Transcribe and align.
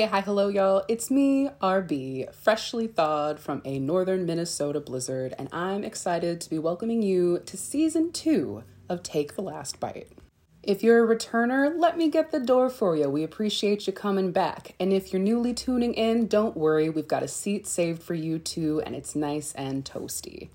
Hey, 0.00 0.06
hi, 0.06 0.22
hello, 0.22 0.48
y'all. 0.48 0.82
It's 0.88 1.10
me, 1.10 1.50
RB, 1.60 2.34
freshly 2.34 2.86
thawed 2.86 3.38
from 3.38 3.60
a 3.66 3.78
northern 3.78 4.24
Minnesota 4.24 4.80
blizzard, 4.80 5.34
and 5.38 5.50
I'm 5.52 5.84
excited 5.84 6.40
to 6.40 6.48
be 6.48 6.58
welcoming 6.58 7.02
you 7.02 7.40
to 7.40 7.58
season 7.58 8.10
two 8.10 8.64
of 8.88 9.02
Take 9.02 9.34
the 9.34 9.42
Last 9.42 9.78
Bite. 9.78 10.08
If 10.62 10.82
you're 10.82 11.04
a 11.04 11.16
returner, 11.16 11.78
let 11.78 11.98
me 11.98 12.08
get 12.08 12.30
the 12.30 12.40
door 12.40 12.70
for 12.70 12.96
you. 12.96 13.10
We 13.10 13.22
appreciate 13.22 13.86
you 13.86 13.92
coming 13.92 14.32
back. 14.32 14.74
And 14.80 14.90
if 14.90 15.12
you're 15.12 15.20
newly 15.20 15.52
tuning 15.52 15.92
in, 15.92 16.28
don't 16.28 16.56
worry, 16.56 16.88
we've 16.88 17.06
got 17.06 17.22
a 17.22 17.28
seat 17.28 17.66
saved 17.66 18.02
for 18.02 18.14
you 18.14 18.38
too, 18.38 18.80
and 18.86 18.96
it's 18.96 19.14
nice 19.14 19.52
and 19.52 19.84
toasty. 19.84 20.48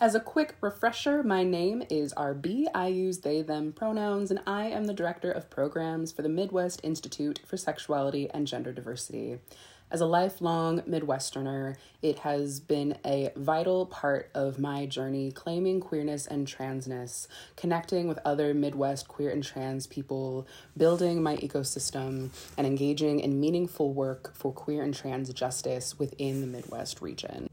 As 0.00 0.14
a 0.14 0.20
quick 0.20 0.54
refresher, 0.60 1.24
my 1.24 1.42
name 1.42 1.82
is 1.90 2.14
RB. 2.14 2.66
I 2.72 2.86
use 2.86 3.18
they, 3.18 3.42
them 3.42 3.72
pronouns, 3.72 4.30
and 4.30 4.38
I 4.46 4.66
am 4.66 4.84
the 4.84 4.94
Director 4.94 5.32
of 5.32 5.50
Programs 5.50 6.12
for 6.12 6.22
the 6.22 6.28
Midwest 6.28 6.80
Institute 6.84 7.40
for 7.44 7.56
Sexuality 7.56 8.30
and 8.30 8.46
Gender 8.46 8.72
Diversity. 8.72 9.38
As 9.90 10.00
a 10.00 10.06
lifelong 10.06 10.82
Midwesterner, 10.82 11.74
it 12.00 12.20
has 12.20 12.60
been 12.60 12.96
a 13.04 13.32
vital 13.34 13.86
part 13.86 14.30
of 14.36 14.60
my 14.60 14.86
journey 14.86 15.32
claiming 15.32 15.80
queerness 15.80 16.28
and 16.28 16.46
transness, 16.46 17.26
connecting 17.56 18.06
with 18.06 18.20
other 18.24 18.54
Midwest 18.54 19.08
queer 19.08 19.30
and 19.30 19.42
trans 19.42 19.88
people, 19.88 20.46
building 20.76 21.24
my 21.24 21.38
ecosystem, 21.38 22.30
and 22.56 22.68
engaging 22.68 23.18
in 23.18 23.40
meaningful 23.40 23.92
work 23.92 24.32
for 24.32 24.52
queer 24.52 24.84
and 24.84 24.94
trans 24.94 25.32
justice 25.32 25.98
within 25.98 26.40
the 26.40 26.46
Midwest 26.46 27.02
region 27.02 27.48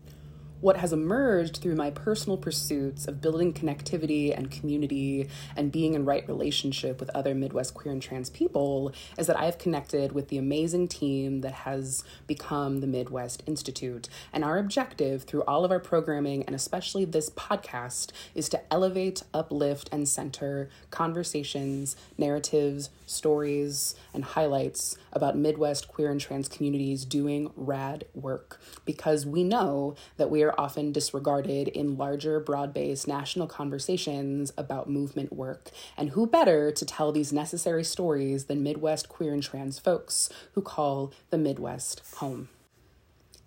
what 0.62 0.78
has 0.78 0.94
emerged 0.94 1.58
through 1.58 1.76
my 1.76 1.92
personal 1.92 2.38
pursuits 2.38 3.08
of 3.08 3.22
building 3.22 3.54
connectivity 3.54 4.36
and 4.36 4.50
community 4.50 5.28
and 5.56 5.72
being 5.72 5.94
in 5.94 6.06
right 6.06 6.28
relationship 6.28 7.00
with 7.00 7.10
other 7.10 7.36
Midwest 7.36 7.74
queer 7.74 7.92
and 7.92 8.02
trans 8.02 8.30
people 8.30 8.94
is 9.18 9.28
that 9.28 9.38
I 9.38 9.46
have 9.46 9.58
connected 9.58 10.14
with 10.14 10.30
the 10.30 10.38
amazing 10.38 10.88
team 10.88 11.42
that 11.42 11.54
has 11.54 12.04
become 12.28 12.80
the 12.80 12.88
Midwest 12.88 13.44
Institute. 13.46 14.08
And 14.32 14.44
our 14.44 14.58
objective 14.58 15.24
through 15.24 15.44
all 15.44 15.66
of 15.66 15.72
our 15.72 15.80
programming, 15.80 16.44
and 16.44 16.56
especially 16.56 17.06
this 17.06 17.30
podcast, 17.30 18.12
is 18.34 18.50
to 18.50 18.62
elevate, 18.72 19.24
uplift, 19.34 19.90
and 19.92 20.08
center 20.08 20.70
conversations, 20.90 21.96
narratives, 22.18 22.90
stories, 23.06 23.96
and 24.14 24.24
highlights 24.24 24.98
about 25.14 25.38
Midwest 25.38 25.88
queer 25.88 26.12
and 26.12 26.20
trans 26.20 26.48
communities 26.48 27.06
doing 27.06 27.52
rad 27.56 28.06
work 28.14 28.60
because 28.86 29.26
we 29.26 29.44
know 29.44 29.96
that 30.18 30.30
we 30.30 30.44
are 30.44 30.55
often 30.60 30.92
disregarded 30.92 31.68
in 31.68 31.98
larger, 31.98 32.40
broad 32.40 32.74
based 32.74 33.08
national 33.08 33.48
conversations 33.48 34.52
about 34.58 34.90
movement 34.90 35.34
work. 35.34 35.72
And 35.98 36.12
who 36.12 36.28
better 36.28 36.72
to 36.72 36.86
tell 36.86 37.12
these 37.12 37.34
necessary 37.34 37.84
stories 37.84 38.46
than 38.46 38.64
Midwest 38.64 39.10
queer 39.10 39.34
and 39.34 39.44
trans 39.44 39.80
folks 39.80 40.30
who 40.54 40.62
call 40.62 41.14
the 41.30 41.38
Midwest 41.38 42.02
home? 42.18 42.50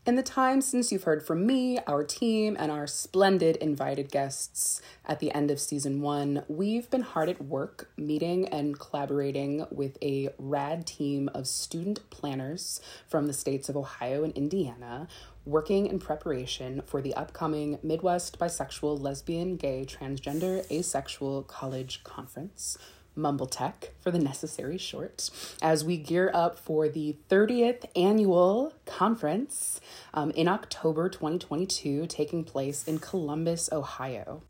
In 0.09 0.15
the 0.15 0.23
time 0.23 0.63
since 0.63 0.91
you've 0.91 1.03
heard 1.03 1.23
from 1.23 1.47
me, 1.47 1.79
our 1.87 2.03
team, 2.03 2.57
and 2.59 2.73
our 2.73 2.87
splendid 2.87 3.57
invited 3.57 4.11
guests 4.11 4.81
at 5.05 5.21
the 5.21 5.31
end 5.35 5.51
of 5.51 5.61
season 5.61 6.01
one, 6.01 6.45
we've 6.49 6.89
been 6.89 7.03
hard 7.03 7.29
at 7.29 7.45
work 7.45 7.91
meeting 7.99 8.49
and 8.49 8.79
collaborating 8.79 9.67
with 9.71 9.99
a 10.03 10.31
rad 10.39 10.87
team 10.87 11.29
of 11.35 11.47
student 11.47 12.09
planners 12.09 12.81
from 13.07 13.27
the 13.27 13.35
states 13.35 13.69
of 13.69 13.77
Ohio 13.77 14.25
and 14.25 14.33
Indiana, 14.33 15.09
working 15.49 15.87
in 15.87 15.99
preparation 15.99 16.83
for 16.85 17.01
the 17.01 17.15
upcoming 17.15 17.79
Midwest 17.83 18.39
Bisexual, 18.39 19.01
Lesbian, 19.01 19.57
Gay, 19.57 19.87
Transgender, 19.89 20.71
Asexual 20.71 21.45
College 21.45 22.05
Conference. 22.05 22.77
MBLGTACC 23.17 23.89
for 23.99 24.13
the 24.13 24.19
necessary 24.21 24.79
short, 24.79 25.29
as 25.61 25.85
we 25.85 25.97
gear 25.97 26.31
up 26.33 26.57
for 26.57 26.89
the 26.89 27.17
30th 27.29 27.85
annual 27.97 28.73
conference 28.87 29.81
um, 30.15 30.31
in 30.33 30.47
October 30.47 31.09
2022, 31.09 32.07
taking 32.07 32.45
place 32.45 32.87
in 32.87 32.99
Columbus, 32.99 33.69
Ohio. 33.73 34.43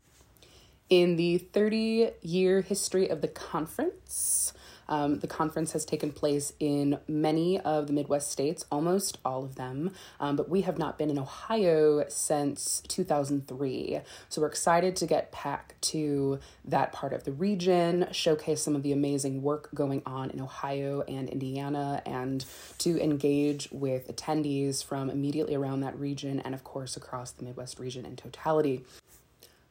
In 0.87 1.15
the 1.15 1.39
30 1.39 2.11
year 2.21 2.61
history 2.61 3.09
of 3.09 3.21
the 3.21 3.27
conference, 3.27 4.53
um, 4.89 5.19
the 5.19 5.27
conference 5.27 5.71
has 5.71 5.85
taken 5.85 6.11
place 6.11 6.51
in 6.59 6.99
many 7.07 7.59
of 7.59 7.87
the 7.87 7.93
Midwest 7.93 8.31
states, 8.31 8.65
almost 8.71 9.19
all 9.23 9.45
of 9.45 9.55
them, 9.55 9.91
um, 10.19 10.35
but 10.35 10.49
we 10.49 10.61
have 10.61 10.77
not 10.77 10.97
been 10.97 11.09
in 11.09 11.17
Ohio 11.17 12.03
since 12.09 12.81
2003. 12.87 14.01
So 14.27 14.41
we're 14.41 14.47
excited 14.47 14.95
to 14.97 15.05
get 15.05 15.31
back 15.31 15.75
to 15.81 16.39
that 16.65 16.91
part 16.91 17.13
of 17.13 17.23
the 17.23 17.31
region, 17.31 18.07
showcase 18.11 18.61
some 18.61 18.75
of 18.75 18.83
the 18.83 18.91
amazing 18.91 19.41
work 19.43 19.69
going 19.73 20.01
on 20.05 20.31
in 20.31 20.41
Ohio 20.41 21.01
and 21.07 21.29
Indiana, 21.29 22.01
and 22.05 22.43
to 22.79 23.01
engage 23.01 23.69
with 23.71 24.13
attendees 24.13 24.83
from 24.83 25.09
immediately 25.09 25.55
around 25.55 25.81
that 25.81 25.97
region 25.97 26.39
and, 26.39 26.55
of 26.55 26.63
course, 26.63 26.97
across 26.97 27.31
the 27.31 27.43
Midwest 27.43 27.79
region 27.79 28.05
in 28.05 28.15
totality. 28.15 28.83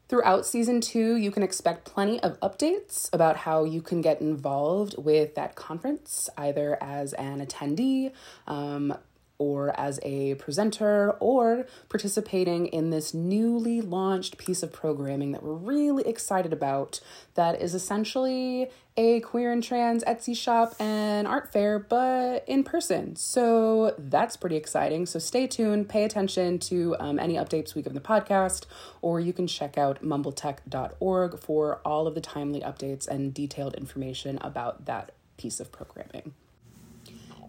Throughout 0.09 0.47
season 0.47 0.81
two, 0.81 1.17
you 1.17 1.31
can 1.31 1.43
expect 1.43 1.85
plenty 1.85 2.19
of 2.21 2.41
updates 2.41 3.13
about 3.13 3.37
how 3.37 3.65
you 3.65 3.83
can 3.83 4.01
get 4.01 4.23
involved 4.23 4.95
with 4.97 5.35
that 5.35 5.55
conference, 5.55 6.31
either 6.39 6.83
as 6.83 7.13
an 7.13 7.45
attendee, 7.45 8.13
um, 8.47 8.95
or 9.39 9.79
as 9.79 10.01
a 10.03 10.35
presenter 10.35 11.13
or 11.21 11.67
participating 11.89 12.67
in 12.67 12.91
this 12.91 13.15
newly 13.15 13.81
launched 13.81 14.37
piece 14.37 14.63
of 14.63 14.73
programming 14.73 15.33
that 15.33 15.43
we're 15.43 15.53
really 15.53 16.07
excited 16.07 16.53
about 16.53 17.01
that 17.35 17.61
is 17.61 17.75
essentially 17.75 18.69
a 18.97 19.21
queer 19.21 19.53
and 19.53 19.63
trans 19.63 20.03
Etsy 20.05 20.37
shop 20.37 20.75
and 20.81 21.29
art 21.29 21.53
fair, 21.53 21.79
but 21.79 22.45
in 22.49 22.65
person. 22.65 23.15
So 23.15 23.95
that's 23.97 24.37
pretty 24.37 24.57
exciting. 24.57 25.07
So 25.07 25.21
stay 25.21 25.47
tuned, 25.47 25.89
pay 25.89 26.03
attention 26.03 26.59
to 26.61 26.97
um, 26.99 27.21
any 27.21 27.35
updates 27.35 27.77
we 27.77 27.83
give 27.83 27.95
the 27.95 28.01
podcast, 28.01 28.67
or 29.01 29.21
you 29.21 29.33
can 29.33 29.47
check 29.47 29.79
out 29.79 30.03
mblgtacc.org 30.03 31.39
for 31.39 31.81
all 31.85 32.09
of 32.09 32.17
the 32.17 32.21
timely 32.21 32.61
updates 32.61 33.07
and 33.07 33.33
detailed 33.33 33.75
information 33.75 34.39
about 34.41 34.87
that 34.87 35.13
piece 35.37 35.61
of 35.61 35.71
programming. 35.71 36.35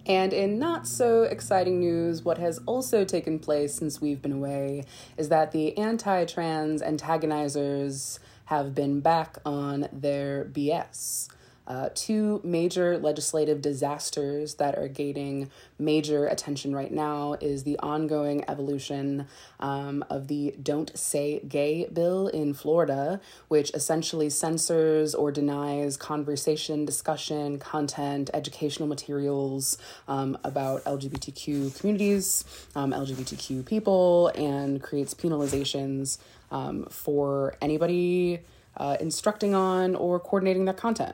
And 0.10 0.34
in 0.34 0.58
not 0.58 0.88
so 0.88 1.22
exciting 1.22 1.80
news, 1.80 2.26
what 2.26 2.40
has 2.40 2.60
also 2.66 3.06
taken 3.06 3.38
place 3.38 3.76
since 3.76 4.02
we've 4.02 4.24
been 4.24 4.32
away 4.32 4.86
is 5.18 5.30
that 5.30 5.52
the 5.52 5.78
anti 5.78 6.26
trans 6.26 6.82
antagonizers 6.82 8.18
have 8.46 8.74
been 8.74 9.02
back 9.02 9.38
on 9.46 9.88
their 9.94 10.46
BS. 10.46 11.30
Uh, 11.70 11.90
two 11.94 12.42
major 12.44 12.98
legislative 12.98 13.62
disasters 13.62 14.56
that 14.56 14.76
are 14.76 14.88
gaining 14.88 15.52
major 15.78 16.26
attention 16.26 16.76
right 16.76 16.92
now 16.92 17.36
is 17.42 17.64
the 17.64 17.78
ongoing 17.78 18.44
evolution 18.50 19.28
um, 19.60 20.04
of 20.10 20.28
the 20.28 20.56
Don't 20.64 20.98
Say 20.98 21.40
Gay 21.48 21.88
bill 21.94 22.28
in 22.28 22.56
Florida, 22.56 23.22
which 23.50 23.70
essentially 23.76 24.32
censors 24.32 25.14
or 25.14 25.32
denies 25.32 25.96
conversation, 25.96 26.86
discussion, 26.86 27.60
content, 27.60 28.32
educational 28.34 28.90
materials 28.90 29.78
um, 30.08 30.40
about 30.44 30.84
LGBTQ 30.86 31.80
communities, 31.80 32.46
um, 32.76 32.92
LGBTQ 32.94 33.64
people, 33.64 34.30
and 34.30 34.82
creates 34.82 35.14
penalizations 35.14 36.18
um, 36.50 36.86
for 36.90 37.56
anybody. 37.62 38.40
Uh, 38.78 38.96
instructing 39.02 39.54
on 39.54 39.94
or 39.94 40.22
coordinating 40.22 40.64
that 40.64 40.78
content. 40.78 41.14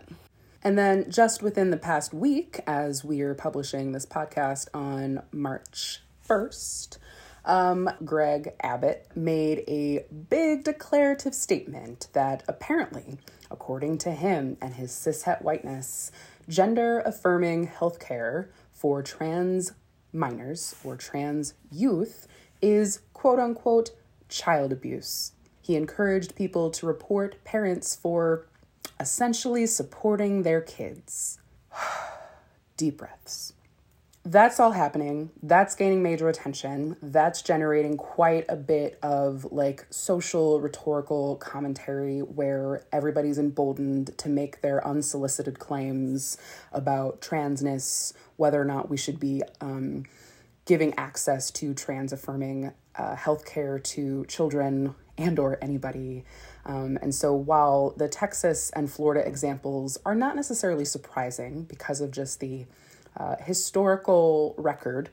And 0.66 0.80
then 0.80 1.12
just 1.12 1.44
within 1.44 1.70
the 1.70 1.78
past 1.78 2.12
week, 2.12 2.60
as 2.66 3.06
we 3.06 3.22
are 3.22 3.36
publishing 3.36 3.92
this 3.92 4.08
podcast 4.08 4.68
on 4.74 5.22
March 5.32 6.02
1st, 6.28 6.98
um, 7.46 7.88
Greg 8.04 8.54
Abbott 8.60 9.08
made 9.14 9.64
a 9.68 10.08
big 10.32 10.64
declarative 10.64 11.36
statement 11.36 12.08
that 12.14 12.42
apparently, 12.48 13.20
according 13.52 14.00
to 14.00 14.12
him 14.12 14.58
and 14.60 14.74
his 14.74 14.92
cishet 14.92 15.44
whiteness, 15.44 16.12
gender 16.50 17.00
affirming 17.02 17.68
healthcare 17.68 18.48
for 18.74 19.04
trans 19.04 19.74
minors 20.12 20.74
or 20.84 20.96
trans 20.96 21.54
youth 21.72 22.28
is 22.60 23.02
quote 23.14 23.38
unquote 23.38 23.92
child 24.30 24.72
abuse. 24.72 25.34
He 25.62 25.76
encouraged 25.76 26.36
people 26.36 26.72
to 26.72 26.88
report 26.88 27.44
parents 27.44 27.96
for 27.96 28.48
essentially 29.00 29.66
supporting 29.66 30.44
their 30.44 30.62
kids. 30.62 31.40
Deep 32.78 32.98
breaths. 32.98 33.54
That's 34.28 34.60
all 34.60 34.72
happening. 34.72 35.30
That's 35.44 35.76
gaining 35.76 36.02
major 36.02 36.28
attention. 36.28 36.98
That's 37.00 37.44
generating 37.44 37.96
quite 37.96 38.46
a 38.50 38.56
bit 38.56 38.98
of 39.04 39.46
like 39.52 39.86
social 39.92 40.60
rhetorical 40.60 41.36
commentary 41.36 42.22
where 42.22 42.84
everybody's 42.92 43.38
emboldened 43.38 44.18
to 44.18 44.28
make 44.28 44.62
their 44.62 44.86
unsolicited 44.86 45.60
claims 45.60 46.40
about 46.74 47.22
transness, 47.22 48.14
whether 48.36 48.60
or 48.60 48.66
not 48.66 48.90
we 48.90 48.98
should 48.98 49.20
be 49.20 49.44
um, 49.62 50.06
giving 50.66 50.96
access 50.98 51.52
to 51.52 51.76
trans 51.76 52.12
affirming 52.12 52.74
uh, 52.96 53.16
healthcare 53.16 53.84
to 53.84 54.26
children 54.26 54.96
and 55.20 55.38
or 55.38 55.60
anybody 55.62 56.24
um, 56.66 56.98
and 57.02 57.14
so 57.14 57.34
while 57.34 57.94
the 57.98 58.08
Texas 58.08 58.72
and 58.76 58.92
Florida 58.92 59.28
examples 59.28 59.98
are 60.06 60.16
not 60.16 60.36
necessarily 60.36 60.86
surprising 60.86 61.64
because 61.64 62.02
of 62.02 62.12
just 62.12 62.40
the 62.40 62.66
uh, 63.18 63.36
historical 63.40 64.56
record 64.58 65.10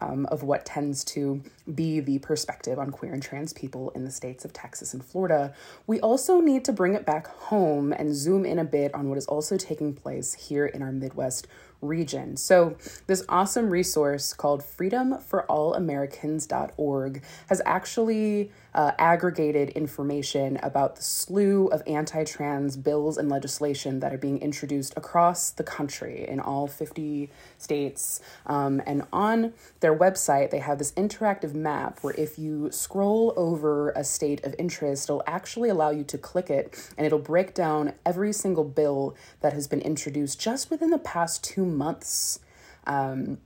um, 0.00 0.26
of 0.26 0.42
what 0.42 0.64
tends 0.64 1.04
to 1.04 1.42
be 1.74 2.00
the 2.00 2.18
perspective 2.18 2.78
on 2.78 2.90
queer 2.90 3.12
and 3.12 3.22
trans 3.22 3.52
people 3.52 3.90
in 3.90 4.04
the 4.04 4.10
states 4.10 4.44
of 4.44 4.52
Texas 4.52 4.92
and 4.92 5.04
Florida, 5.04 5.54
we 5.86 6.00
also 6.00 6.40
need 6.40 6.64
to 6.64 6.72
bring 6.72 6.94
it 6.94 7.06
back 7.06 7.26
home 7.26 7.92
and 7.92 8.14
zoom 8.14 8.44
in 8.44 8.58
a 8.58 8.64
bit 8.64 8.94
on 8.94 9.08
what 9.08 9.18
is 9.18 9.26
also 9.26 9.56
taking 9.56 9.94
place 9.94 10.34
here 10.34 10.66
in 10.66 10.82
our 10.82 10.92
Midwest 10.92 11.46
region. 11.80 12.36
So, 12.36 12.76
this 13.06 13.24
awesome 13.28 13.70
resource 13.70 14.32
called 14.32 14.62
freedomforallamericans.org 14.62 17.22
has 17.48 17.62
actually 17.64 18.50
uh, 18.76 18.92
aggregated 18.98 19.70
information 19.70 20.58
about 20.62 20.96
the 20.96 21.02
slew 21.02 21.66
of 21.68 21.82
anti 21.86 22.22
trans 22.24 22.76
bills 22.76 23.16
and 23.16 23.28
legislation 23.28 24.00
that 24.00 24.12
are 24.12 24.18
being 24.18 24.40
introduced 24.42 24.92
across 24.96 25.50
the 25.50 25.64
country 25.64 26.26
in 26.28 26.38
all 26.38 26.66
50 26.66 27.30
states. 27.58 28.20
Um, 28.44 28.82
and 28.86 29.04
on 29.12 29.54
their 29.80 29.96
website, 29.96 30.50
they 30.50 30.58
have 30.58 30.78
this 30.78 30.92
interactive 30.92 31.54
map 31.54 32.00
where 32.02 32.14
if 32.18 32.38
you 32.38 32.70
scroll 32.70 33.32
over 33.36 33.90
a 33.90 34.04
state 34.04 34.44
of 34.44 34.54
interest, 34.58 35.08
it'll 35.08 35.22
actually 35.26 35.70
allow 35.70 35.90
you 35.90 36.04
to 36.04 36.18
click 36.18 36.50
it 36.50 36.92
and 36.98 37.06
it'll 37.06 37.18
break 37.18 37.54
down 37.54 37.94
every 38.04 38.32
single 38.32 38.64
bill 38.64 39.16
that 39.40 39.54
has 39.54 39.66
been 39.66 39.80
introduced 39.80 40.38
just 40.38 40.70
within 40.70 40.90
the 40.90 40.98
past 40.98 41.42
two 41.42 41.64
months. 41.76 42.40
Um, 42.86 43.38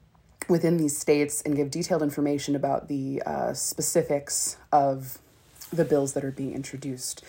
within 0.49 0.77
these 0.77 0.99
states 0.99 1.41
and 1.43 1.57
give 1.57 1.71
detailed 1.71 2.03
information 2.03 2.57
about 2.57 2.89
the 2.89 3.23
uh, 3.25 3.55
specifics 3.55 4.57
of 4.73 5.19
the 5.73 5.85
bills 5.85 6.13
that 6.15 6.25
are 6.25 6.33
being 6.33 6.53
introduced. 6.53 7.25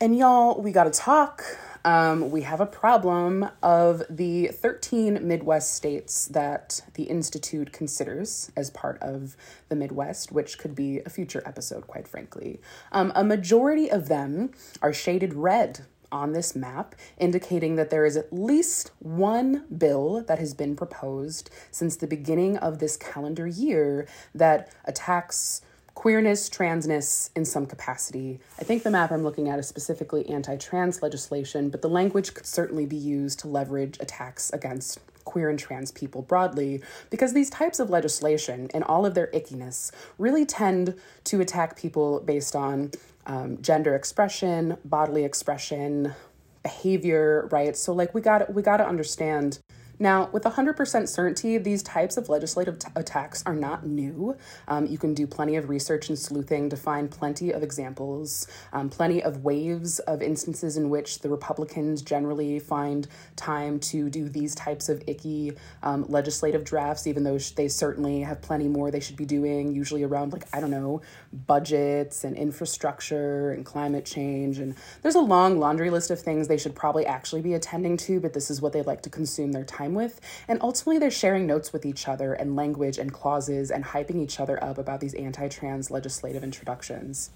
And 0.00 0.16
y'all, 0.16 0.60
we 0.60 0.70
got 0.70 0.84
to 0.84 0.90
talk. 0.90 1.42
Um, 1.84 2.30
we 2.30 2.42
have 2.42 2.60
a 2.60 2.66
problem 2.66 3.48
of 3.62 4.02
the 4.08 4.48
13 4.48 5.26
Midwest 5.26 5.74
states 5.74 6.26
that 6.26 6.82
the 6.94 7.04
Institute 7.04 7.72
considers 7.72 8.52
as 8.56 8.70
part 8.70 9.02
of 9.02 9.36
the 9.68 9.74
Midwest, 9.74 10.30
which 10.30 10.58
could 10.58 10.74
be 10.74 11.00
a 11.00 11.08
future 11.08 11.42
episode, 11.44 11.86
quite 11.88 12.06
frankly. 12.06 12.60
Um, 12.92 13.10
a 13.16 13.24
majority 13.24 13.90
of 13.90 14.08
them 14.08 14.52
are 14.82 14.92
shaded 14.92 15.34
red 15.34 15.86
on 16.10 16.32
this 16.32 16.56
map, 16.56 16.94
indicating 17.18 17.76
that 17.76 17.90
there 17.90 18.04
is 18.04 18.16
at 18.16 18.32
least 18.32 18.90
one 18.98 19.64
bill 19.76 20.22
that 20.26 20.38
has 20.38 20.54
been 20.54 20.76
proposed 20.76 21.50
since 21.70 21.96
the 21.96 22.06
beginning 22.06 22.56
of 22.58 22.78
this 22.78 22.96
calendar 22.96 23.46
year 23.46 24.06
that 24.34 24.72
attacks 24.84 25.62
queerness, 25.98 26.48
transness 26.48 27.28
in 27.34 27.44
some 27.44 27.66
capacity. 27.66 28.38
I 28.60 28.62
think 28.62 28.84
the 28.84 28.90
map 28.90 29.10
I'm 29.10 29.24
looking 29.24 29.48
at 29.48 29.58
is 29.58 29.66
specifically 29.66 30.28
anti 30.28 30.56
trans 30.56 31.02
legislation, 31.02 31.70
but 31.70 31.82
the 31.82 31.88
language 31.88 32.34
could 32.34 32.46
certainly 32.46 32.86
be 32.86 32.94
used 32.94 33.40
to 33.40 33.48
leverage 33.48 33.96
attacks 33.98 34.48
against 34.52 35.00
queer 35.24 35.50
and 35.50 35.58
trans 35.58 35.90
people 35.90 36.22
broadly, 36.22 36.80
because 37.10 37.32
these 37.32 37.50
types 37.50 37.80
of 37.80 37.90
legislation 37.90 38.68
and 38.72 38.84
all 38.84 39.04
of 39.04 39.14
their 39.14 39.26
ickiness 39.34 39.90
really 40.18 40.46
tend 40.46 40.94
to 41.24 41.40
attack 41.40 41.76
people 41.76 42.20
based 42.20 42.54
on 42.54 42.92
um, 43.26 43.60
gender 43.60 43.96
expression, 43.96 44.76
bodily 44.84 45.24
expression, 45.24 46.14
behavior, 46.62 47.48
right? 47.50 47.76
So 47.76 47.92
like 47.92 48.14
we 48.14 48.20
got 48.20 48.54
we 48.54 48.62
got 48.62 48.76
to 48.76 48.86
understand 48.86 49.58
now, 50.00 50.30
with 50.32 50.44
100% 50.44 51.08
certainty, 51.08 51.58
these 51.58 51.82
types 51.82 52.16
of 52.16 52.28
legislative 52.28 52.78
t- 52.78 52.88
attacks 52.94 53.42
are 53.44 53.54
not 53.54 53.84
new. 53.84 54.36
Um, 54.68 54.86
you 54.86 54.96
can 54.96 55.12
do 55.12 55.26
plenty 55.26 55.56
of 55.56 55.68
research 55.68 56.08
and 56.08 56.16
sleuthing 56.16 56.70
to 56.70 56.76
find 56.76 57.10
plenty 57.10 57.50
of 57.50 57.64
examples, 57.64 58.46
um, 58.72 58.90
plenty 58.90 59.20
of 59.20 59.42
waves 59.42 59.98
of 60.00 60.22
instances 60.22 60.76
in 60.76 60.88
which 60.88 61.18
the 61.20 61.28
Republicans 61.28 62.02
generally 62.02 62.60
find 62.60 63.08
time 63.34 63.80
to 63.80 64.08
do 64.08 64.28
these 64.28 64.54
types 64.54 64.88
of 64.88 65.02
icky 65.08 65.54
um, 65.82 66.04
legislative 66.08 66.62
drafts, 66.62 67.08
even 67.08 67.24
though 67.24 67.38
they 67.56 67.66
certainly 67.66 68.20
have 68.20 68.40
plenty 68.40 68.68
more 68.68 68.92
they 68.92 69.00
should 69.00 69.16
be 69.16 69.26
doing, 69.26 69.74
usually 69.74 70.04
around, 70.04 70.32
like, 70.32 70.44
I 70.52 70.60
don't 70.60 70.70
know, 70.70 71.02
budgets 71.32 72.22
and 72.22 72.36
infrastructure 72.36 73.50
and 73.50 73.64
climate 73.64 74.04
change. 74.04 74.58
And 74.58 74.76
there's 75.02 75.16
a 75.16 75.20
long 75.20 75.58
laundry 75.58 75.90
list 75.90 76.12
of 76.12 76.20
things 76.20 76.46
they 76.46 76.56
should 76.56 76.76
probably 76.76 77.04
actually 77.04 77.42
be 77.42 77.54
attending 77.54 77.96
to, 77.98 78.20
but 78.20 78.32
this 78.32 78.48
is 78.48 78.62
what 78.62 78.72
they 78.72 78.82
like 78.82 79.02
to 79.02 79.10
consume 79.10 79.50
their 79.50 79.64
time 79.64 79.87
time 79.88 79.94
with. 79.94 80.20
And 80.46 80.58
ultimately, 80.62 80.98
they're 80.98 81.10
sharing 81.10 81.46
notes 81.46 81.72
with 81.72 81.84
each 81.86 82.08
other 82.08 82.34
and 82.34 82.56
language 82.56 82.98
and 82.98 83.12
clauses 83.12 83.70
and 83.70 83.84
hyping 83.84 84.20
each 84.22 84.40
other 84.40 84.62
up 84.62 84.78
about 84.78 85.00
these 85.00 85.14
anti 85.14 85.48
trans 85.48 85.90
legislative 85.90 86.44
introductions. 86.44 87.30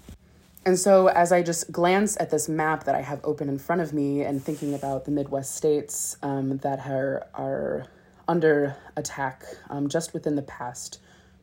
And 0.65 0.79
so, 0.79 1.07
as 1.07 1.31
I 1.31 1.41
just 1.41 1.71
glance 1.71 2.17
at 2.19 2.29
this 2.29 2.47
map 2.47 2.85
that 2.85 2.95
I 2.95 3.01
have 3.01 3.19
open 3.23 3.49
in 3.49 3.59
front 3.59 3.81
of 3.81 3.91
me 3.91 4.21
and 4.21 4.41
thinking 4.41 4.73
about 4.73 5.05
the 5.05 5.11
Midwest 5.11 5.55
states 5.55 6.15
um, 6.23 6.57
that 6.59 6.87
are, 6.87 7.27
are 7.33 7.87
under 8.29 8.77
attack 8.95 9.43
um, 9.69 9.89
just 9.89 10.13
within 10.13 10.35
the 10.35 10.41
past 10.43 10.99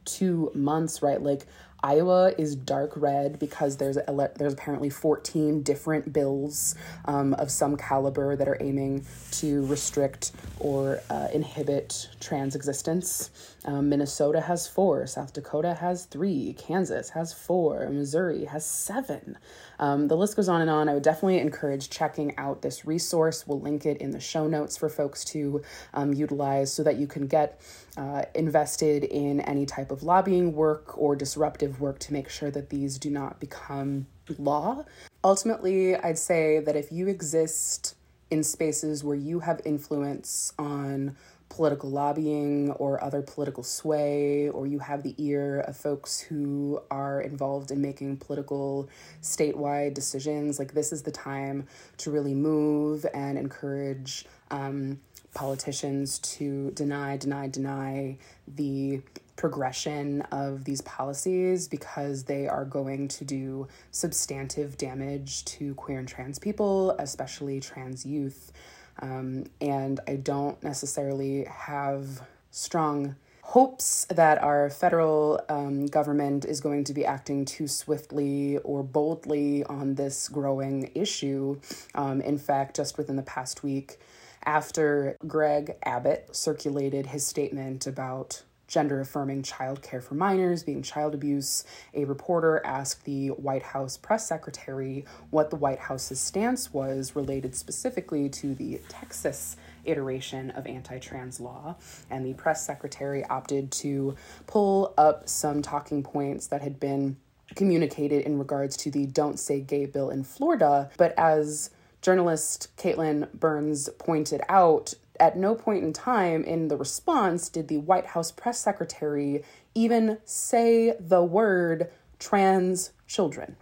two 0.07 0.51
months, 0.55 1.03
right? 1.03 1.23
Like, 1.23 1.47
Iowa 1.83 2.33
is 2.37 2.55
dark 2.55 2.93
red 2.97 3.39
because 3.39 3.77
there's 3.77 3.97
a, 3.97 4.31
there's 4.37 4.53
apparently 4.53 4.91
14 4.91 5.63
different 5.63 6.13
bills 6.13 6.75
um, 7.07 7.35
of 7.35 7.51
some 7.51 7.77
caliber 7.77 8.37
that 8.37 8.49
are 8.49 8.59
aiming 8.61 9.07
to 9.33 9.65
restrict 9.67 10.33
or 10.59 11.01
uh, 11.11 11.29
inhibit 11.33 12.09
trans 12.21 12.55
existence. 12.55 13.31
Um, 13.67 13.91
Minnesota 13.91 14.41
has 14.41 14.67
four, 14.67 15.07
South 15.07 15.33
Dakota 15.35 15.75
has 15.75 16.07
three, 16.07 16.55
Kansas 16.55 17.11
has 17.11 17.33
four, 17.33 17.91
Missouri 17.91 18.47
has 18.47 18.65
seven. 18.65 19.37
Um, 19.79 20.09
the 20.09 20.17
list 20.17 20.37
goes 20.37 20.49
on 20.49 20.63
and 20.63 20.71
on. 20.71 20.89
I 20.89 20.95
would 20.95 21.03
definitely 21.03 21.39
encourage 21.39 21.91
checking 21.91 22.37
out 22.39 22.63
this 22.63 22.87
resource. 22.87 23.47
We'll 23.47 23.61
link 23.61 23.85
it 23.85 23.99
in 23.99 24.13
the 24.13 24.21
show 24.21 24.47
notes 24.47 24.77
for 24.79 24.89
folks 24.89 25.25
to 25.27 25.63
um, 25.93 26.15
utilize 26.15 26.73
so 26.73 26.83
that 26.85 26.97
you 26.97 27.07
can 27.07 27.27
get 27.27 27.61
uh, 27.97 28.23
invested 28.35 29.05
in 29.05 29.41
any 29.43 29.67
type 29.67 29.91
of 29.91 30.03
lobbying 30.03 30.55
work 30.55 30.97
or 30.97 31.15
disruptive 31.15 31.81
work 31.81 31.99
to 32.01 32.13
make 32.15 32.31
sure 32.31 32.51
that 32.51 32.71
these 32.71 32.99
do 32.99 33.11
not 33.11 33.41
become 33.41 34.07
law. 34.39 34.85
Ultimately, 35.23 35.97
I'd 35.97 36.19
say 36.19 36.61
that 36.61 36.77
if 36.77 36.91
you 36.91 37.09
exist 37.09 37.95
in 38.31 38.45
spaces 38.45 39.03
where 39.03 39.17
you 39.17 39.41
have 39.41 39.61
influence 39.65 40.53
on 40.59 41.17
political 41.51 41.91
lobbying 41.91 42.71
or 42.73 43.03
other 43.05 43.21
political 43.21 43.63
sway, 43.63 44.49
or 44.49 44.67
you 44.67 44.79
have 44.79 45.03
the 45.03 45.15
ear 45.19 45.61
of 45.61 45.77
folks 45.77 46.19
who 46.19 46.81
are 46.91 47.21
involved 47.21 47.71
in 47.71 47.83
making 47.83 48.17
political 48.17 48.89
statewide 49.21 49.93
decisions, 49.93 50.59
like 50.59 50.73
this 50.73 50.93
is 50.93 51.03
the 51.03 51.11
time 51.11 51.67
to 51.99 52.11
really 52.11 52.35
move 52.35 53.05
and 53.13 53.37
encourage 53.37 54.25
um, 54.51 54.99
politicians 55.35 56.19
to 56.21 56.71
deny, 56.71 57.17
deny, 57.17 57.47
deny 57.49 58.17
the 58.49 59.03
progression 59.37 60.21
of 60.33 60.65
these 60.65 60.83
policies 60.83 61.67
because 61.67 62.25
they 62.25 62.47
are 62.47 62.65
going 62.65 63.09
to 63.09 63.25
do 63.25 63.67
substantive 63.91 64.77
damage 64.77 65.45
to 65.47 65.75
queer 65.75 65.99
and 65.99 66.09
trans 66.09 66.39
people, 66.39 66.91
especially 66.99 67.59
trans 67.59 68.05
youth. 68.05 68.53
Um, 69.01 69.45
and 69.61 70.01
I 70.07 70.17
don't 70.17 70.63
necessarily 70.63 71.45
have 71.45 72.23
strong 72.51 73.17
hopes 73.43 74.07
that 74.11 74.41
our 74.43 74.71
federal 74.71 75.41
um, 75.49 75.87
government 75.87 76.45
is 76.45 76.61
going 76.61 76.85
to 76.85 76.95
be 76.95 77.05
acting 77.05 77.45
too 77.45 77.67
swiftly 77.67 78.59
or 78.59 78.85
boldly 78.85 79.65
on 79.65 79.97
this 79.97 80.29
growing 80.29 80.91
issue. 80.95 81.59
Um, 81.97 82.21
in 82.21 82.39
fact, 82.39 82.77
just 82.77 82.97
within 82.97 83.17
the 83.17 83.23
past 83.23 83.65
week, 83.65 83.99
after 84.45 85.17
Greg 85.27 85.77
Abbott 85.83 86.29
circulated 86.31 87.07
his 87.07 87.27
statement 87.27 87.87
about 87.87 88.43
gender 88.71 89.01
affirming 89.01 89.43
child 89.43 89.83
care 89.83 90.01
for 90.01 90.15
minors 90.15 90.63
being 90.63 90.81
child 90.81 91.13
abuse, 91.13 91.65
a 91.93 92.05
reporter 92.05 92.63
asked 92.65 93.05
the 93.05 93.29
White 93.29 93.65
House 93.65 93.97
press 93.97 94.27
secretary 94.27 95.05
what 95.31 95.51
the 95.51 95.57
White 95.57 95.81
House's 95.81 96.21
stance 96.21 96.73
was 96.73 97.17
related 97.17 97.55
specifically 97.55 98.29
to 98.31 98.55
the 98.55 98.81
Texas 98.89 99.57
iteration 99.85 100.51
of 100.53 100.67
anti 100.67 100.99
trans 100.99 101.41
law. 101.41 101.77
And 102.09 102.25
the 102.25 102.35
press 102.35 102.65
secretary 102.65 103.25
opted 103.25 103.73
to 103.73 104.15
pull 104.47 104.95
up 104.97 105.29
some 105.29 105.63
talking 105.63 106.03
points 106.03 106.47
that 106.47 106.63
had 106.63 106.79
been 106.79 107.17
communicated 107.57 108.23
in 108.25 108.39
regards 108.39 108.77
to 108.79 108.91
the 108.91 109.07
Don't 109.07 109.39
Say 109.39 109.61
Gay 109.61 109.87
bill 109.87 110.11
in 110.11 110.23
Florida. 110.23 110.91
But 110.97 111.13
as 111.19 111.71
journalist 112.03 112.69
Katelyn 112.77 113.33
Burns 113.35 113.89
pointed 113.99 114.43
out, 114.49 114.95
at 115.21 115.37
no 115.37 115.55
point 115.55 115.85
in 115.85 115.93
time 115.93 116.43
in 116.43 116.69
the 116.69 116.77
response 116.77 117.49
did 117.49 117.69
the 117.69 117.77
White 117.77 118.07
House 118.07 118.33
press 118.33 118.59
secretary 118.59 119.45
even 119.75 120.19
say 120.25 120.97
the 120.99 121.23
word 121.23 121.91
trans 122.19 122.93
children. 123.07 123.57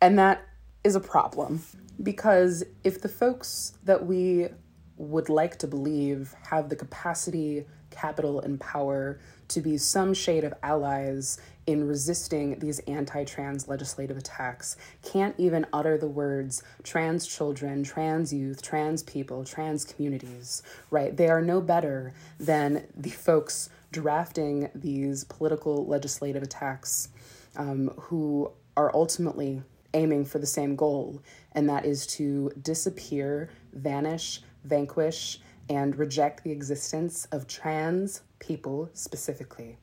And 0.00 0.18
that 0.18 0.42
is 0.84 0.96
a 0.96 1.00
problem 1.00 1.62
because 2.02 2.64
if 2.84 3.00
the 3.00 3.08
folks 3.08 3.78
that 3.84 4.06
we 4.06 4.48
would 4.96 5.28
like 5.28 5.58
to 5.60 5.66
believe 5.66 6.34
have 6.50 6.68
the 6.68 6.76
capacity, 6.76 7.66
capital, 7.90 8.40
and 8.40 8.60
power 8.60 9.20
to 9.48 9.60
be 9.60 9.78
some 9.78 10.12
shade 10.12 10.44
of 10.44 10.52
allies 10.62 11.40
in 11.68 11.86
resisting 11.86 12.58
these 12.60 12.78
anti 12.80 13.24
trans 13.24 13.68
legislative 13.68 14.16
attacks 14.16 14.78
can't 15.02 15.34
even 15.36 15.66
utter 15.70 15.98
the 15.98 16.08
words 16.08 16.62
trans 16.82 17.26
children, 17.26 17.84
trans 17.84 18.32
youth, 18.32 18.62
trans 18.62 19.02
people, 19.02 19.44
trans 19.44 19.84
communities, 19.84 20.62
right? 20.90 21.14
They 21.14 21.28
are 21.28 21.42
no 21.42 21.60
better 21.60 22.14
than 22.40 22.86
the 22.96 23.10
folks 23.10 23.68
drafting 23.92 24.70
these 24.74 25.24
political 25.24 25.86
legislative 25.86 26.42
attacks 26.42 27.10
um, 27.56 27.88
who 27.98 28.50
are 28.74 28.90
ultimately 28.94 29.62
aiming 29.92 30.24
for 30.24 30.38
the 30.38 30.46
same 30.46 30.74
goal, 30.74 31.20
and 31.52 31.68
that 31.68 31.84
is 31.84 32.06
to 32.06 32.50
disappear, 32.62 33.50
vanish, 33.74 34.40
vanquish, 34.64 35.38
and 35.68 35.96
reject 35.96 36.44
the 36.44 36.50
existence 36.50 37.26
of 37.30 37.46
trans 37.46 38.22
people 38.38 38.88
specifically 38.94 39.76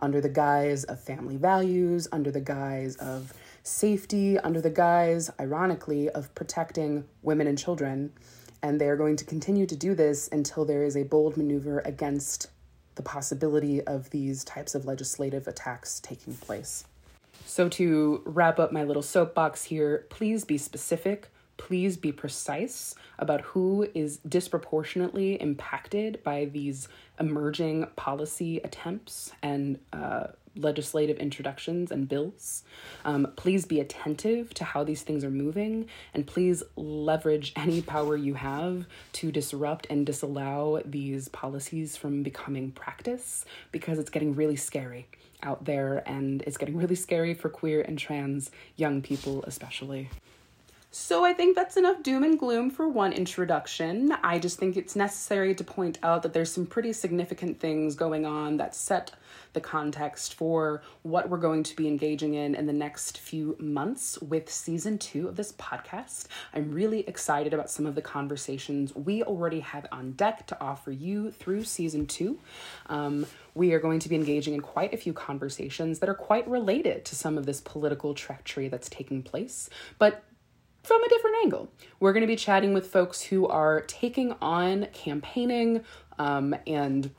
under 0.00 0.20
the 0.20 0.28
guise 0.28 0.84
of 0.84 1.00
family 1.00 1.36
values, 1.36 2.08
under 2.12 2.30
the 2.30 2.40
guise 2.40 2.96
of 2.96 3.32
safety, 3.62 4.38
under 4.38 4.60
the 4.60 4.70
guise, 4.70 5.30
ironically, 5.38 6.08
of 6.10 6.34
protecting 6.34 7.04
women 7.22 7.46
and 7.46 7.58
children. 7.58 8.12
And 8.62 8.80
they 8.80 8.88
are 8.88 8.96
going 8.96 9.16
to 9.16 9.24
continue 9.24 9.66
to 9.66 9.76
do 9.76 9.94
this 9.94 10.28
until 10.32 10.64
there 10.64 10.82
is 10.82 10.96
a 10.96 11.02
bold 11.02 11.36
maneuver 11.36 11.80
against 11.80 12.48
the 12.94 13.02
possibility 13.02 13.82
of 13.82 14.10
these 14.10 14.44
types 14.44 14.74
of 14.74 14.84
legislative 14.84 15.46
attacks 15.48 16.00
taking 16.00 16.34
place. 16.34 16.84
So, 17.46 17.68
to 17.70 18.22
wrap 18.26 18.58
up 18.58 18.70
my 18.70 18.84
little 18.84 19.02
soapbox 19.02 19.64
here, 19.64 20.06
please 20.10 20.44
be 20.44 20.58
specific 20.58 21.30
please 21.60 21.98
be 21.98 22.10
precise 22.10 22.94
about 23.18 23.42
who 23.42 23.86
is 23.94 24.16
disproportionately 24.26 25.34
impacted 25.42 26.22
by 26.24 26.46
these 26.46 26.88
emerging 27.20 27.86
policy 27.96 28.58
attempts 28.58 29.32
and 29.42 29.78
uh, 29.92 30.28
legislative 30.56 31.18
introductions 31.18 31.90
and 31.90 32.08
bills. 32.08 32.64
Um, 33.04 33.32
please 33.36 33.64
be 33.64 33.80
attentive 33.80 34.52
to 34.54 34.64
how 34.64 34.84
these 34.84 35.02
things 35.02 35.24
are 35.24 35.30
moving, 35.30 35.86
and 36.14 36.26
please 36.26 36.62
leverage 36.76 37.52
any 37.56 37.82
power 37.82 38.16
you 38.16 38.34
have 38.34 38.86
to 39.14 39.30
disrupt 39.30 39.86
and 39.90 40.04
disallow 40.04 40.82
these 40.84 41.28
policies 41.28 41.96
from 41.96 42.22
becoming 42.22 42.72
practice 42.72 43.44
because 43.72 43.98
it's 43.98 44.10
getting 44.10 44.34
really 44.34 44.56
scary 44.56 45.06
out 45.42 45.64
there 45.64 46.02
and 46.06 46.42
it's 46.42 46.56
getting 46.58 46.76
really 46.76 46.94
scary 46.94 47.34
for 47.34 47.48
queer 47.48 47.80
and 47.80 47.98
trans 47.98 48.50
young 48.76 49.00
people, 49.00 49.42
especially. 49.44 50.08
So 50.92 51.24
I 51.24 51.32
think 51.34 51.54
that's 51.54 51.76
enough 51.76 52.02
doom 52.02 52.24
and 52.24 52.36
gloom 52.36 52.68
for 52.68 52.88
one 52.88 53.12
introduction. 53.12 54.12
I 54.24 54.40
just 54.40 54.58
think 54.58 54.76
it's 54.76 54.96
necessary 54.96 55.54
to 55.54 55.62
point 55.62 56.00
out 56.02 56.24
that 56.24 56.32
there's 56.32 56.52
some 56.52 56.66
pretty 56.66 56.92
significant 56.92 57.60
things 57.60 57.94
going 57.94 58.26
on 58.26 58.56
that 58.56 58.74
set 58.74 59.12
the 59.52 59.60
context 59.60 60.34
for 60.34 60.82
what 61.02 61.28
we're 61.28 61.38
going 61.38 61.62
to 61.62 61.76
be 61.76 61.86
engaging 61.86 62.34
in 62.34 62.56
in 62.56 62.66
the 62.66 62.72
next 62.72 63.18
few 63.18 63.54
months 63.60 64.20
with 64.20 64.50
season 64.50 64.98
two 64.98 65.28
of 65.28 65.36
this 65.36 65.52
podcast. 65.52 66.26
I'm 66.52 66.72
really 66.72 67.06
excited 67.06 67.54
about 67.54 67.70
some 67.70 67.86
of 67.86 67.94
the 67.94 68.02
conversations 68.02 68.92
we 68.92 69.22
already 69.22 69.60
have 69.60 69.86
on 69.92 70.12
deck 70.12 70.48
to 70.48 70.60
offer 70.60 70.90
you 70.90 71.30
through 71.30 71.64
season 71.64 72.08
two. 72.08 72.40
Um, 72.86 73.26
we 73.54 73.74
are 73.74 73.80
going 73.80 74.00
to 74.00 74.08
be 74.08 74.16
engaging 74.16 74.54
in 74.54 74.60
quite 74.60 74.92
a 74.92 74.96
few 74.96 75.12
conversations 75.12 76.00
that 76.00 76.08
are 76.08 76.14
quite 76.14 76.48
related 76.48 77.04
to 77.04 77.14
some 77.14 77.38
of 77.38 77.46
this 77.46 77.60
political 77.60 78.12
treachery 78.12 78.66
that's 78.66 78.88
taking 78.88 79.22
place, 79.22 79.70
but 79.98 80.24
from 80.82 81.02
a 81.02 81.08
different 81.08 81.36
angle. 81.42 81.70
We're 81.98 82.12
going 82.12 82.22
to 82.22 82.26
be 82.26 82.36
chatting 82.36 82.72
with 82.74 82.86
folks 82.86 83.22
who 83.22 83.46
are 83.46 83.82
taking 83.82 84.34
on 84.40 84.86
campaigning 84.92 85.84
um, 86.18 86.54
and 86.66 87.10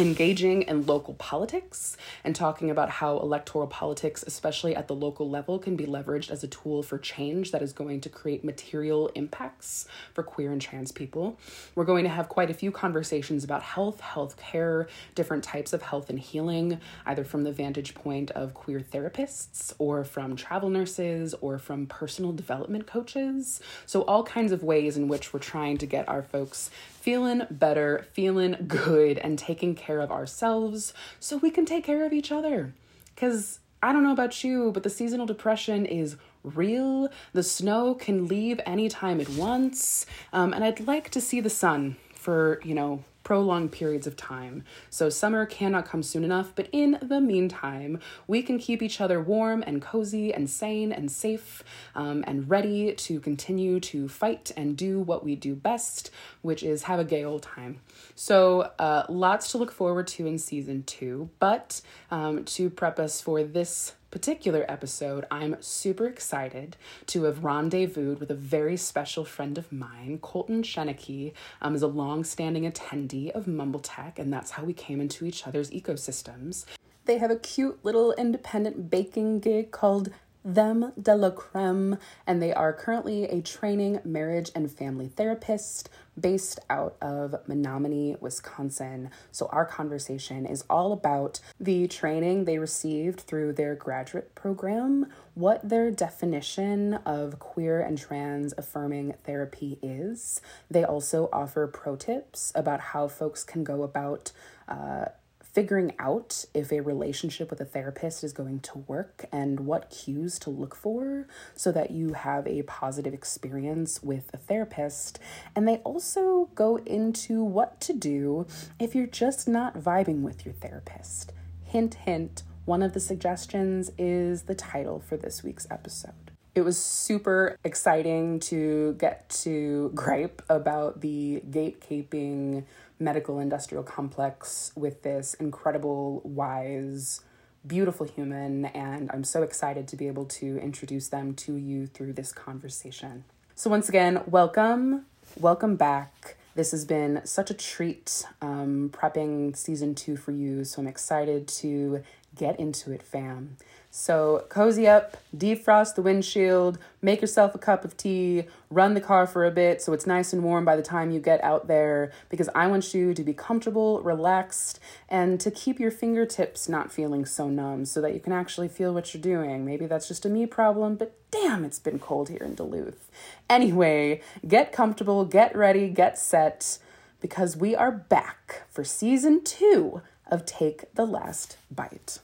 engaging 0.00 0.62
in 0.62 0.86
local 0.86 1.14
politics 1.14 1.96
and 2.24 2.34
talking 2.34 2.70
about 2.70 2.90
how 2.90 3.18
electoral 3.18 3.66
politics, 3.66 4.24
especially 4.26 4.74
at 4.74 4.88
the 4.88 4.94
local 4.94 5.28
level, 5.28 5.58
can 5.58 5.76
be 5.76 5.86
leveraged 5.86 6.30
as 6.30 6.42
a 6.42 6.48
tool 6.48 6.82
for 6.82 6.98
change 6.98 7.50
that 7.52 7.62
is 7.62 7.72
going 7.72 8.00
to 8.00 8.08
create 8.08 8.42
material 8.44 9.08
impacts 9.14 9.86
for 10.14 10.22
queer 10.22 10.52
and 10.52 10.60
trans 10.60 10.90
people. 10.92 11.38
We're 11.74 11.84
going 11.84 12.04
to 12.04 12.10
have 12.10 12.28
quite 12.28 12.50
a 12.50 12.54
few 12.54 12.70
conversations 12.70 13.44
about 13.44 13.62
health, 13.62 14.00
health 14.00 14.36
care, 14.36 14.88
different 15.14 15.44
types 15.44 15.72
of 15.72 15.82
health 15.82 16.08
and 16.08 16.18
healing, 16.18 16.80
either 17.06 17.24
from 17.24 17.42
the 17.42 17.52
vantage 17.52 17.94
point 17.94 18.30
of 18.30 18.54
queer 18.54 18.80
therapists 18.80 19.72
or 19.78 20.04
from 20.04 20.36
travel 20.36 20.70
nurses 20.70 21.34
or 21.40 21.58
from 21.58 21.86
personal 21.86 22.32
development 22.32 22.86
coaches. 22.86 23.60
So, 23.86 24.02
all 24.02 24.22
kinds 24.24 24.52
of 24.52 24.62
ways 24.62 24.96
in 24.96 25.08
which 25.08 25.32
we're 25.32 25.40
trying 25.40 25.78
to 25.78 25.86
get 25.86 26.08
our 26.08 26.22
folks 26.22 26.70
feeling 27.00 27.46
better, 27.50 28.06
feeling 28.12 28.56
good, 28.68 29.18
and 29.18 29.38
taking 29.38 29.74
care 29.74 30.00
of 30.00 30.12
ourselves 30.12 30.92
so 31.18 31.38
we 31.38 31.50
can 31.50 31.64
take 31.64 31.84
care 31.84 32.04
of 32.04 32.12
each 32.12 32.30
other. 32.30 32.74
Because 33.14 33.60
I 33.82 33.92
don't 33.92 34.02
know 34.02 34.12
about 34.12 34.44
you, 34.44 34.70
but 34.72 34.82
the 34.82 34.90
seasonal 34.90 35.26
depression 35.26 35.86
is 35.86 36.16
real. 36.44 37.08
The 37.32 37.42
snow 37.42 37.94
can 37.94 38.26
leave 38.28 38.60
anytime 38.66 39.20
it 39.20 39.30
wants. 39.30 40.04
Um, 40.32 40.52
and 40.52 40.62
I'd 40.62 40.86
like 40.86 41.10
to 41.10 41.20
see 41.20 41.40
the 41.40 41.50
sun 41.50 41.96
for, 42.14 42.60
you 42.62 42.74
know, 42.74 43.04
prolonged 43.30 43.70
periods 43.70 44.08
of 44.08 44.16
time. 44.16 44.64
So 44.88 45.08
summer 45.08 45.46
cannot 45.46 45.86
come 45.86 46.02
soon 46.02 46.24
enough, 46.24 46.52
but 46.56 46.66
in 46.72 46.98
the 47.00 47.20
meantime, 47.20 48.00
we 48.26 48.42
can 48.42 48.58
keep 48.58 48.82
each 48.82 49.00
other 49.00 49.22
warm 49.22 49.62
and 49.64 49.80
cozy 49.80 50.34
and 50.34 50.50
sane 50.50 50.90
and 50.90 51.08
safe 51.08 51.62
um, 51.94 52.24
and 52.26 52.50
ready 52.50 52.92
to 52.92 53.20
continue 53.20 53.78
to 53.78 54.08
fight 54.08 54.50
and 54.56 54.76
do 54.76 54.98
what 54.98 55.24
we 55.24 55.36
do 55.36 55.54
best, 55.54 56.10
which 56.42 56.64
is 56.64 56.82
have 56.82 56.98
a 56.98 57.04
gay 57.04 57.22
old 57.22 57.44
time. 57.44 57.78
So, 58.16 58.72
uh, 58.80 59.04
lots 59.08 59.52
to 59.52 59.58
look 59.58 59.70
forward 59.70 60.08
to 60.08 60.26
in 60.26 60.36
season 60.36 60.82
two, 60.82 61.30
but 61.38 61.82
um, 62.10 62.44
to 62.46 62.68
prep 62.68 62.98
us 62.98 63.20
for 63.20 63.44
this 63.44 63.94
particular 64.10 64.64
episode, 64.68 65.24
I'm 65.30 65.56
super 65.60 66.06
excited 66.06 66.76
to 67.06 67.24
have 67.24 67.44
rendezvoused 67.44 68.20
with 68.20 68.30
a 68.30 68.34
very 68.34 68.76
special 68.76 69.24
friend 69.24 69.56
of 69.56 69.70
mine. 69.70 70.18
Colton 70.20 70.62
Sheneke 70.62 71.32
um, 71.62 71.74
is 71.74 71.82
a 71.82 71.86
long-standing 71.86 72.70
attendee 72.70 73.30
of 73.30 73.46
MBLGTACC, 73.46 74.18
and 74.18 74.32
that's 74.32 74.52
how 74.52 74.64
we 74.64 74.72
came 74.72 75.00
into 75.00 75.24
each 75.24 75.46
other's 75.46 75.70
ecosystems. 75.70 76.64
They 77.04 77.18
have 77.18 77.30
a 77.30 77.36
cute 77.36 77.84
little 77.84 78.12
independent 78.12 78.90
baking 78.90 79.40
gig 79.40 79.70
called 79.70 80.10
them 80.44 80.92
de 81.00 81.14
la 81.14 81.30
creme, 81.30 81.98
and 82.26 82.42
they 82.42 82.52
are 82.52 82.72
currently 82.72 83.24
a 83.24 83.42
training 83.42 84.00
marriage 84.04 84.50
and 84.54 84.70
family 84.70 85.08
therapist 85.08 85.90
based 86.20 86.60
out 86.68 86.96
of 87.00 87.34
Menomonie, 87.48 88.20
Wisconsin. 88.20 89.10
So, 89.32 89.48
our 89.52 89.64
conversation 89.64 90.46
is 90.46 90.64
all 90.68 90.92
about 90.92 91.40
the 91.58 91.88
training 91.88 92.44
they 92.44 92.58
received 92.58 93.20
through 93.20 93.54
their 93.54 93.74
graduate 93.74 94.34
program, 94.34 95.06
what 95.34 95.68
their 95.68 95.90
definition 95.90 96.94
of 97.06 97.38
queer 97.38 97.80
and 97.80 97.98
trans 97.98 98.54
affirming 98.56 99.14
therapy 99.24 99.78
is. 99.82 100.40
They 100.70 100.84
also 100.84 101.28
offer 101.32 101.66
pro 101.66 101.96
tips 101.96 102.52
about 102.54 102.80
how 102.80 103.08
folks 103.08 103.44
can 103.44 103.64
go 103.64 103.82
about. 103.82 104.32
Uh, 104.68 105.06
figuring 105.52 105.92
out 105.98 106.44
if 106.54 106.72
a 106.72 106.80
relationship 106.80 107.50
with 107.50 107.60
a 107.60 107.64
therapist 107.64 108.22
is 108.22 108.32
going 108.32 108.60
to 108.60 108.78
work 108.78 109.24
and 109.32 109.60
what 109.60 109.90
cues 109.90 110.38
to 110.38 110.50
look 110.50 110.74
for 110.74 111.26
so 111.54 111.72
that 111.72 111.90
you 111.90 112.12
have 112.12 112.46
a 112.46 112.62
positive 112.62 113.12
experience 113.12 114.02
with 114.02 114.30
a 114.32 114.36
therapist. 114.36 115.18
And 115.56 115.66
they 115.66 115.76
also 115.78 116.50
go 116.54 116.76
into 116.76 117.42
what 117.42 117.80
to 117.82 117.92
do 117.92 118.46
if 118.78 118.94
you're 118.94 119.06
just 119.06 119.48
not 119.48 119.74
vibing 119.74 120.22
with 120.22 120.44
your 120.44 120.54
therapist. 120.54 121.32
Hint, 121.64 121.94
hint, 121.94 122.42
one 122.64 122.82
of 122.82 122.92
the 122.92 123.00
suggestions 123.00 123.90
is 123.98 124.42
the 124.42 124.54
title 124.54 125.00
for 125.00 125.16
this 125.16 125.42
week's 125.42 125.66
episode. 125.70 126.30
It 126.54 126.62
was 126.62 126.78
super 126.78 127.56
exciting 127.64 128.40
to 128.40 128.94
get 128.94 129.28
to 129.44 129.92
gripe 129.94 130.42
about 130.48 131.00
the 131.00 131.42
gatekeeping 131.48 132.64
medical 133.00 133.40
industrial 133.40 133.82
complex 133.82 134.72
with 134.76 135.02
this 135.02 135.34
incredible, 135.34 136.20
wise, 136.22 137.22
beautiful 137.66 138.06
human, 138.06 138.66
and 138.66 139.10
I'm 139.12 139.24
so 139.24 139.42
excited 139.42 139.88
to 139.88 139.96
be 139.96 140.06
able 140.06 140.26
to 140.26 140.58
introduce 140.58 141.08
them 141.08 141.34
to 141.36 141.56
you 141.56 141.86
through 141.86 142.12
this 142.12 142.32
conversation. 142.32 143.24
So, 143.54 143.70
once 143.70 143.88
again, 143.88 144.22
welcome, 144.26 145.06
welcome 145.38 145.76
back. 145.76 146.36
This 146.54 146.72
has 146.72 146.84
been 146.84 147.22
such 147.24 147.50
a 147.50 147.54
treat 147.54 148.26
um, 148.42 148.90
prepping 148.92 149.56
season 149.56 149.94
two 149.94 150.16
for 150.16 150.32
you, 150.32 150.64
so 150.64 150.82
I'm 150.82 150.88
excited 150.88 151.48
to 151.48 152.02
get 152.36 152.58
into 152.58 152.92
it, 152.92 153.02
fam. 153.02 153.56
So 153.92 154.44
cozy 154.48 154.86
up, 154.86 155.16
defrost 155.36 155.96
the 155.96 156.02
windshield, 156.02 156.78
make 157.02 157.20
yourself 157.20 157.56
a 157.56 157.58
cup 157.58 157.84
of 157.84 157.96
tea, 157.96 158.44
run 158.70 158.94
the 158.94 159.00
car 159.00 159.26
for 159.26 159.44
a 159.44 159.50
bit 159.50 159.82
so 159.82 159.92
it's 159.92 160.06
nice 160.06 160.32
and 160.32 160.44
warm 160.44 160.64
by 160.64 160.76
the 160.76 160.82
time 160.82 161.10
you 161.10 161.18
get 161.18 161.42
out 161.42 161.66
there 161.66 162.12
because 162.28 162.48
I 162.54 162.68
want 162.68 162.94
you 162.94 163.14
to 163.14 163.24
be 163.24 163.34
comfortable, 163.34 164.00
relaxed, 164.02 164.78
and 165.08 165.40
to 165.40 165.50
keep 165.50 165.80
your 165.80 165.90
fingertips 165.90 166.68
not 166.68 166.92
feeling 166.92 167.26
so 167.26 167.48
numb 167.48 167.84
so 167.84 168.00
that 168.00 168.14
you 168.14 168.20
can 168.20 168.32
actually 168.32 168.68
feel 168.68 168.94
what 168.94 169.12
you're 169.12 169.20
doing. 169.20 169.64
Maybe 169.64 169.86
that's 169.86 170.06
just 170.06 170.24
a 170.24 170.28
me 170.28 170.46
problem, 170.46 170.94
but 170.94 171.12
damn, 171.32 171.64
it's 171.64 171.80
been 171.80 171.98
cold 171.98 172.28
here 172.28 172.44
in 172.44 172.54
Duluth. 172.54 173.10
Anyway, 173.48 174.20
get 174.46 174.70
comfortable, 174.70 175.24
get 175.24 175.54
ready, 175.56 175.88
get 175.88 176.16
set 176.16 176.78
because 177.20 177.56
we 177.56 177.74
are 177.74 177.90
back 177.90 178.62
for 178.70 178.84
season 178.84 179.42
two 179.42 180.00
of 180.30 180.46
Take 180.46 180.94
the 180.94 181.04
Last 181.04 181.56
Bite. 181.72 182.20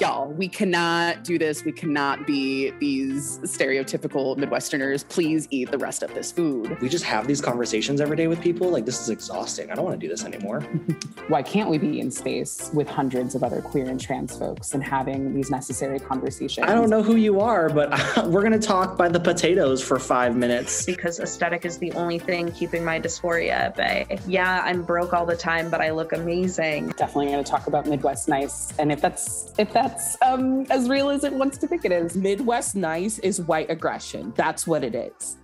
Y'all, 0.00 0.28
we 0.28 0.48
cannot 0.48 1.24
do 1.24 1.38
this. 1.38 1.64
We 1.64 1.72
cannot 1.72 2.26
be 2.26 2.70
these 2.78 3.38
stereotypical 3.38 4.36
Midwesterners. 4.36 5.08
Please 5.08 5.48
eat 5.50 5.70
the 5.70 5.78
rest 5.78 6.02
of 6.02 6.14
this 6.14 6.30
food. 6.30 6.80
We 6.80 6.88
just 6.88 7.04
have 7.04 7.26
these 7.26 7.40
conversations 7.40 8.00
every 8.00 8.16
day 8.16 8.26
with 8.26 8.40
people. 8.40 8.70
Like, 8.70 8.84
this 8.84 9.00
is 9.00 9.08
exhausting. 9.08 9.70
I 9.70 9.74
don't 9.74 9.84
want 9.84 10.00
to 10.00 10.06
do 10.06 10.08
this 10.08 10.24
anymore. 10.24 10.60
Why 11.28 11.42
can't 11.42 11.68
we 11.68 11.78
be 11.78 12.00
in 12.00 12.10
space 12.10 12.70
with 12.72 12.88
hundreds 12.88 13.34
of 13.34 13.42
other 13.42 13.60
queer 13.60 13.86
and 13.86 14.00
trans 14.00 14.38
folks 14.38 14.74
and 14.74 14.82
having 14.82 15.34
these 15.34 15.50
necessary 15.50 15.98
conversations? 15.98 16.68
I 16.68 16.74
don't 16.74 16.90
know 16.90 17.02
who 17.02 17.16
you 17.16 17.40
are, 17.40 17.68
but 17.68 17.90
we're 18.26 18.42
going 18.42 18.58
to 18.58 18.66
talk 18.66 18.96
by 18.96 19.08
the 19.08 19.20
potatoes 19.20 19.82
for 19.82 19.98
five 19.98 20.36
minutes. 20.36 20.86
Because 20.86 21.18
aesthetic 21.20 21.64
is 21.64 21.78
the 21.78 21.92
only 21.92 22.18
thing 22.18 22.52
keeping 22.52 22.84
my 22.84 23.00
dysphoria 23.00 23.50
at 23.50 23.76
bay. 23.76 24.18
Yeah, 24.26 24.62
I'm 24.64 24.82
broke 24.82 25.12
all 25.12 25.26
the 25.26 25.36
time, 25.36 25.70
but 25.70 25.80
I 25.80 25.90
look 25.90 26.12
amazing. 26.12 26.88
Definitely 26.90 27.26
going 27.26 27.44
to 27.44 27.50
talk 27.50 27.66
about 27.66 27.86
Midwest 27.86 28.28
Nice. 28.28 28.72
And 28.78 28.92
if 28.92 29.00
that's, 29.00 29.52
if 29.58 29.72
that's 29.72 29.87
that's 29.88 30.18
um, 30.22 30.66
as 30.70 30.88
real 30.88 31.08
as 31.08 31.24
it 31.24 31.32
wants 31.32 31.56
to 31.58 31.66
think 31.66 31.84
it 31.84 31.92
is. 31.92 32.14
Midwest 32.14 32.76
nice 32.76 33.18
is 33.20 33.40
white 33.40 33.70
aggression. 33.70 34.32
That's 34.36 34.66
what 34.66 34.84
it 34.84 34.94
is. 34.94 35.38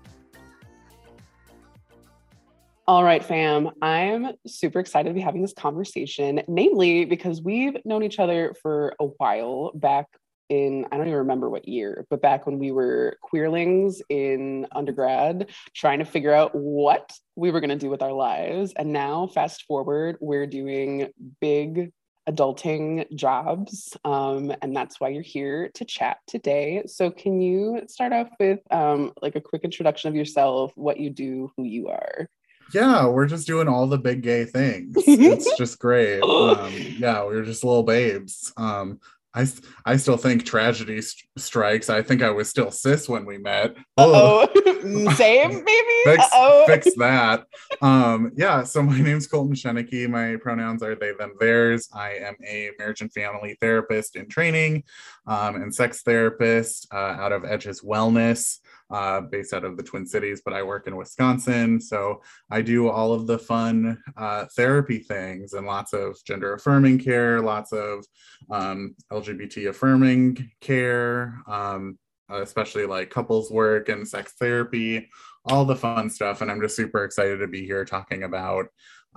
All 2.86 3.02
right, 3.02 3.24
fam. 3.24 3.70
I'm 3.80 4.32
super 4.46 4.80
excited 4.80 5.08
to 5.08 5.14
be 5.14 5.22
having 5.22 5.40
this 5.40 5.54
conversation, 5.54 6.42
namely 6.46 7.06
because 7.06 7.40
we've 7.40 7.76
known 7.86 8.02
each 8.02 8.18
other 8.18 8.54
for 8.60 8.94
a 9.00 9.06
while 9.06 9.72
back 9.74 10.06
in, 10.50 10.84
I 10.92 10.98
don't 10.98 11.06
even 11.06 11.20
remember 11.20 11.48
what 11.48 11.66
year, 11.66 12.04
but 12.10 12.20
back 12.20 12.44
when 12.44 12.58
we 12.58 12.70
were 12.70 13.16
queerlings 13.24 14.02
in 14.10 14.66
undergrad, 14.72 15.48
trying 15.74 16.00
to 16.00 16.04
figure 16.04 16.34
out 16.34 16.54
what 16.54 17.10
we 17.34 17.50
were 17.50 17.60
going 17.60 17.70
to 17.70 17.76
do 17.76 17.88
with 17.88 18.02
our 18.02 18.12
lives. 18.12 18.74
And 18.76 18.92
now, 18.92 19.28
fast 19.28 19.64
forward, 19.64 20.18
we're 20.20 20.46
doing 20.46 21.08
big 21.40 21.90
adulting 22.28 23.12
jobs. 23.14 23.96
Um, 24.04 24.52
and 24.62 24.76
that's 24.76 25.00
why 25.00 25.08
you're 25.10 25.22
here 25.22 25.70
to 25.74 25.84
chat 25.84 26.18
today. 26.26 26.82
So, 26.86 27.10
can 27.10 27.40
you 27.40 27.82
start 27.88 28.12
off 28.12 28.28
with 28.38 28.60
um, 28.70 29.12
like 29.22 29.36
a 29.36 29.40
quick 29.40 29.64
introduction 29.64 30.08
of 30.08 30.16
yourself, 30.16 30.72
what 30.74 30.98
you 30.98 31.10
do, 31.10 31.52
who 31.56 31.64
you 31.64 31.88
are? 31.88 32.28
Yeah, 32.72 33.06
we're 33.06 33.26
just 33.26 33.46
doing 33.46 33.68
all 33.68 33.86
the 33.86 33.98
big 33.98 34.22
gay 34.22 34.44
things. 34.44 34.94
it's 35.06 35.56
just 35.56 35.78
great. 35.78 36.22
Um, 36.22 36.72
yeah, 36.98 37.24
we 37.24 37.36
are 37.36 37.44
just 37.44 37.64
little 37.64 37.82
babes. 37.82 38.52
Um, 38.56 39.00
I, 39.34 39.46
I 39.84 39.96
still 39.96 40.16
think 40.16 40.44
tragedy 40.44 41.02
st- 41.02 41.28
strikes. 41.36 41.90
I 41.90 42.02
think 42.02 42.22
I 42.22 42.30
was 42.30 42.48
still 42.48 42.70
cis 42.70 43.08
when 43.08 43.24
we 43.24 43.38
met. 43.38 43.74
Oh, 43.96 44.46
same 45.16 45.50
maybe. 45.64 46.00
fix, 46.04 46.24
fix, 46.66 46.94
that. 46.98 47.44
Um, 47.82 48.30
yeah. 48.36 48.62
So 48.62 48.82
my 48.82 49.00
name's 49.00 49.26
Colton 49.26 49.54
Sheneke. 49.54 50.08
My 50.08 50.36
pronouns 50.36 50.82
are 50.82 50.94
they, 50.94 51.12
them, 51.12 51.34
theirs. 51.40 51.88
I 51.92 52.12
am 52.12 52.36
a 52.46 52.70
marriage 52.78 53.00
and 53.00 53.12
family 53.12 53.56
therapist 53.60 54.14
in 54.14 54.28
training, 54.28 54.84
um, 55.26 55.56
and 55.56 55.74
sex 55.74 56.02
therapist 56.02 56.86
uh, 56.92 56.96
out 56.96 57.32
of 57.32 57.44
Edges 57.44 57.80
Wellness 57.80 58.60
uh, 58.94 59.20
based 59.22 59.52
out 59.52 59.64
of 59.64 59.76
the 59.76 59.82
Twin 59.82 60.06
Cities, 60.06 60.40
but 60.44 60.54
I 60.54 60.62
work 60.62 60.86
in 60.86 60.94
Wisconsin. 60.94 61.80
So 61.80 62.22
I 62.48 62.62
do 62.62 62.88
all 62.88 63.12
of 63.12 63.26
the 63.26 63.40
fun 63.40 64.00
uh, 64.16 64.44
therapy 64.54 65.00
things 65.00 65.52
and 65.52 65.66
lots 65.66 65.92
of 65.92 66.16
gender 66.24 66.54
affirming 66.54 67.00
care, 67.00 67.40
lots 67.40 67.72
of 67.72 68.04
um, 68.52 68.94
LGBT 69.10 69.70
affirming 69.70 70.48
care, 70.60 71.42
um, 71.48 71.98
especially 72.28 72.86
like 72.86 73.10
couples 73.10 73.50
work 73.50 73.88
and 73.88 74.06
sex 74.06 74.34
therapy, 74.38 75.08
all 75.44 75.64
the 75.64 75.74
fun 75.74 76.08
stuff. 76.08 76.40
And 76.40 76.48
I'm 76.48 76.60
just 76.60 76.76
super 76.76 77.02
excited 77.02 77.38
to 77.38 77.48
be 77.48 77.66
here 77.66 77.84
talking 77.84 78.22
about 78.22 78.66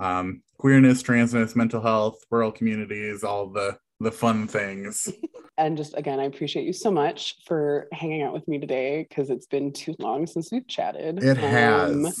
um, 0.00 0.42
queerness, 0.58 1.04
transness, 1.04 1.54
mental 1.54 1.80
health, 1.80 2.18
rural 2.32 2.50
communities, 2.50 3.22
all 3.22 3.46
the 3.48 3.78
the 4.00 4.12
fun 4.12 4.48
things. 4.48 5.12
and 5.58 5.76
just 5.76 5.96
again, 5.96 6.20
I 6.20 6.24
appreciate 6.24 6.66
you 6.66 6.72
so 6.72 6.90
much 6.90 7.36
for 7.46 7.88
hanging 7.92 8.22
out 8.22 8.32
with 8.32 8.46
me 8.48 8.58
today 8.58 9.06
because 9.08 9.30
it's 9.30 9.46
been 9.46 9.72
too 9.72 9.94
long 9.98 10.26
since 10.26 10.50
we've 10.52 10.66
chatted. 10.66 11.22
It 11.22 11.36
has. 11.36 11.90
Um, 11.90 12.12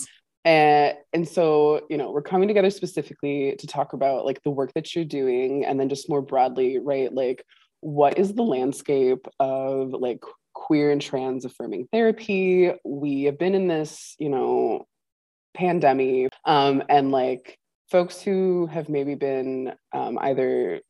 and, 0.44 0.96
and 1.12 1.28
so, 1.28 1.86
you 1.90 1.96
know, 1.96 2.10
we're 2.10 2.22
coming 2.22 2.48
together 2.48 2.70
specifically 2.70 3.54
to 3.58 3.66
talk 3.66 3.92
about 3.92 4.24
like 4.24 4.42
the 4.42 4.50
work 4.50 4.72
that 4.74 4.94
you're 4.94 5.04
doing 5.04 5.64
and 5.64 5.78
then 5.78 5.88
just 5.88 6.08
more 6.08 6.22
broadly, 6.22 6.78
right? 6.78 7.12
Like, 7.12 7.44
what 7.80 8.18
is 8.18 8.32
the 8.32 8.42
landscape 8.42 9.26
of 9.38 9.90
like 9.90 10.22
queer 10.54 10.90
and 10.90 11.02
trans 11.02 11.44
affirming 11.44 11.88
therapy? 11.92 12.72
We 12.84 13.24
have 13.24 13.38
been 13.38 13.54
in 13.54 13.68
this, 13.68 14.16
you 14.18 14.30
know, 14.30 14.86
pandemic 15.54 16.30
um, 16.44 16.82
and 16.88 17.10
like 17.10 17.58
folks 17.90 18.20
who 18.20 18.66
have 18.66 18.88
maybe 18.88 19.14
been 19.14 19.72
um, 19.92 20.18
either 20.20 20.80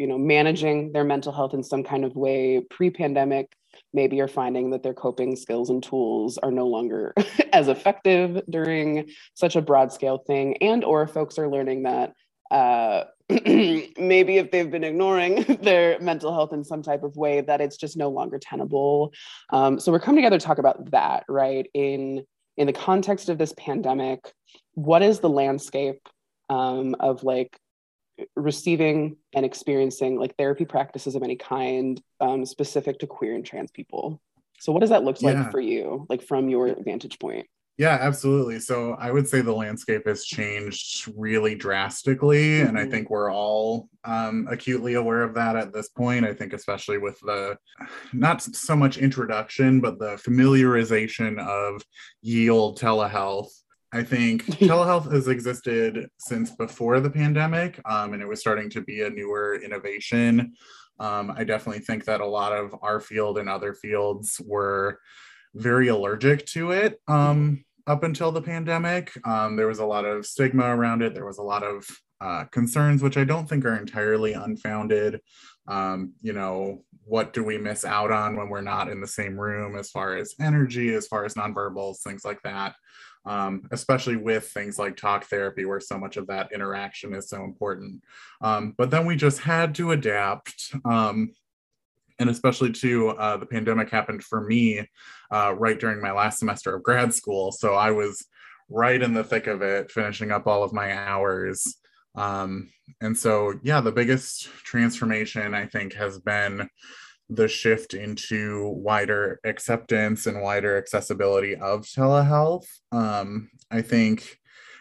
you 0.00 0.06
know 0.06 0.16
managing 0.16 0.92
their 0.92 1.04
mental 1.04 1.30
health 1.30 1.52
in 1.52 1.62
some 1.62 1.84
kind 1.84 2.06
of 2.06 2.16
way 2.16 2.60
pre-pandemic 2.70 3.54
maybe 3.92 4.20
are 4.20 4.28
finding 4.28 4.70
that 4.70 4.82
their 4.82 4.94
coping 4.94 5.36
skills 5.36 5.68
and 5.68 5.82
tools 5.82 6.38
are 6.38 6.50
no 6.50 6.66
longer 6.66 7.12
as 7.52 7.68
effective 7.68 8.40
during 8.48 9.10
such 9.34 9.56
a 9.56 9.62
broad 9.62 9.92
scale 9.92 10.18
thing. 10.26 10.56
And 10.58 10.84
or 10.84 11.06
folks 11.06 11.38
are 11.38 11.48
learning 11.48 11.82
that 11.84 12.14
uh, 12.50 13.04
maybe 13.28 14.38
if 14.38 14.50
they've 14.50 14.70
been 14.70 14.84
ignoring 14.84 15.42
their 15.62 16.00
mental 16.00 16.32
health 16.32 16.52
in 16.52 16.64
some 16.64 16.82
type 16.82 17.02
of 17.02 17.16
way 17.16 17.42
that 17.42 17.60
it's 17.60 17.76
just 17.76 17.96
no 17.96 18.08
longer 18.08 18.38
tenable. 18.38 19.12
Um, 19.50 19.78
so 19.78 19.92
we're 19.92 20.00
coming 20.00 20.22
together 20.22 20.38
to 20.38 20.44
talk 20.44 20.58
about 20.58 20.90
that 20.92 21.24
right? 21.28 21.66
In 21.74 22.24
in 22.56 22.66
the 22.66 22.72
context 22.72 23.28
of 23.28 23.38
this 23.38 23.54
pandemic 23.56 24.32
what 24.74 25.02
is 25.02 25.20
the 25.20 25.28
landscape 25.28 26.00
um, 26.48 26.94
of 27.00 27.22
like 27.22 27.58
receiving 28.36 29.16
and 29.34 29.44
experiencing 29.44 30.18
like 30.18 30.36
therapy 30.36 30.64
practices 30.64 31.14
of 31.14 31.22
any 31.22 31.36
kind 31.36 32.00
um, 32.20 32.44
specific 32.44 32.98
to 33.00 33.06
queer 33.06 33.34
and 33.34 33.44
trans 33.44 33.70
people. 33.70 34.20
So, 34.58 34.72
what 34.72 34.80
does 34.80 34.90
that 34.90 35.04
look 35.04 35.22
like 35.22 35.34
yeah. 35.34 35.50
for 35.50 35.60
you, 35.60 36.06
like 36.08 36.22
from 36.22 36.48
your 36.48 36.74
vantage 36.82 37.18
point? 37.18 37.46
Yeah, 37.80 37.96
absolutely. 37.98 38.60
So 38.60 38.94
I 39.00 39.10
would 39.10 39.26
say 39.26 39.40
the 39.40 39.54
landscape 39.54 40.06
has 40.06 40.26
changed 40.26 41.10
really 41.16 41.54
drastically. 41.54 42.58
Mm-hmm. 42.58 42.68
And 42.68 42.78
I 42.78 42.82
mm-hmm. 42.82 42.90
think 42.90 43.08
we're 43.08 43.32
all 43.32 43.88
um, 44.04 44.46
acutely 44.50 44.94
aware 44.94 45.22
of 45.22 45.32
that 45.36 45.56
at 45.56 45.72
this 45.72 45.88
point. 45.88 46.26
I 46.26 46.34
think, 46.34 46.52
especially 46.52 46.98
with 46.98 47.18
the 47.20 47.56
not 48.12 48.42
so 48.42 48.76
much 48.76 48.98
introduction, 48.98 49.80
but 49.80 49.98
the 49.98 50.16
familiarization 50.16 51.38
of 51.38 51.82
yield 52.20 52.78
telehealth 52.78 53.48
I 53.92 54.02
think 54.02 54.44
telehealth 54.46 55.10
has 55.12 55.28
existed 55.28 56.08
since 56.18 56.50
before 56.50 57.00
the 57.00 57.10
pandemic, 57.10 57.80
um, 57.84 58.12
and 58.12 58.22
it 58.22 58.28
was 58.28 58.40
starting 58.40 58.70
to 58.70 58.80
be 58.80 59.02
a 59.02 59.10
newer 59.10 59.60
innovation. 59.62 60.52
Um, 60.98 61.32
I 61.36 61.44
definitely 61.44 61.82
think 61.82 62.04
that 62.04 62.20
a 62.20 62.26
lot 62.26 62.52
of 62.52 62.74
our 62.82 63.00
field 63.00 63.38
and 63.38 63.48
other 63.48 63.74
fields 63.74 64.40
were 64.44 65.00
very 65.54 65.88
allergic 65.88 66.46
to 66.46 66.70
it 66.72 67.00
um, 67.08 67.64
up 67.86 68.04
until 68.04 68.30
the 68.30 68.42
pandemic. 68.42 69.10
Um, 69.26 69.56
there 69.56 69.66
was 69.66 69.78
a 69.78 69.86
lot 69.86 70.04
of 70.04 70.26
stigma 70.26 70.64
around 70.64 71.02
it. 71.02 71.14
There 71.14 71.26
was 71.26 71.38
a 71.38 71.42
lot 71.42 71.64
of 71.64 71.86
uh, 72.20 72.44
concerns, 72.44 73.02
which 73.02 73.16
I 73.16 73.24
don't 73.24 73.48
think 73.48 73.64
are 73.64 73.76
entirely 73.76 74.34
unfounded. 74.34 75.20
Um, 75.66 76.12
you 76.20 76.34
know, 76.34 76.84
what 77.04 77.32
do 77.32 77.42
we 77.42 77.56
miss 77.56 77.84
out 77.84 78.12
on 78.12 78.36
when 78.36 78.50
we're 78.50 78.60
not 78.60 78.88
in 78.88 79.00
the 79.00 79.06
same 79.06 79.40
room 79.40 79.76
as 79.76 79.90
far 79.90 80.16
as 80.16 80.34
energy, 80.38 80.94
as 80.94 81.08
far 81.08 81.24
as 81.24 81.34
nonverbals, 81.34 82.02
things 82.02 82.24
like 82.24 82.40
that 82.42 82.74
um, 83.26 83.68
especially 83.70 84.16
with 84.16 84.48
things 84.48 84.78
like 84.78 84.96
talk 84.96 85.24
therapy, 85.24 85.64
where 85.64 85.80
so 85.80 85.98
much 85.98 86.16
of 86.16 86.26
that 86.28 86.52
interaction 86.52 87.14
is 87.14 87.28
so 87.28 87.44
important. 87.44 88.02
Um, 88.40 88.74
but 88.76 88.90
then 88.90 89.06
we 89.06 89.16
just 89.16 89.40
had 89.40 89.74
to 89.76 89.92
adapt. 89.92 90.74
Um, 90.84 91.32
and 92.18 92.28
especially 92.28 92.70
to 92.70 93.10
uh, 93.10 93.38
the 93.38 93.46
pandemic 93.46 93.88
happened 93.90 94.22
for 94.22 94.42
me 94.42 94.86
uh, 95.32 95.54
right 95.56 95.80
during 95.80 96.02
my 96.02 96.12
last 96.12 96.38
semester 96.38 96.76
of 96.76 96.82
grad 96.82 97.14
school. 97.14 97.50
So 97.50 97.74
I 97.74 97.90
was 97.90 98.26
right 98.68 99.00
in 99.02 99.14
the 99.14 99.24
thick 99.24 99.46
of 99.46 99.62
it, 99.62 99.90
finishing 99.90 100.30
up 100.30 100.46
all 100.46 100.62
of 100.62 100.72
my 100.72 100.96
hours. 100.96 101.76
Um, 102.14 102.68
and 103.00 103.16
so, 103.16 103.54
yeah, 103.62 103.80
the 103.80 103.92
biggest 103.92 104.48
transformation 104.64 105.54
I 105.54 105.66
think 105.66 105.94
has 105.94 106.18
been 106.18 106.68
the 107.30 107.48
shift 107.48 107.94
into 107.94 108.68
wider 108.68 109.40
acceptance 109.44 110.26
and 110.26 110.42
wider 110.42 110.76
accessibility 110.76 111.54
of 111.54 111.86
telehealth. 111.86 112.66
Um, 112.92 113.50
I 113.70 113.82
think 113.82 114.40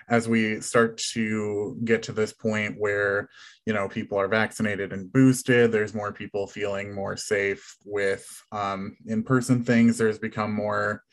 as 0.10 0.28
we 0.28 0.60
start 0.60 0.98
to 0.98 1.78
get 1.84 2.02
to 2.04 2.12
this 2.12 2.34
point 2.34 2.76
where 2.78 3.30
you 3.66 3.74
know 3.74 3.88
people 3.88 4.20
are 4.20 4.28
vaccinated 4.28 4.92
and 4.92 5.12
boosted 5.14 5.72
there's 5.72 5.94
more 5.94 6.12
people 6.12 6.48
feeling 6.48 6.94
more 6.94 7.16
safe 7.16 7.76
with 7.86 8.26
um, 8.52 8.98
in-person 9.06 9.64
things 9.64 9.98
there's 9.98 10.20
become 10.20 10.54
more 10.54 11.04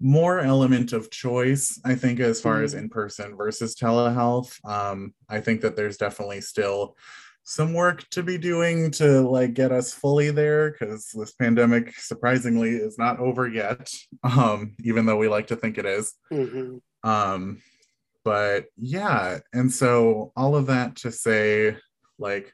more 0.00 0.40
element 0.40 0.92
of 0.92 1.10
choice 1.10 1.80
i 1.84 1.94
think 1.94 2.20
as 2.20 2.40
far 2.40 2.56
mm-hmm. 2.56 2.64
as 2.64 2.74
in-person 2.74 3.36
versus 3.36 3.76
telehealth 3.76 4.52
um, 4.64 5.14
i 5.28 5.40
think 5.40 5.60
that 5.60 5.76
there's 5.76 5.96
definitely 5.96 6.40
still 6.40 6.96
some 7.42 7.74
work 7.74 8.08
to 8.10 8.22
be 8.22 8.38
doing 8.38 8.90
to 8.92 9.22
like 9.22 9.54
get 9.54 9.72
us 9.72 9.92
fully 9.92 10.30
there 10.30 10.70
because 10.70 11.10
this 11.14 11.32
pandemic 11.32 11.94
surprisingly 11.98 12.70
is 12.70 12.96
not 12.98 13.18
over 13.18 13.48
yet 13.48 13.92
um 14.22 14.74
even 14.84 15.06
though 15.06 15.16
we 15.16 15.28
like 15.28 15.48
to 15.48 15.56
think 15.56 15.78
it 15.78 15.86
is. 15.86 16.14
Mm-hmm. 16.32 17.08
um 17.08 17.60
but 18.24 18.66
yeah, 18.76 19.38
and 19.52 19.72
so 19.72 20.32
all 20.36 20.54
of 20.54 20.66
that 20.66 20.96
to 20.96 21.10
say, 21.10 21.76
like, 22.18 22.52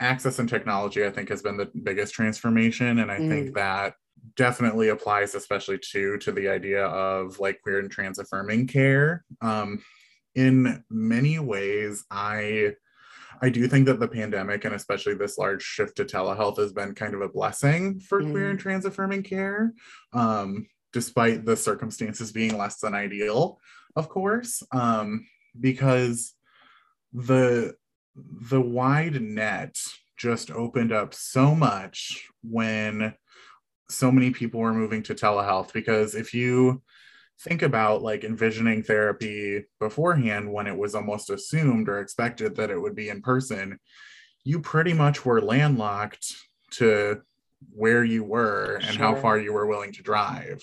access 0.00 0.38
and 0.38 0.48
technology, 0.48 1.04
I 1.04 1.10
think, 1.10 1.28
has 1.28 1.42
been 1.42 1.56
the 1.56 1.70
biggest 1.82 2.14
transformation. 2.14 2.98
And 2.98 3.10
I 3.10 3.18
mm. 3.18 3.28
think 3.28 3.54
that 3.54 3.94
definitely 4.36 4.88
applies 4.88 5.34
especially 5.34 5.78
to 5.78 6.16
to 6.18 6.32
the 6.32 6.48
idea 6.48 6.86
of 6.86 7.40
like 7.40 7.60
queer 7.62 7.80
and 7.80 7.90
trans 7.90 8.20
affirming 8.20 8.68
care 8.68 9.24
um 9.40 9.82
in 10.36 10.82
many 10.90 11.40
ways 11.40 12.04
i 12.08 12.72
i 13.42 13.48
do 13.48 13.66
think 13.68 13.86
that 13.86 14.00
the 14.00 14.08
pandemic 14.08 14.64
and 14.64 14.74
especially 14.74 15.14
this 15.14 15.38
large 15.38 15.62
shift 15.62 15.96
to 15.96 16.04
telehealth 16.04 16.58
has 16.58 16.72
been 16.72 16.94
kind 16.94 17.14
of 17.14 17.20
a 17.20 17.28
blessing 17.28 18.00
for 18.00 18.22
mm. 18.22 18.30
queer 18.30 18.50
and 18.50 18.58
trans 18.58 18.84
affirming 18.84 19.22
care 19.22 19.74
um 20.12 20.66
despite 20.92 21.44
the 21.44 21.56
circumstances 21.56 22.32
being 22.32 22.56
less 22.56 22.78
than 22.78 22.94
ideal 22.94 23.58
of 23.96 24.08
course 24.08 24.62
um 24.72 25.26
because 25.60 26.34
the 27.12 27.74
the 28.14 28.60
wide 28.60 29.20
net 29.20 29.76
just 30.16 30.50
opened 30.50 30.92
up 30.92 31.14
so 31.14 31.54
much 31.54 32.28
when 32.42 33.14
so 33.88 34.10
many 34.10 34.30
people 34.30 34.60
were 34.60 34.72
moving 34.72 35.02
to 35.02 35.14
telehealth 35.14 35.72
because 35.72 36.14
if 36.14 36.32
you 36.32 36.82
think 37.42 37.62
about 37.62 38.02
like 38.02 38.24
envisioning 38.24 38.82
therapy 38.82 39.64
beforehand 39.80 40.50
when 40.52 40.66
it 40.66 40.76
was 40.76 40.94
almost 40.94 41.30
assumed 41.30 41.88
or 41.88 42.00
expected 42.00 42.56
that 42.56 42.70
it 42.70 42.80
would 42.80 42.94
be 42.94 43.08
in 43.08 43.20
person 43.22 43.78
you 44.44 44.60
pretty 44.60 44.92
much 44.92 45.24
were 45.24 45.40
landlocked 45.40 46.34
to 46.70 47.20
where 47.72 48.04
you 48.04 48.24
were 48.24 48.76
and 48.82 48.94
sure. 48.94 49.06
how 49.06 49.14
far 49.14 49.38
you 49.38 49.52
were 49.52 49.66
willing 49.66 49.92
to 49.92 50.02
drive 50.02 50.62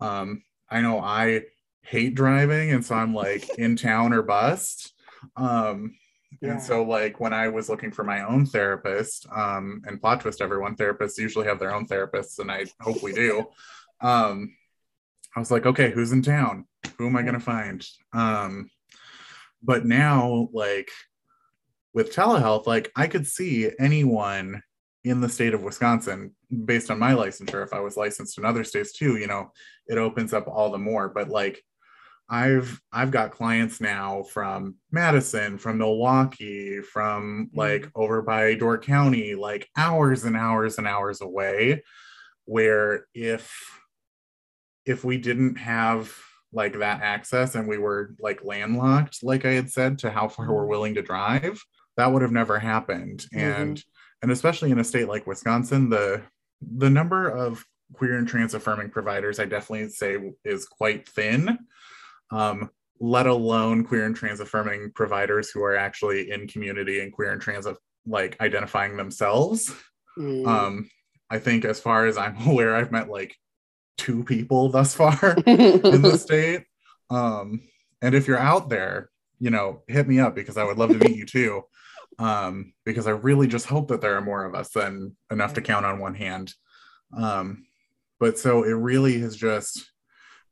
um, 0.00 0.42
i 0.70 0.80
know 0.80 1.00
i 1.00 1.42
hate 1.82 2.14
driving 2.14 2.72
and 2.72 2.84
so 2.84 2.94
i'm 2.94 3.14
like 3.14 3.48
in 3.58 3.76
town 3.76 4.12
or 4.12 4.22
bust 4.22 4.92
um, 5.36 5.94
yeah. 6.40 6.52
And 6.52 6.62
so, 6.62 6.82
like, 6.82 7.20
when 7.20 7.34
I 7.34 7.48
was 7.48 7.68
looking 7.68 7.90
for 7.90 8.04
my 8.04 8.22
own 8.22 8.46
therapist, 8.46 9.26
um, 9.30 9.82
and 9.86 10.00
plot 10.00 10.20
twist, 10.20 10.40
everyone 10.40 10.74
therapists 10.74 11.18
usually 11.18 11.46
have 11.46 11.58
their 11.58 11.74
own 11.74 11.86
therapists, 11.86 12.38
and 12.38 12.50
I 12.50 12.66
hope 12.80 13.02
we 13.02 13.12
do. 13.12 13.46
I 15.36 15.38
was 15.40 15.50
like, 15.50 15.66
okay, 15.66 15.90
who's 15.90 16.12
in 16.12 16.22
town? 16.22 16.66
Who 16.98 17.06
am 17.06 17.16
I 17.16 17.22
going 17.22 17.34
to 17.34 17.40
find? 17.40 17.86
Um, 18.12 18.70
but 19.62 19.84
now, 19.84 20.48
like, 20.52 20.90
with 21.94 22.14
telehealth, 22.14 22.66
like, 22.66 22.90
I 22.96 23.06
could 23.06 23.26
see 23.26 23.70
anyone 23.78 24.62
in 25.04 25.20
the 25.20 25.28
state 25.28 25.54
of 25.54 25.62
Wisconsin 25.62 26.34
based 26.64 26.90
on 26.90 26.98
my 26.98 27.12
licensure. 27.12 27.64
If 27.64 27.72
I 27.72 27.80
was 27.80 27.96
licensed 27.96 28.38
in 28.38 28.44
other 28.44 28.64
states 28.64 28.92
too, 28.92 29.16
you 29.16 29.26
know, 29.26 29.50
it 29.86 29.98
opens 29.98 30.32
up 30.34 30.46
all 30.46 30.70
the 30.70 30.78
more. 30.78 31.08
But 31.08 31.28
like, 31.28 31.62
I've 32.28 32.80
I've 32.92 33.10
got 33.10 33.32
clients 33.32 33.80
now 33.80 34.22
from 34.22 34.76
Madison, 34.92 35.58
from 35.58 35.78
Milwaukee, 35.78 36.80
from 36.80 37.48
mm-hmm. 37.48 37.58
like 37.58 37.90
over 37.94 38.22
by 38.22 38.54
Door 38.54 38.78
County, 38.78 39.34
like 39.34 39.68
hours 39.76 40.24
and 40.24 40.36
hours 40.36 40.78
and 40.78 40.86
hours 40.86 41.20
away, 41.20 41.82
where 42.44 43.06
if 43.14 43.79
if 44.90 45.04
we 45.04 45.16
didn't 45.16 45.56
have 45.56 46.12
like 46.52 46.78
that 46.78 47.00
access 47.02 47.54
and 47.54 47.68
we 47.68 47.78
were 47.78 48.14
like 48.18 48.44
landlocked, 48.44 49.22
like 49.22 49.44
I 49.44 49.52
had 49.52 49.70
said, 49.70 49.98
to 50.00 50.10
how 50.10 50.28
far 50.28 50.52
we're 50.52 50.62
mm-hmm. 50.62 50.70
willing 50.70 50.94
to 50.94 51.02
drive, 51.02 51.62
that 51.96 52.12
would 52.12 52.22
have 52.22 52.32
never 52.32 52.58
happened. 52.58 53.26
Mm-hmm. 53.34 53.62
And 53.62 53.84
and 54.22 54.30
especially 54.30 54.70
in 54.70 54.78
a 54.78 54.84
state 54.84 55.08
like 55.08 55.26
Wisconsin, 55.26 55.90
the 55.90 56.22
the 56.60 56.90
number 56.90 57.28
of 57.28 57.64
queer 57.92 58.18
and 58.18 58.28
trans 58.28 58.54
affirming 58.54 58.90
providers 58.90 59.40
I 59.40 59.46
definitely 59.46 59.88
say 59.88 60.18
is 60.44 60.66
quite 60.66 61.08
thin 61.08 61.58
um, 62.30 62.70
let 63.00 63.26
alone 63.26 63.84
queer 63.84 64.04
and 64.04 64.14
trans 64.14 64.40
affirming 64.40 64.92
providers 64.94 65.50
who 65.50 65.62
are 65.62 65.76
actually 65.76 66.30
in 66.30 66.46
community 66.46 67.00
and 67.00 67.12
queer 67.12 67.32
and 67.32 67.40
trans 67.40 67.66
like 68.06 68.40
identifying 68.40 68.96
themselves. 68.96 69.74
Mm. 70.18 70.46
Um, 70.46 70.90
I 71.30 71.38
think 71.38 71.64
as 71.64 71.80
far 71.80 72.06
as 72.06 72.18
I'm 72.18 72.36
aware, 72.46 72.76
I've 72.76 72.92
met 72.92 73.08
like 73.08 73.36
two 74.00 74.24
people 74.24 74.70
thus 74.70 74.94
far 74.94 75.34
in 75.46 76.00
the 76.00 76.16
state. 76.18 76.64
Um, 77.10 77.60
and 78.00 78.14
if 78.14 78.26
you're 78.26 78.38
out 78.38 78.70
there, 78.70 79.10
you 79.38 79.50
know, 79.50 79.82
hit 79.88 80.08
me 80.08 80.18
up 80.20 80.34
because 80.34 80.56
I 80.56 80.64
would 80.64 80.78
love 80.78 80.90
to 80.90 80.98
meet 80.98 81.16
you 81.16 81.26
too. 81.26 81.62
Um, 82.18 82.72
because 82.84 83.06
I 83.06 83.10
really 83.12 83.46
just 83.46 83.66
hope 83.66 83.88
that 83.88 84.00
there 84.00 84.16
are 84.16 84.22
more 84.22 84.44
of 84.44 84.54
us 84.54 84.70
than 84.70 85.16
enough 85.30 85.54
to 85.54 85.62
count 85.62 85.86
on 85.86 86.00
one 86.00 86.14
hand. 86.14 86.52
Um, 87.16 87.66
but 88.18 88.38
so 88.38 88.62
it 88.64 88.72
really 88.72 89.20
has 89.20 89.36
just 89.36 89.90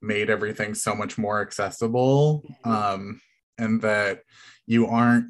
made 0.01 0.31
everything 0.31 0.75
so 0.75 0.95
much 0.95 1.19
more 1.19 1.41
accessible 1.43 2.45
um, 2.65 3.21
and 3.59 3.83
that 3.83 4.23
you 4.67 4.87
aren't 4.87 5.27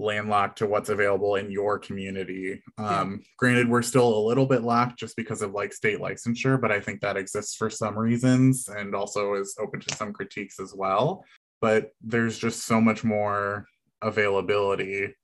landlocked 0.00 0.58
to 0.58 0.66
what's 0.66 0.88
available 0.88 1.36
in 1.36 1.50
your 1.50 1.78
community. 1.78 2.62
Um, 2.78 3.12
yeah. 3.12 3.26
Granted, 3.38 3.68
we're 3.68 3.82
still 3.82 4.16
a 4.18 4.26
little 4.26 4.46
bit 4.46 4.62
locked 4.62 4.98
just 4.98 5.16
because 5.16 5.42
of 5.42 5.52
like 5.52 5.72
state 5.72 5.98
licensure, 5.98 6.60
but 6.60 6.72
I 6.72 6.80
think 6.80 7.00
that 7.00 7.16
exists 7.16 7.54
for 7.54 7.70
some 7.70 7.98
reasons 7.98 8.68
and 8.68 8.94
also 8.94 9.34
is 9.34 9.56
open 9.60 9.80
to 9.80 9.94
some 9.96 10.12
critiques 10.12 10.58
as 10.58 10.74
well. 10.74 11.24
But 11.60 11.90
there's 12.00 12.38
just 12.38 12.64
so 12.64 12.80
much 12.80 13.04
more 13.04 13.66
availability 14.02 15.14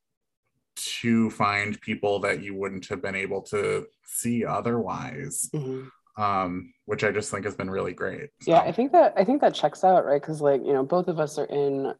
to 0.77 1.31
find 1.31 1.81
people 1.81 2.19
that 2.21 2.43
you 2.43 2.55
wouldn't 2.55 2.87
have 2.89 3.01
been 3.01 3.15
able 3.15 3.41
to 3.41 3.87
see 4.05 4.45
otherwise. 4.45 5.49
Mm-hmm 5.55 5.89
um, 6.17 6.73
which 6.87 7.05
I 7.05 7.11
just 7.13 7.31
think 7.31 7.45
has 7.45 7.55
been 7.55 7.71
really 7.71 7.93
great. 7.93 8.31
So. 8.41 8.53
Yeah, 8.53 8.61
I 8.61 8.73
think 8.73 8.93
that 8.93 9.13
I 9.17 9.25
think 9.25 9.41
that 9.43 9.55
checks 9.55 9.85
out, 9.85 10.05
right? 10.05 10.21
Because 10.21 10.41
like 10.41 10.65
you 10.65 10.73
know, 10.73 10.83
both 10.83 11.09
of 11.09 11.21
us 11.21 11.39
are 11.39 11.45
in 11.45 11.93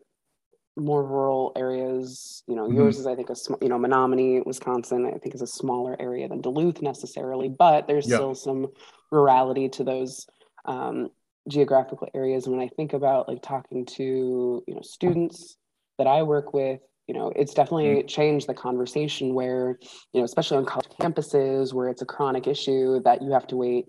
more 0.77 1.05
rural 1.05 1.53
areas. 1.57 2.43
You 2.47 2.57
know, 2.57 2.67
mm-hmm. 2.67 2.77
yours 2.77 2.99
is 2.99 3.07
I 3.07 3.15
think 3.15 3.31
a 3.31 3.37
sm- 3.37 3.55
you 3.63 3.69
know 3.69 3.79
Menomonie, 3.79 4.45
Wisconsin. 4.45 5.07
I 5.07 5.19
think 5.19 5.35
is 5.35 5.43
a 5.43 5.47
smaller 5.47 5.97
area 6.01 6.29
than 6.29 6.41
Duluth 6.41 6.83
necessarily, 6.83 7.49
but 7.49 7.87
there's 7.87 8.09
yep. 8.09 8.17
still 8.17 8.35
some 8.35 8.69
rurality 9.11 9.69
to 9.73 9.85
those 9.85 10.27
um, 10.65 11.11
geographical 11.49 12.09
areas. 12.15 12.47
And 12.47 12.57
when 12.57 12.65
I 12.65 12.69
think 12.69 12.93
about 12.93 13.29
like 13.29 13.43
talking 13.43 13.87
to 13.97 14.65
you 14.67 14.75
know 14.75 14.83
students 14.83 15.57
that 15.99 16.07
I 16.07 16.23
work 16.23 16.53
with 16.53 16.81
you 17.07 17.15
know 17.15 17.33
it's 17.35 17.55
definitely 17.55 17.87
mm-hmm. 17.87 18.07
changed 18.07 18.47
the 18.47 18.55
conversation 18.55 19.35
where 19.35 19.79
you 20.13 20.21
know 20.21 20.25
especially 20.25 20.59
on 20.59 20.65
college 20.65 20.89
campuses 21.01 21.73
where 21.73 21.89
it's 21.89 22.03
a 22.03 22.07
chronic 22.07 22.47
issue 22.47 23.01
that 23.05 23.23
you 23.23 23.31
have 23.31 23.47
to 23.47 23.57
wait 23.57 23.87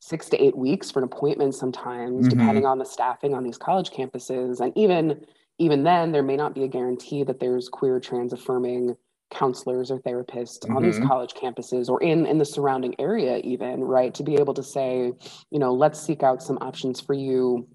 six 0.00 0.28
to 0.30 0.42
eight 0.42 0.56
weeks 0.56 0.90
for 0.90 1.00
an 1.00 1.04
appointment 1.04 1.54
sometimes 1.54 2.26
mm-hmm. 2.26 2.38
depending 2.38 2.64
on 2.64 2.78
the 2.78 2.84
staffing 2.84 3.34
on 3.34 3.44
these 3.44 3.58
college 3.58 3.90
campuses 3.90 4.60
and 4.60 4.72
even 4.76 5.20
even 5.60 5.84
then 5.84 6.10
there 6.10 6.22
may 6.22 6.36
not 6.36 6.54
be 6.54 6.64
a 6.64 6.68
guarantee 6.68 7.22
that 7.22 7.38
there's 7.38 7.68
queer 7.68 8.00
trans 8.00 8.32
affirming 8.32 8.96
counselors 9.30 9.92
or 9.92 10.00
therapists 10.00 10.58
mm-hmm. 10.58 10.76
on 10.76 10.82
these 10.82 10.96
mm-hmm. 10.96 11.06
college 11.06 11.34
campuses 11.34 11.88
or 11.88 12.02
in 12.02 12.26
in 12.26 12.38
the 12.38 12.44
surrounding 12.44 12.98
area 12.98 13.38
even 13.44 13.84
right 13.84 14.12
to 14.14 14.24
be 14.24 14.34
able 14.34 14.54
to 14.54 14.62
say 14.62 15.12
you 15.50 15.58
know 15.58 15.72
let's 15.72 16.00
seek 16.00 16.24
out 16.24 16.42
some 16.42 16.58
options 16.60 17.00
for 17.00 17.14
you 17.14 17.68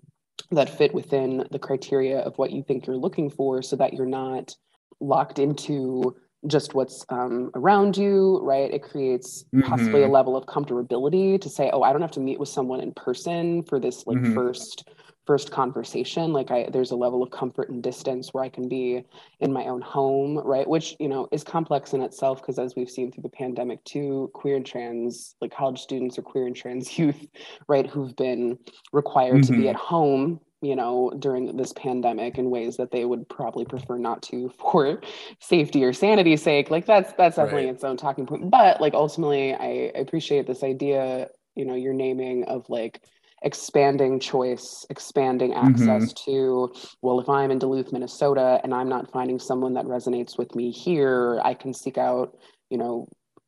that 0.51 0.69
fit 0.69 0.93
within 0.93 1.45
the 1.51 1.59
criteria 1.59 2.19
of 2.19 2.37
what 2.37 2.51
you 2.51 2.61
think 2.61 2.85
you're 2.85 2.97
looking 2.97 3.29
for 3.29 3.61
so 3.61 3.77
that 3.77 3.93
you're 3.93 4.05
not 4.05 4.53
locked 4.99 5.39
into 5.39 6.13
just 6.47 6.75
what's 6.75 7.05
um, 7.09 7.49
around 7.55 7.97
you, 7.97 8.39
right? 8.43 8.71
It 8.71 8.83
creates 8.83 9.45
mm-hmm. 9.45 9.67
possibly 9.67 10.03
a 10.03 10.07
level 10.07 10.37
of 10.37 10.45
comfortability 10.45 11.41
to 11.41 11.49
say, 11.49 11.71
oh, 11.73 11.81
I 11.81 11.91
don't 11.91 12.01
have 12.01 12.11
to 12.11 12.19
meet 12.19 12.39
with 12.39 12.49
someone 12.49 12.81
in 12.81 12.93
person 12.93 13.63
for 13.63 13.79
this 13.79 14.05
like 14.05 14.17
mm-hmm. 14.17 14.35
first 14.35 14.87
first 15.25 15.51
conversation 15.51 16.33
like 16.33 16.51
i 16.51 16.67
there's 16.71 16.91
a 16.91 16.95
level 16.95 17.23
of 17.23 17.31
comfort 17.31 17.69
and 17.69 17.81
distance 17.81 18.33
where 18.33 18.43
i 18.43 18.49
can 18.49 18.67
be 18.67 19.03
in 19.39 19.51
my 19.51 19.65
own 19.65 19.81
home 19.81 20.38
right 20.39 20.67
which 20.67 20.95
you 20.99 21.07
know 21.07 21.27
is 21.31 21.43
complex 21.43 21.93
in 21.93 22.01
itself 22.01 22.41
because 22.41 22.59
as 22.59 22.75
we've 22.75 22.89
seen 22.89 23.11
through 23.11 23.23
the 23.23 23.29
pandemic 23.29 23.83
too 23.83 24.29
queer 24.33 24.55
and 24.55 24.65
trans 24.65 25.35
like 25.41 25.55
college 25.55 25.79
students 25.79 26.17
or 26.17 26.21
queer 26.21 26.45
and 26.45 26.55
trans 26.55 26.97
youth 26.97 27.27
right 27.67 27.88
who've 27.88 28.15
been 28.15 28.57
required 28.93 29.35
mm-hmm. 29.35 29.41
to 29.41 29.51
be 29.53 29.59
mm-hmm. 29.59 29.69
at 29.69 29.75
home 29.75 30.39
you 30.65 30.75
know, 30.75 31.11
during 31.19 31.55
this 31.57 31.73
pandemic 31.73 32.38
in 32.38 32.49
ways 32.49 32.77
that 32.77 32.91
they 32.91 33.05
would 33.05 33.29
probably 33.29 33.65
prefer 33.65 33.97
not 33.97 34.23
to 34.23 34.49
for 34.57 34.99
safety 35.39 35.83
or 35.83 35.93
sanity's 35.93 36.41
sake. 36.41 36.71
Like 36.71 36.85
that's 36.85 37.13
that's 37.17 37.35
definitely 37.35 37.65
right. 37.65 37.75
its 37.75 37.83
own 37.83 37.97
talking 37.97 38.25
point. 38.25 38.49
But 38.49 38.81
like 38.81 38.93
ultimately 38.93 39.53
I, 39.53 39.91
I 39.95 39.99
appreciate 39.99 40.47
this 40.47 40.63
idea, 40.63 41.29
you 41.55 41.65
know, 41.65 41.75
your 41.75 41.93
naming 41.93 42.45
of 42.45 42.67
like 42.69 43.01
expanding 43.41 44.19
choice, 44.19 44.85
expanding 44.89 45.53
access 45.53 46.13
mm-hmm. 46.13 46.31
to, 46.31 46.73
well, 47.01 47.19
if 47.19 47.29
I'm 47.29 47.51
in 47.51 47.59
Duluth, 47.59 47.91
Minnesota, 47.91 48.59
and 48.63 48.73
I'm 48.73 48.89
not 48.89 49.11
finding 49.11 49.39
someone 49.39 49.73
that 49.75 49.85
resonates 49.85 50.37
with 50.37 50.55
me 50.55 50.71
here, 50.71 51.39
I 51.43 51.53
can 51.53 51.73
seek 51.73 51.97
out, 51.97 52.37
you 52.69 52.77
know, 52.77 53.07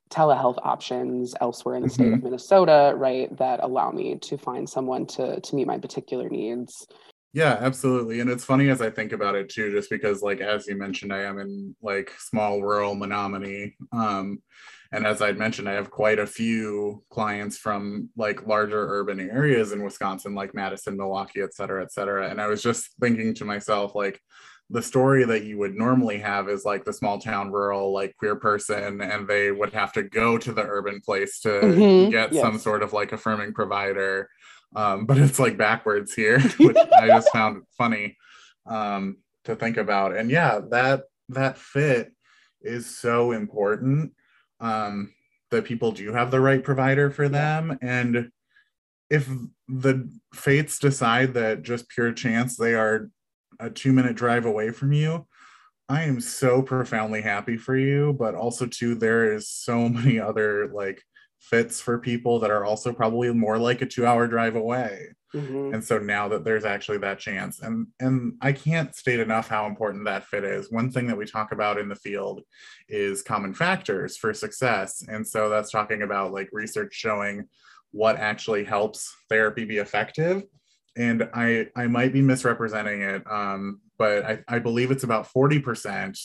telehealth 0.09 0.57
options 0.63 1.33
elsewhere 1.41 1.75
in 1.75 1.83
the 1.83 1.89
state 1.89 2.05
mm-hmm. 2.05 2.13
of 2.15 2.23
Minnesota, 2.23 2.93
right, 2.95 3.35
that 3.37 3.63
allow 3.63 3.91
me 3.91 4.17
to 4.19 4.37
find 4.37 4.69
someone 4.69 5.05
to 5.05 5.39
to 5.41 5.55
meet 5.55 5.67
my 5.67 5.77
particular 5.77 6.29
needs. 6.29 6.87
Yeah, 7.33 7.57
absolutely. 7.59 8.19
And 8.19 8.29
it's 8.29 8.45
funny 8.45 8.69
as 8.69 8.81
I 8.81 8.89
think 8.89 9.11
about 9.11 9.35
it 9.35 9.49
too, 9.49 9.71
just 9.71 9.89
because 9.89 10.21
like 10.21 10.39
as 10.39 10.67
you 10.67 10.77
mentioned, 10.77 11.13
I 11.13 11.23
am 11.23 11.39
in 11.39 11.75
like 11.81 12.11
small 12.17 12.61
rural 12.61 12.95
Menomonie. 12.95 13.73
Um, 13.91 14.41
and 14.91 15.05
as 15.05 15.21
I'd 15.21 15.37
mentioned, 15.37 15.67
I 15.69 15.73
have 15.73 15.91
quite 15.91 16.19
a 16.19 16.27
few 16.27 17.03
clients 17.09 17.57
from 17.57 18.09
like 18.15 18.47
larger 18.47 18.87
urban 18.99 19.19
areas 19.19 19.71
in 19.71 19.83
Wisconsin, 19.83 20.33
like 20.35 20.53
Madison, 20.55 20.97
Milwaukee, 20.97 21.41
et 21.41 21.53
cetera, 21.53 21.83
et 21.83 21.91
cetera. 21.91 22.29
And 22.29 22.39
I 22.41 22.47
was 22.47 22.61
just 22.63 22.89
thinking 22.99 23.33
to 23.35 23.45
myself, 23.45 23.95
like, 23.95 24.21
the 24.69 24.81
story 24.81 25.23
that 25.23 25.45
you 25.45 25.57
would 25.57 25.75
normally 25.75 26.17
have 26.17 26.49
is 26.49 26.65
like 26.65 26.83
the 26.83 26.91
small 26.91 27.17
town 27.19 27.53
rural 27.53 27.93
like 27.93 28.13
queer 28.17 28.35
person 28.35 28.99
and 28.99 29.25
they 29.25 29.49
would 29.49 29.71
have 29.71 29.93
to 29.93 30.03
go 30.03 30.37
to 30.37 30.51
the 30.51 30.61
urban 30.61 30.99
place 30.99 31.39
to 31.39 31.47
Mhm, 31.49 32.11
get 32.11 32.33
yes. 32.33 32.41
some 32.41 32.59
sort 32.59 32.83
of 32.83 32.91
like 32.91 33.13
affirming 33.13 33.53
provider 33.53 34.29
um, 34.75 35.05
but 35.05 35.17
it's 35.17 35.39
like 35.39 35.57
backwards 35.57 36.13
here 36.13 36.41
which 36.59 36.75
i 36.99 37.07
just 37.07 37.29
found 37.31 37.63
funny 37.77 38.17
um, 38.65 39.15
to 39.45 39.55
think 39.55 39.77
about 39.77 40.13
and 40.17 40.29
yeah 40.29 40.59
that 40.69 41.03
that 41.29 41.57
fit 41.57 42.11
is 42.61 42.93
so 42.93 43.31
important 43.31 44.11
um, 44.59 45.13
that 45.51 45.65
people 45.65 45.91
do 45.91 46.13
have 46.13 46.31
the 46.31 46.39
right 46.39 46.63
provider 46.63 47.09
for 47.09 47.29
them. 47.29 47.77
And 47.81 48.31
if 49.09 49.29
the 49.67 50.09
fates 50.33 50.79
decide 50.79 51.33
that 51.33 51.63
just 51.63 51.89
pure 51.89 52.11
chance 52.11 52.57
they 52.57 52.73
are 52.73 53.09
a 53.59 53.69
two 53.69 53.93
minute 53.93 54.15
drive 54.15 54.45
away 54.45 54.69
from 54.71 54.91
you 54.91 55.25
i 55.89 56.03
am 56.03 56.19
so 56.19 56.61
profoundly 56.61 57.21
happy 57.21 57.57
for 57.57 57.75
you. 57.77 58.15
But 58.17 58.35
also 58.35 58.65
too 58.65 58.95
there 58.95 59.33
is 59.33 59.49
so 59.49 59.89
many 59.89 60.19
other 60.19 60.67
like 60.67 61.01
fits 61.39 61.79
for 61.79 61.97
people 61.99 62.39
that 62.39 62.51
are 62.51 62.65
also 62.65 62.91
probably 62.91 63.31
more 63.33 63.57
like 63.57 63.81
a 63.81 63.85
two 63.85 64.05
hour 64.05 64.27
drive 64.27 64.55
away. 64.55 65.07
Mhm. 65.35 65.73
and 65.73 65.83
so 65.83 65.97
now 65.99 66.29
that 66.29 66.45
there's 66.45 66.63
actually 66.63 66.99
that 66.99 67.19
chance 67.19 67.59
and 67.59 67.87
and 67.99 68.35
i 68.41 68.53
can't 68.53 68.95
state 68.95 69.19
enough 69.19 69.49
how 69.49 69.65
important 69.67 70.05
that 70.05 70.23
fit 70.23 70.45
is. 70.45 70.71
One 70.71 70.89
thing 70.89 71.05
that 71.07 71.17
we 71.17 71.25
talk 71.25 71.51
about 71.51 71.77
in 71.77 71.89
the 71.89 71.97
field 71.97 72.43
is 72.87 73.23
common 73.23 73.53
factors 73.53 74.15
for 74.15 74.33
success. 74.33 75.03
And 75.05 75.27
so 75.27 75.49
that's 75.49 75.69
talking 75.69 76.01
about 76.01 76.31
like 76.31 76.47
research 76.53 76.93
showing 76.93 77.49
what 77.91 78.15
actually 78.15 78.63
helps 78.63 79.13
therapy 79.29 79.65
be 79.65 79.77
effective. 79.79 80.43
And 80.95 81.29
i 81.33 81.67
i 81.75 81.87
might 81.87 82.13
be 82.13 82.21
misrepresenting 82.21 83.01
it 83.01 83.29
um, 83.29 83.81
but 83.97 84.23
I, 84.25 84.43
I 84.47 84.59
believe 84.59 84.91
it's 84.91 85.03
about 85.03 85.27
40% 85.27 86.17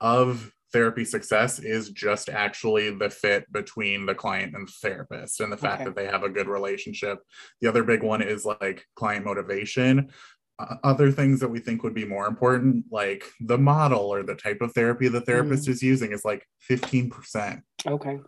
of 0.00 0.52
therapy 0.72 1.04
success 1.04 1.58
is 1.58 1.90
just 1.90 2.28
actually 2.28 2.90
the 2.90 3.10
fit 3.10 3.50
between 3.52 4.06
the 4.06 4.14
client 4.14 4.54
and 4.54 4.68
therapist 4.68 5.40
and 5.40 5.52
the 5.52 5.56
fact 5.56 5.76
Okay. 5.76 5.84
that 5.84 5.96
they 5.96 6.06
have 6.06 6.22
a 6.22 6.28
good 6.28 6.48
relationship. 6.48 7.18
The 7.60 7.68
other 7.68 7.84
big 7.84 8.02
one 8.02 8.22
is 8.22 8.44
like 8.44 8.84
client 8.96 9.24
motivation. 9.24 10.10
Uh, 10.58 10.76
other 10.82 11.12
things 11.12 11.40
that 11.40 11.48
we 11.48 11.60
think 11.60 11.82
would 11.82 11.94
be 11.94 12.04
more 12.06 12.26
important 12.26 12.84
like 12.90 13.24
the 13.40 13.58
model 13.58 14.00
or 14.12 14.22
the 14.22 14.34
type 14.34 14.60
of 14.62 14.72
therapy 14.72 15.06
the 15.06 15.20
therapist 15.20 15.68
is 15.68 15.82
using 15.82 16.12
is 16.12 16.24
like 16.24 16.46
15% 16.70 17.60
okay. 17.86 18.20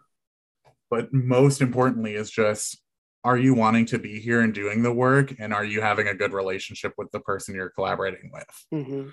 But 0.90 1.12
most 1.12 1.60
importantly 1.62 2.14
is 2.14 2.30
just 2.30 2.82
are 3.24 3.36
you 3.38 3.52
wanting 3.54 3.86
to 3.86 3.98
be 3.98 4.20
here 4.20 4.40
and 4.42 4.54
doing 4.54 4.82
the 4.82 4.92
work 4.92 5.34
and 5.38 5.52
are 5.52 5.64
you 5.64 5.80
having 5.80 6.06
a 6.06 6.14
good 6.14 6.32
relationship 6.32 6.92
with 6.98 7.10
the 7.12 7.20
person 7.20 7.54
you're 7.54 7.70
collaborating 7.70 8.30
with? 8.32 8.64
Mhm. 8.86 9.12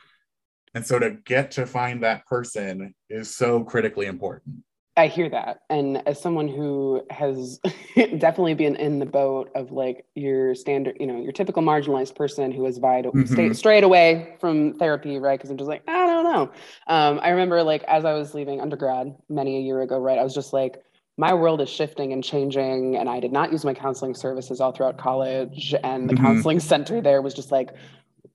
And 0.76 0.86
so 0.86 1.00
to 1.00 1.12
get 1.12 1.50
to 1.52 1.66
find 1.66 2.04
that 2.04 2.26
person 2.28 2.94
is 3.10 3.36
so 3.36 3.64
critically 3.64 4.06
important 4.06 4.58
I 4.98 5.08
hear 5.08 5.28
that. 5.30 5.60
And 5.70 6.02
as 6.08 6.22
someone 6.22 6.48
who 6.48 7.02
has 7.10 7.60
definitely 7.96 8.54
been 8.54 8.78
in 8.78 9.00
the 9.00 9.06
boat 9.06 9.52
of 9.54 9.74
like 9.74 10.06
your 10.16 10.56
standard, 10.56 10.96
you 11.02 11.06
know, 11.06 11.20
your 11.20 11.34
typical 11.34 11.62
marginalized 11.62 12.16
person 12.16 12.50
who 12.50 12.64
has 12.64 12.78
vied 12.78 13.06
stay, 13.26 13.50
Mhm. 13.50 13.56
strayed 13.58 13.84
away 13.84 14.38
from 14.40 14.76
therapy, 14.76 15.20
right? 15.20 15.38
Because 15.38 15.50
I'm 15.50 15.58
just 15.58 15.68
like, 15.68 15.84
I 15.90 16.06
don't 16.06 16.24
know. 16.24 16.50
Um, 16.88 17.20
I 17.22 17.32
remember 17.32 17.62
like 17.62 17.84
as 17.90 18.06
I 18.06 18.14
was 18.14 18.34
leaving 18.34 18.62
undergrad 18.62 19.14
many 19.28 19.58
a 19.58 19.60
year 19.60 19.82
ago, 19.82 20.00
right? 20.00 20.18
I 20.18 20.24
was 20.24 20.34
just 20.34 20.54
like, 20.54 20.82
my 21.18 21.34
world 21.34 21.60
is 21.60 21.70
shifting 21.70 22.14
and 22.14 22.24
changing. 22.24 22.96
And 22.96 23.10
I 23.10 23.20
did 23.20 23.34
not 23.34 23.52
use 23.52 23.66
my 23.66 23.74
counseling 23.74 24.14
services 24.14 24.62
all 24.62 24.72
throughout 24.72 24.98
college. 24.98 25.76
And 25.84 26.10
the 26.10 26.14
Mhm. 26.14 26.22
counseling 26.24 26.62
center 26.62 27.02
there 27.02 27.22
was 27.22 27.34
just 27.34 27.52
like, 27.52 27.72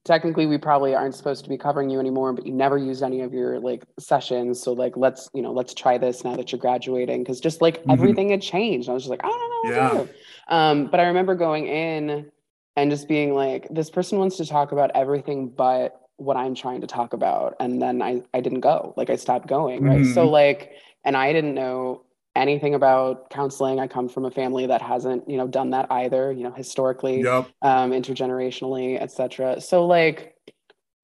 technically 0.05 0.47
we 0.47 0.57
probably 0.59 0.95
aren't 0.95 1.15
supposed 1.15 1.45
to 1.45 1.51
be 1.51 1.59
covering 1.59 1.91
you 1.91 2.01
anymore 2.01 2.33
but 2.33 2.47
you 2.47 2.53
never 2.53 2.79
used 2.79 3.03
any 3.03 3.21
of 3.21 3.33
your 3.35 3.61
like 3.61 3.85
sessions. 3.99 4.61
So 4.63 4.73
like 4.73 4.97
let's 4.97 5.29
you 5.35 5.43
know 5.43 5.53
let's 5.53 5.75
try 5.75 5.99
this 5.99 6.25
now 6.25 6.37
that 6.37 6.53
you're 6.53 6.59
graduating. 6.61 7.23
Because 7.23 7.41
just 7.41 7.61
like 7.61 7.83
Mhm. 7.85 7.93
everything 7.93 8.31
had 8.31 8.43
changed. 8.43 8.89
I 8.89 8.93
was 8.93 9.03
just 9.05 9.11
like 9.11 9.25
i 9.25 9.29
don't 9.29 9.75
know 9.75 9.77
Yeah. 9.77 10.05
um 10.49 10.87
but 10.91 11.01
i 11.01 11.05
remember 11.05 11.35
going 11.35 11.67
in 11.67 12.31
and 12.77 12.91
just 12.91 13.09
being 13.09 13.35
like 13.35 13.67
this 13.71 13.91
person 13.91 14.19
wants 14.19 14.37
to 14.39 14.47
talk 14.47 14.73
about 14.73 14.91
everything 14.95 15.49
but 15.49 16.01
what 16.17 16.37
i'm 16.37 16.55
trying 16.55 16.81
to 16.83 16.87
talk 16.87 17.13
about. 17.13 17.57
And 17.61 17.81
then 17.81 18.01
i 18.03 18.23
i 18.35 18.41
didn't 18.41 18.61
go. 18.61 18.95
Like 18.97 19.11
i 19.11 19.17
stopped 19.17 19.47
going 19.49 19.83
right? 19.83 20.05
So 20.07 20.27
Mhm. 20.27 20.33
like 20.33 20.73
and 21.05 21.17
i 21.17 21.33
didn't 21.33 21.55
know 21.55 22.03
anything 22.41 22.75
about 22.75 23.31
counseling 23.31 23.79
i 23.79 23.87
come 23.87 24.09
from 24.09 24.25
a 24.25 24.31
family 24.31 24.67
that 24.67 24.83
hasn't 24.83 25.29
you 25.29 25.37
know 25.37 25.47
done 25.47 25.71
that 25.71 25.87
either 25.91 26.33
you 26.33 26.43
know 26.43 26.53
historically 26.53 27.21
yep 27.21 27.49
um, 27.63 27.91
intergenerationally, 27.91 29.01
etc. 29.01 29.61
So, 29.61 29.87
like, 29.87 30.35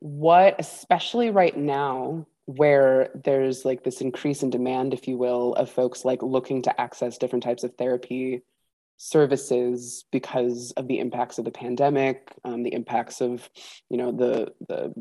what, 0.01 0.57
especially 0.59 1.31
right 1.31 1.57
now, 1.57 2.27
where 2.47 3.11
there's 3.25 3.65
like 3.65 3.83
this 3.83 4.01
increase 4.01 4.43
in 4.43 4.51
demand, 4.51 4.95
if 4.95 5.09
you 5.09 5.17
will, 5.17 5.55
of 5.55 5.71
folks 5.71 6.05
like 6.05 6.23
looking 6.23 6.63
to 6.63 6.81
access 6.81 7.19
different 7.19 7.43
types 7.43 7.65
of 7.65 7.75
therapy 7.75 8.43
services 8.99 10.05
because 10.13 10.73
of 10.77 10.89
the 10.89 10.99
impacts 10.99 11.39
of 11.39 11.45
the 11.45 11.51
pandemic, 11.51 12.33
um, 12.45 12.63
the 12.63 12.73
impacts 12.73 13.21
of, 13.21 13.49
you 13.91 13.97
know, 13.97 14.13
the 14.13 14.53
the, 14.69 14.95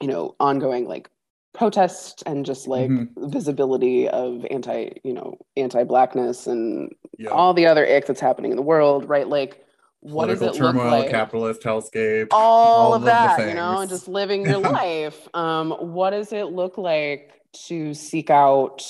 you 0.00 0.08
know, 0.08 0.34
ongoing 0.40 0.86
like 0.86 1.08
protest 1.54 2.22
and 2.26 2.44
just 2.44 2.66
like 2.68 2.90
Mhm. 2.90 3.08
visibility 3.30 4.08
of 4.08 4.44
anti, 4.50 4.90
you 5.04 5.14
know, 5.14 5.38
anti-blackness 5.56 6.46
and 6.46 6.92
yep. 7.16 7.32
all 7.32 7.54
the 7.54 7.66
other 7.66 7.86
ick 7.86 8.06
that's 8.06 8.20
happening 8.20 8.50
in 8.50 8.56
the 8.56 8.62
world, 8.62 9.08
right? 9.08 9.28
Like, 9.28 9.64
what 10.00 10.26
does 10.26 10.40
political 10.40 10.66
it 10.66 10.74
look 10.74 10.74
turmoil 10.82 10.98
like? 11.00 11.10
capitalist 11.10 11.62
hellscape 11.62 12.26
all, 12.32 12.92
of 12.94 13.02
the 13.02 13.06
that, 13.06 13.48
you 13.48 13.54
know, 13.54 13.78
and 13.80 13.88
just 13.88 14.08
living 14.08 14.44
your 14.44 14.58
life. 14.58 15.28
Um, 15.34 15.70
what 15.70 16.10
does 16.10 16.32
it 16.32 16.46
look 16.46 16.76
like 16.76 17.40
to 17.68 17.94
seek 17.94 18.28
out 18.30 18.84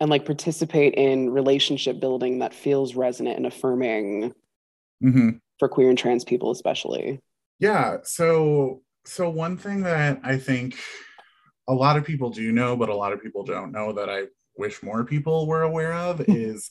and 0.00 0.10
like 0.10 0.26
participate 0.26 0.94
in 0.94 1.30
relationship 1.30 2.00
building 2.00 2.40
that 2.40 2.52
feels 2.52 2.94
resonant 2.94 3.36
and 3.38 3.46
affirming 3.46 4.34
Mhm. 5.02 5.40
for 5.58 5.68
queer 5.68 5.88
and 5.88 5.98
trans 5.98 6.24
people, 6.24 6.50
especially? 6.50 7.20
Yeah. 7.58 7.98
So 8.02 8.82
so 9.06 9.28
one 9.28 9.56
thing 9.56 9.82
that 9.82 10.18
I 10.22 10.38
think 10.38 10.76
a 11.68 11.74
lot 11.74 11.96
of 11.96 12.04
people 12.04 12.30
do 12.30 12.52
know, 12.52 12.76
but 12.76 12.88
a 12.88 12.94
lot 12.94 13.12
of 13.12 13.22
people 13.22 13.44
don't 13.44 13.72
know 13.72 13.92
that 13.92 14.10
I 14.10 14.24
wish 14.56 14.82
more 14.82 15.04
people 15.04 15.46
were 15.46 15.62
aware 15.62 15.94
of 15.94 16.20
is 16.28 16.70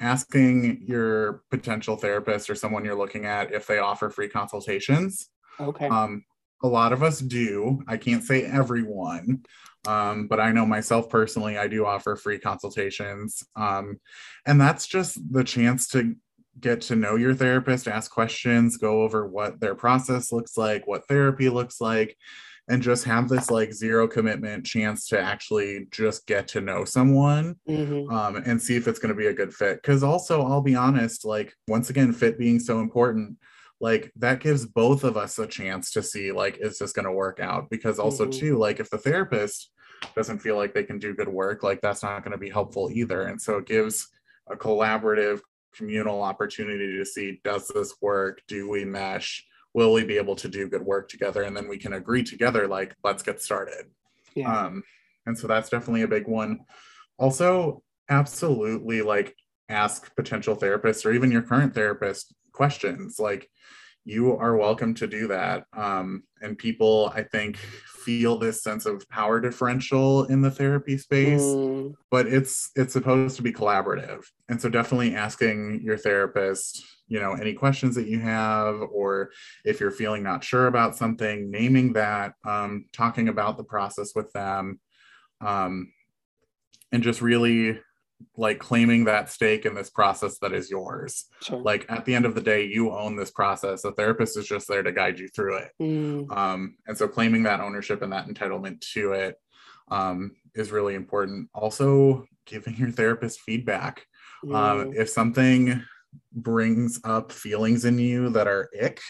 asking 0.00 0.84
your 0.86 1.42
potential 1.50 1.96
therapist 1.96 2.50
or 2.50 2.54
someone 2.54 2.84
you're 2.84 2.94
looking 2.94 3.24
at 3.24 3.52
if 3.52 3.66
they 3.66 3.78
offer 3.78 4.10
free 4.10 4.28
consultations. 4.28 5.30
Okay. 5.58 5.88
Um, 5.88 6.24
a 6.62 6.68
lot 6.68 6.92
of 6.92 7.02
us 7.02 7.20
do. 7.20 7.82
I 7.86 7.96
can't 7.96 8.24
say 8.24 8.44
everyone, 8.44 9.44
um, 9.86 10.26
but 10.26 10.40
I 10.40 10.52
know 10.52 10.66
myself 10.66 11.08
personally, 11.08 11.58
I 11.58 11.68
do 11.68 11.86
offer 11.86 12.16
free 12.16 12.38
consultations. 12.38 13.42
Um, 13.56 14.00
and 14.46 14.60
that's 14.60 14.86
just 14.86 15.18
the 15.32 15.44
chance 15.44 15.88
to 15.88 16.14
get 16.58 16.80
to 16.82 16.96
know 16.96 17.16
your 17.16 17.34
therapist, 17.34 17.88
ask 17.88 18.10
questions, 18.10 18.78
go 18.78 19.02
over 19.02 19.26
what 19.26 19.60
their 19.60 19.74
process 19.74 20.32
looks 20.32 20.56
like, 20.56 20.86
what 20.86 21.06
therapy 21.06 21.48
looks 21.48 21.80
like, 21.80 22.16
and 22.68 22.82
just 22.82 23.04
have 23.04 23.28
this 23.28 23.50
like 23.50 23.72
zero 23.72 24.08
commitment 24.08 24.66
chance 24.66 25.06
to 25.08 25.20
actually 25.20 25.86
just 25.90 26.26
get 26.26 26.48
to 26.48 26.60
know 26.60 26.84
someone 26.84 27.56
Mhm. 27.68 28.10
um, 28.10 28.36
and 28.44 28.60
see 28.60 28.76
if 28.76 28.88
it's 28.88 28.98
going 28.98 29.14
to 29.14 29.18
be 29.18 29.28
a 29.28 29.32
good 29.34 29.54
fit. 29.54 29.80
Because 29.82 30.02
also, 30.02 30.42
I'll 30.42 30.62
be 30.62 30.74
honest, 30.74 31.24
like 31.24 31.54
once 31.68 31.90
again, 31.90 32.12
fit 32.12 32.38
being 32.38 32.58
so 32.58 32.80
important, 32.80 33.38
like 33.80 34.10
that 34.16 34.40
gives 34.40 34.66
both 34.66 35.04
of 35.04 35.16
us 35.16 35.38
a 35.38 35.46
chance 35.46 35.90
to 35.92 36.02
see 36.02 36.32
like 36.32 36.58
is 36.58 36.78
this 36.78 36.92
going 36.92 37.04
to 37.04 37.12
work 37.12 37.38
out? 37.40 37.70
Because 37.70 37.98
also 37.98 38.26
Mhm. 38.26 38.32
too, 38.32 38.58
like 38.58 38.80
if 38.80 38.90
the 38.90 38.98
therapist 38.98 39.70
doesn't 40.14 40.40
feel 40.40 40.56
like 40.56 40.74
they 40.74 40.84
can 40.84 40.98
do 40.98 41.14
good 41.14 41.28
work, 41.28 41.62
like 41.62 41.80
that's 41.80 42.02
not 42.02 42.22
going 42.24 42.32
to 42.32 42.38
be 42.38 42.50
helpful 42.50 42.90
either. 42.92 43.22
And 43.22 43.40
so 43.40 43.58
it 43.58 43.66
gives 43.66 44.08
a 44.48 44.56
collaborative 44.56 45.40
communal 45.74 46.22
opportunity 46.22 46.96
to 46.96 47.04
see 47.04 47.40
does 47.44 47.68
this 47.68 47.94
work? 48.00 48.40
Do 48.48 48.68
we 48.68 48.84
mesh? 48.84 49.46
Will 49.76 49.92
we 49.92 50.04
be 50.04 50.16
able 50.16 50.34
to 50.36 50.48
do 50.48 50.68
good 50.68 50.82
work 50.82 51.08
together? 51.08 51.42
And 51.42 51.54
then 51.54 51.68
we 51.68 51.76
can 51.76 51.92
agree 51.92 52.24
together, 52.24 52.66
like, 52.66 52.96
let's 53.04 53.22
get 53.22 53.42
started. 53.42 53.84
Yeah. 54.34 54.50
Um, 54.52 54.82
and 55.26 55.38
so 55.38 55.46
that's 55.46 55.68
definitely 55.68 56.02
a 56.02 56.08
big 56.08 56.26
one. 56.26 56.60
Also, 57.18 57.82
absolutely 58.08 59.02
like 59.02 59.36
ask 59.68 60.14
potential 60.16 60.56
therapists 60.56 61.04
or 61.04 61.12
even 61.12 61.30
your 61.30 61.42
current 61.42 61.74
therapist 61.74 62.34
questions. 62.52 63.18
Like 63.18 63.50
you 64.04 64.36
are 64.36 64.56
welcome 64.56 64.94
to 64.94 65.06
do 65.06 65.28
that. 65.28 65.64
Um, 65.76 66.22
and 66.40 66.56
people, 66.56 67.12
I 67.14 67.24
think, 67.24 67.56
feel 67.56 68.38
this 68.38 68.62
sense 68.62 68.86
of 68.86 69.06
power 69.08 69.40
differential 69.40 70.24
in 70.24 70.40
the 70.40 70.50
therapy 70.50 70.96
space 70.96 71.42
Mm, 71.42 71.94
but 72.08 72.28
it's 72.28 72.70
it's 72.76 72.92
supposed 72.92 73.36
to 73.36 73.42
be 73.42 73.52
collaborative 73.52 74.24
and 74.48 74.62
so 74.62 74.68
definitely 74.68 75.16
asking 75.16 75.80
your 75.82 75.98
therapist 75.98 76.84
you 77.08 77.20
know 77.20 77.34
any 77.34 77.54
questions 77.54 77.94
that 77.94 78.08
you 78.08 78.18
have 78.18 78.80
or 78.92 79.30
if 79.64 79.80
you're 79.80 79.90
feeling 79.90 80.22
not 80.22 80.42
sure 80.42 80.66
about 80.66 80.96
something 80.96 81.50
naming 81.50 81.92
that 81.92 82.32
um, 82.44 82.86
talking 82.92 83.28
about 83.28 83.56
the 83.56 83.64
process 83.64 84.12
with 84.14 84.32
them 84.32 84.80
um, 85.40 85.92
and 86.92 87.02
just 87.02 87.20
really 87.20 87.78
like 88.36 88.58
claiming 88.58 89.04
that 89.04 89.30
stake 89.30 89.66
in 89.66 89.74
this 89.74 89.90
process 89.90 90.38
that 90.38 90.52
is 90.52 90.70
yours. 90.70 91.26
Sure. 91.42 91.60
Like 91.60 91.86
at 91.88 92.04
the 92.04 92.14
end 92.14 92.24
of 92.24 92.34
the 92.34 92.40
day, 92.40 92.64
you 92.64 92.90
own 92.90 93.16
this 93.16 93.30
process. 93.30 93.82
The 93.82 93.92
therapist 93.92 94.36
is 94.38 94.46
just 94.46 94.68
there 94.68 94.82
to 94.82 94.92
guide 94.92 95.18
you 95.18 95.28
through 95.28 95.56
it. 95.58 95.70
Mm, 95.80 96.34
Um, 96.34 96.76
and 96.86 96.96
so 96.96 97.08
claiming 97.08 97.42
that 97.42 97.60
ownership 97.60 98.02
and 98.02 98.12
that 98.12 98.26
entitlement 98.26 98.80
to 98.92 99.12
it 99.12 99.36
um, 99.88 100.32
is 100.54 100.72
really 100.72 100.94
important. 100.94 101.50
Also, 101.54 102.24
giving 102.46 102.76
your 102.76 102.90
therapist 102.90 103.40
feedback. 103.40 104.06
Um, 104.44 104.50
mm, 104.50 104.96
if 104.96 105.10
something 105.10 105.82
brings 106.32 107.00
up 107.04 107.32
feelings 107.32 107.84
in 107.84 107.98
you 107.98 108.30
that 108.30 108.46
are 108.46 108.68
ick, 108.80 109.00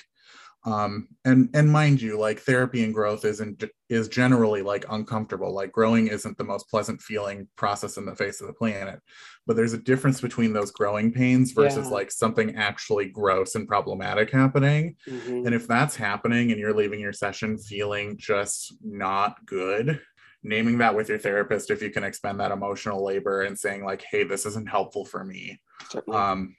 um, 0.64 1.08
and 1.24 1.48
and 1.54 1.70
mind 1.70 2.02
you, 2.02 2.18
like 2.18 2.40
therapy 2.40 2.82
and 2.82 2.92
growth 2.92 3.24
isn't 3.24 3.62
is 3.88 4.08
generally 4.08 4.62
like 4.62 4.84
uncomfortable. 4.90 5.54
Like 5.54 5.70
growing 5.70 6.08
isn't 6.08 6.36
the 6.38 6.44
most 6.44 6.68
pleasant 6.68 7.00
feeling 7.00 7.46
process 7.56 7.96
in 7.98 8.04
the 8.04 8.16
face 8.16 8.40
of 8.40 8.48
the 8.48 8.52
planet, 8.52 9.00
but 9.46 9.54
there's 9.54 9.74
a 9.74 9.78
difference 9.78 10.20
between 10.20 10.52
those 10.52 10.72
growing 10.72 11.12
pains 11.12 11.52
versus 11.52 11.86
Yeah. 11.86 11.92
like 11.94 12.10
something 12.10 12.56
actually 12.56 13.06
gross 13.10 13.54
and 13.54 13.68
problematic 13.68 14.30
happening. 14.30 14.96
mhm. 15.08 15.46
And 15.46 15.54
if 15.54 15.68
that's 15.68 15.94
happening 15.94 16.50
and 16.50 16.58
you're 16.60 16.74
leaving 16.74 16.98
your 16.98 17.12
session 17.12 17.56
feeling 17.58 18.16
just 18.18 18.74
not 18.82 19.46
good, 19.46 20.00
naming 20.42 20.78
that 20.78 20.96
with 20.96 21.08
your 21.08 21.18
therapist, 21.18 21.70
if 21.70 21.80
you 21.80 21.90
can 21.90 22.02
expend 22.02 22.40
that 22.40 22.50
emotional 22.50 23.04
labor 23.04 23.42
and 23.42 23.56
saying, 23.56 23.84
like, 23.84 24.02
hey, 24.02 24.24
this 24.24 24.46
isn't 24.46 24.68
helpful 24.68 25.04
for 25.04 25.22
me. 25.24 25.60
Certainly. 25.90 26.18
Um, 26.18 26.56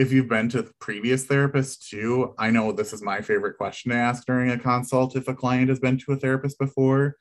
if 0.00 0.10
you've 0.10 0.28
been 0.28 0.48
to 0.48 0.62
previous 0.80 1.26
therapists 1.26 1.86
too, 1.90 2.34
I 2.38 2.50
know 2.50 2.72
this 2.72 2.94
is 2.94 3.02
my 3.02 3.20
favorite 3.20 3.58
question 3.58 3.90
to 3.90 3.98
ask 3.98 4.24
during 4.24 4.50
a 4.50 4.58
consult 4.58 5.14
if 5.14 5.28
a 5.28 5.34
client 5.34 5.68
has 5.68 5.78
been 5.78 5.98
to 5.98 6.12
a 6.12 6.16
therapist 6.16 6.58
before. 6.58 7.16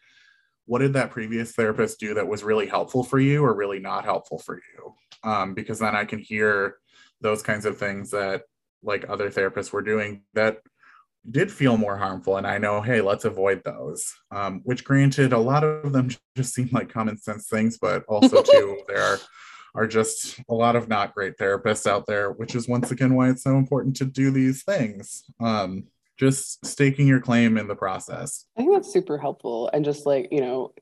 What 0.65 0.79
did 0.79 0.93
that 0.93 1.11
previous 1.11 1.51
therapist 1.51 1.99
do 1.99 2.13
that 2.13 2.29
was 2.29 2.41
really 2.41 2.67
helpful 2.67 3.03
for 3.03 3.19
you 3.19 3.43
or 3.43 3.53
really 3.53 3.79
not 3.79 4.05
helpful 4.05 4.39
for 4.39 4.55
you? 4.55 5.29
Um, 5.29 5.53
because 5.55 5.79
then 5.79 5.93
I 5.93 6.05
can 6.05 6.19
hear 6.19 6.77
those 7.19 7.43
kinds 7.43 7.65
of 7.65 7.77
things 7.77 8.11
that 8.11 8.43
like 8.81 9.09
other 9.09 9.29
therapists 9.29 9.73
were 9.73 9.81
doing 9.81 10.21
that 10.35 10.59
did 11.29 11.51
feel 11.51 11.75
more 11.75 11.97
harmful 11.97 12.37
and 12.37 12.47
i 12.47 12.57
know 12.57 12.81
hey 12.81 13.01
let's 13.01 13.25
avoid 13.25 13.61
those 13.65 14.15
um, 14.31 14.61
which 14.63 14.85
granted 14.85 15.33
a 15.33 15.37
lot 15.37 15.65
of 15.65 15.91
them 15.91 16.09
just 16.37 16.53
seem 16.53 16.69
like 16.71 16.87
common 16.87 17.17
sense 17.17 17.49
things 17.49 17.77
but 17.77 18.05
also 18.07 18.41
too 18.51 18.79
there 18.87 19.01
are 19.01 19.19
are 19.75 19.87
just 19.87 20.39
a 20.49 20.53
lot 20.53 20.75
of 20.75 20.87
not 20.87 21.13
great 21.13 21.37
therapists 21.37 21.85
out 21.87 22.05
there 22.05 22.31
which 22.31 22.55
is 22.55 22.67
once 22.67 22.91
again 22.91 23.15
why 23.15 23.29
it's 23.29 23.43
so 23.43 23.57
important 23.57 23.95
to 23.95 24.05
do 24.05 24.31
these 24.31 24.63
things 24.63 25.23
um, 25.39 25.83
just 26.17 26.65
staking 26.65 27.07
your 27.07 27.19
claim 27.21 27.57
in 27.57 27.67
the 27.67 27.75
process 27.75 28.45
I 28.57 28.61
think 28.61 28.73
that's 28.73 28.91
super 28.91 29.17
helpful. 29.17 29.69
And 29.73 29.85
just 29.85 30.05
like, 30.05 30.27
you 30.31 30.41
know, 30.41 30.73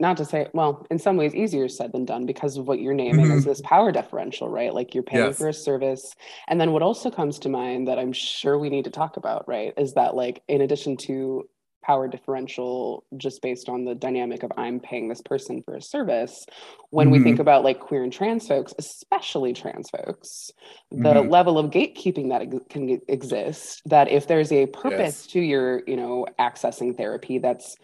not 0.00 0.16
to 0.18 0.24
say, 0.24 0.48
well, 0.52 0.86
in 0.90 0.98
some 0.98 1.16
ways 1.16 1.34
easier 1.34 1.68
said 1.68 1.92
than 1.92 2.04
done 2.04 2.26
because 2.26 2.56
of 2.56 2.66
what 2.68 2.80
you're 2.80 2.94
naming 2.94 3.30
as 3.30 3.44
this 3.44 3.60
power 3.62 3.90
differential, 3.92 4.48
right? 4.48 4.72
Like 4.74 4.94
you're 4.94 5.02
paying 5.04 5.26
Yes. 5.26 5.38
for 5.38 5.48
a 5.48 5.52
service. 5.52 6.14
And 6.48 6.60
then 6.60 6.72
what 6.72 6.82
also 6.82 7.10
comes 7.10 7.38
to 7.40 7.48
mind 7.48 7.88
that 7.88 7.98
I'm 7.98 8.12
sure 8.12 8.58
we 8.58 8.70
need 8.70 8.84
to 8.84 8.90
talk 8.90 9.16
about, 9.16 9.48
right, 9.48 9.72
is 9.76 9.94
that 9.94 10.14
like 10.14 10.42
in 10.48 10.60
addition 10.60 10.96
to 10.98 11.48
power 11.84 12.08
differential 12.08 13.04
just 13.16 13.42
based 13.42 13.68
on 13.68 13.84
the 13.84 13.94
dynamic 13.94 14.42
of 14.42 14.50
I'm 14.56 14.80
paying 14.80 15.08
this 15.08 15.20
person 15.20 15.62
for 15.62 15.74
a 15.74 15.82
service, 15.82 16.46
when 16.90 17.10
we 17.10 17.18
think 17.18 17.38
about 17.38 17.64
like 17.64 17.80
queer 17.80 18.02
and 18.02 18.12
trans 18.12 18.46
folks, 18.48 18.72
especially 18.78 19.52
trans 19.52 19.90
folks, 19.90 20.50
the 20.90 21.14
Mhm. 21.14 21.30
level 21.30 21.58
of 21.58 21.70
gatekeeping 21.70 22.30
that 22.30 22.42
ex- 22.42 22.64
can 22.70 23.00
exist, 23.08 23.82
that 23.86 24.08
if 24.10 24.26
there's 24.26 24.50
a 24.52 24.66
purpose 24.66 24.98
Yes. 25.24 25.26
to 25.28 25.40
your, 25.40 25.82
you 25.86 25.96
know, 25.96 26.26
accessing 26.38 26.96
therapy 26.96 27.38
that's 27.38 27.76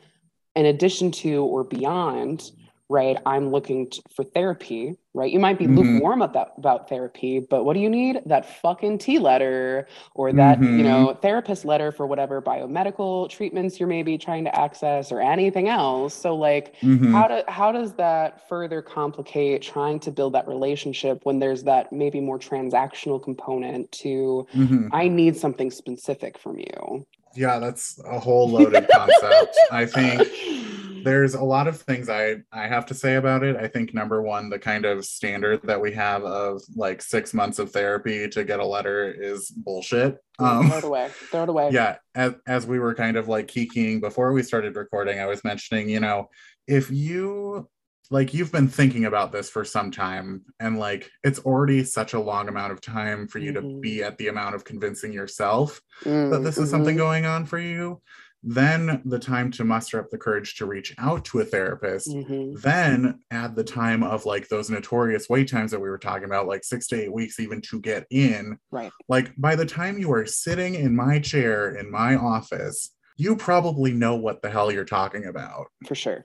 in 0.57 0.67
addition 0.67 1.11
to 1.11 1.45
or 1.45 1.65
beyond 1.65 2.51
right 2.91 3.19
i'm 3.25 3.51
looking 3.51 3.89
t- 3.89 4.03
for 4.15 4.25
therapy 4.25 4.97
right 5.15 5.33
you 5.33 5.39
might 5.39 5.59
be 5.59 5.67
Mhm. 5.67 5.77
lukewarm 5.77 6.23
about, 6.23 6.53
about 6.59 6.89
therapy 6.89 7.39
but 7.39 7.65
what 7.65 7.75
do 7.75 7.81
you 7.81 7.89
need 7.89 8.21
that 8.27 8.45
fucking 8.45 8.99
t 8.99 9.19
letter 9.19 9.87
or 10.15 10.33
that 10.33 10.59
you 10.61 10.67
Mhm. 10.67 10.85
know 10.85 11.15
therapist 11.15 11.65
letter 11.65 11.93
for 11.93 12.07
whatever 12.07 12.43
biomedical 12.43 13.29
treatments 13.29 13.79
you're 13.79 13.89
maybe 13.89 14.19
trying 14.19 14.45
to 14.45 14.55
access 14.61 15.13
or 15.13 15.21
anything 15.21 15.69
else 15.69 16.15
so 16.15 16.35
like 16.35 16.75
Mhm. 16.83 17.13
how 17.13 17.29
do 17.29 17.43
how 17.49 17.71
does 17.73 17.93
that 17.95 18.47
further 18.49 18.83
complicate 18.83 19.63
trying 19.63 20.01
to 20.01 20.11
build 20.11 20.33
that 20.35 20.49
relationship 20.49 21.21
when 21.25 21.39
there's 21.39 21.63
that 21.63 21.93
maybe 21.93 22.21
more 22.21 22.39
transactional 22.39 23.23
component 23.23 23.91
to 23.93 24.47
Mhm. 24.55 24.89
i 24.93 25.07
need 25.09 25.37
something 25.37 25.71
specific 25.71 26.37
from 26.39 26.59
you 26.59 27.07
yeah 27.35 27.59
that's 27.59 27.99
a 28.05 28.19
whole 28.19 28.49
loaded 28.49 28.87
concept 28.93 29.57
i 29.71 29.87
think 29.87 30.29
there's 31.05 31.35
a 31.35 31.43
lot 31.43 31.67
of 31.67 31.81
things 31.81 32.09
I 32.09 32.37
I 32.53 32.67
have 32.67 32.87
to 32.87 32.95
say 32.95 33.17
about 33.17 33.43
it. 33.43 33.57
I 33.57 33.69
think 33.69 33.95
number 33.95 34.23
one, 34.23 34.51
the 34.51 34.59
kind 34.59 34.85
of 34.85 35.05
standard 35.05 35.61
that 35.65 35.81
we 35.81 35.93
have 35.93 36.25
of 36.25 36.63
like 36.75 37.03
six 37.03 37.35
months 37.35 37.59
of 37.59 37.71
therapy 37.71 38.29
to 38.29 38.45
get 38.45 38.61
a 38.61 38.67
letter 38.67 39.11
is 39.11 39.51
bullshit. 39.51 40.19
Um, 40.39 40.69
throw 40.69 40.79
it 40.79 40.85
away 40.85 41.09
throw 41.31 41.43
it 41.43 41.49
away 41.49 41.71
yeah, 41.73 41.97
as 42.15 42.35
as 42.47 42.67
we 42.67 42.79
were 42.79 42.95
kind 42.95 43.17
of 43.17 43.29
like 43.29 43.49
kikiing 43.49 44.01
before 44.01 44.33
we 44.33 44.43
started 44.43 44.77
recording, 44.77 45.21
I 45.21 45.27
was 45.27 45.45
mentioning, 45.45 45.89
you 45.89 46.01
know, 46.01 46.29
if 46.67 46.91
you 46.91 47.69
like 48.11 48.35
you've 48.35 48.51
been 48.53 48.69
thinking 48.69 49.05
about 49.05 49.31
this 49.33 49.49
for 49.49 49.65
some 49.65 49.91
time 49.91 50.45
and 50.59 50.79
like 50.79 51.11
it's 51.23 51.39
already 51.41 51.85
such 51.85 52.13
a 52.13 52.21
long 52.21 52.49
amount 52.49 52.73
of 52.73 52.81
time 52.81 53.29
for 53.29 53.39
you 53.39 53.53
to 53.53 53.63
Mhm. 53.63 53.81
be 53.81 54.03
at 54.03 54.19
the 54.19 54.29
amount 54.29 54.55
of 54.55 54.65
convincing 54.65 55.13
yourself 55.13 55.81
that 56.05 56.11
Mm, 56.11 56.45
this 56.45 56.59
is 56.59 56.71
something 56.71 56.95
mhm. 56.97 56.99
going 56.99 57.27
on 57.27 57.47
for 57.47 57.59
you 57.59 58.01
then 58.43 59.03
the 59.05 59.19
time 59.19 59.51
to 59.51 59.65
muster 59.65 60.01
up 60.01 60.09
the 60.09 60.17
courage 60.17 60.55
to 60.57 60.65
reach 60.65 60.95
out 60.97 61.27
to 61.27 61.41
a 61.41 61.45
therapist 61.45 62.09
Mhm. 62.09 62.61
then 62.63 63.21
add 63.31 63.55
the 63.55 63.63
time 63.65 64.03
of 64.03 64.25
like 64.25 64.49
those 64.49 64.71
notorious 64.71 65.29
wait 65.29 65.47
times 65.49 65.71
that 65.71 65.81
we 65.81 65.91
were 65.91 65.99
talking 65.99 66.25
about 66.25 66.47
like 66.49 66.65
six 66.65 66.87
to 66.89 66.97
eight 67.01 67.13
weeks 67.13 67.39
even 67.39 67.61
to 67.61 67.79
get 67.81 68.07
in 68.11 68.57
Right. 68.71 68.93
like 69.09 69.33
by 69.37 69.55
the 69.57 69.67
time 69.67 69.99
you 69.99 70.11
are 70.13 70.25
sitting 70.27 70.75
in 70.75 70.97
my 70.97 71.19
chair 71.19 71.69
in 71.77 71.91
my 71.91 72.17
office 72.17 72.91
you 73.19 73.37
probably 73.37 73.93
know 73.93 74.17
what 74.17 74.41
the 74.41 74.49
hell 74.49 74.73
you're 74.73 74.87
talking 74.87 75.27
about 75.27 75.67
for 75.87 75.95
sure 75.95 76.25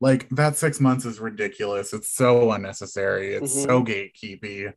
like 0.00 0.28
that 0.30 0.56
six 0.56 0.80
months 0.80 1.04
is 1.04 1.20
ridiculous. 1.20 1.92
It's 1.92 2.10
so 2.10 2.50
unnecessary. 2.52 3.34
It's 3.34 3.52
so 3.52 3.82
gatekeepy. 3.84 4.72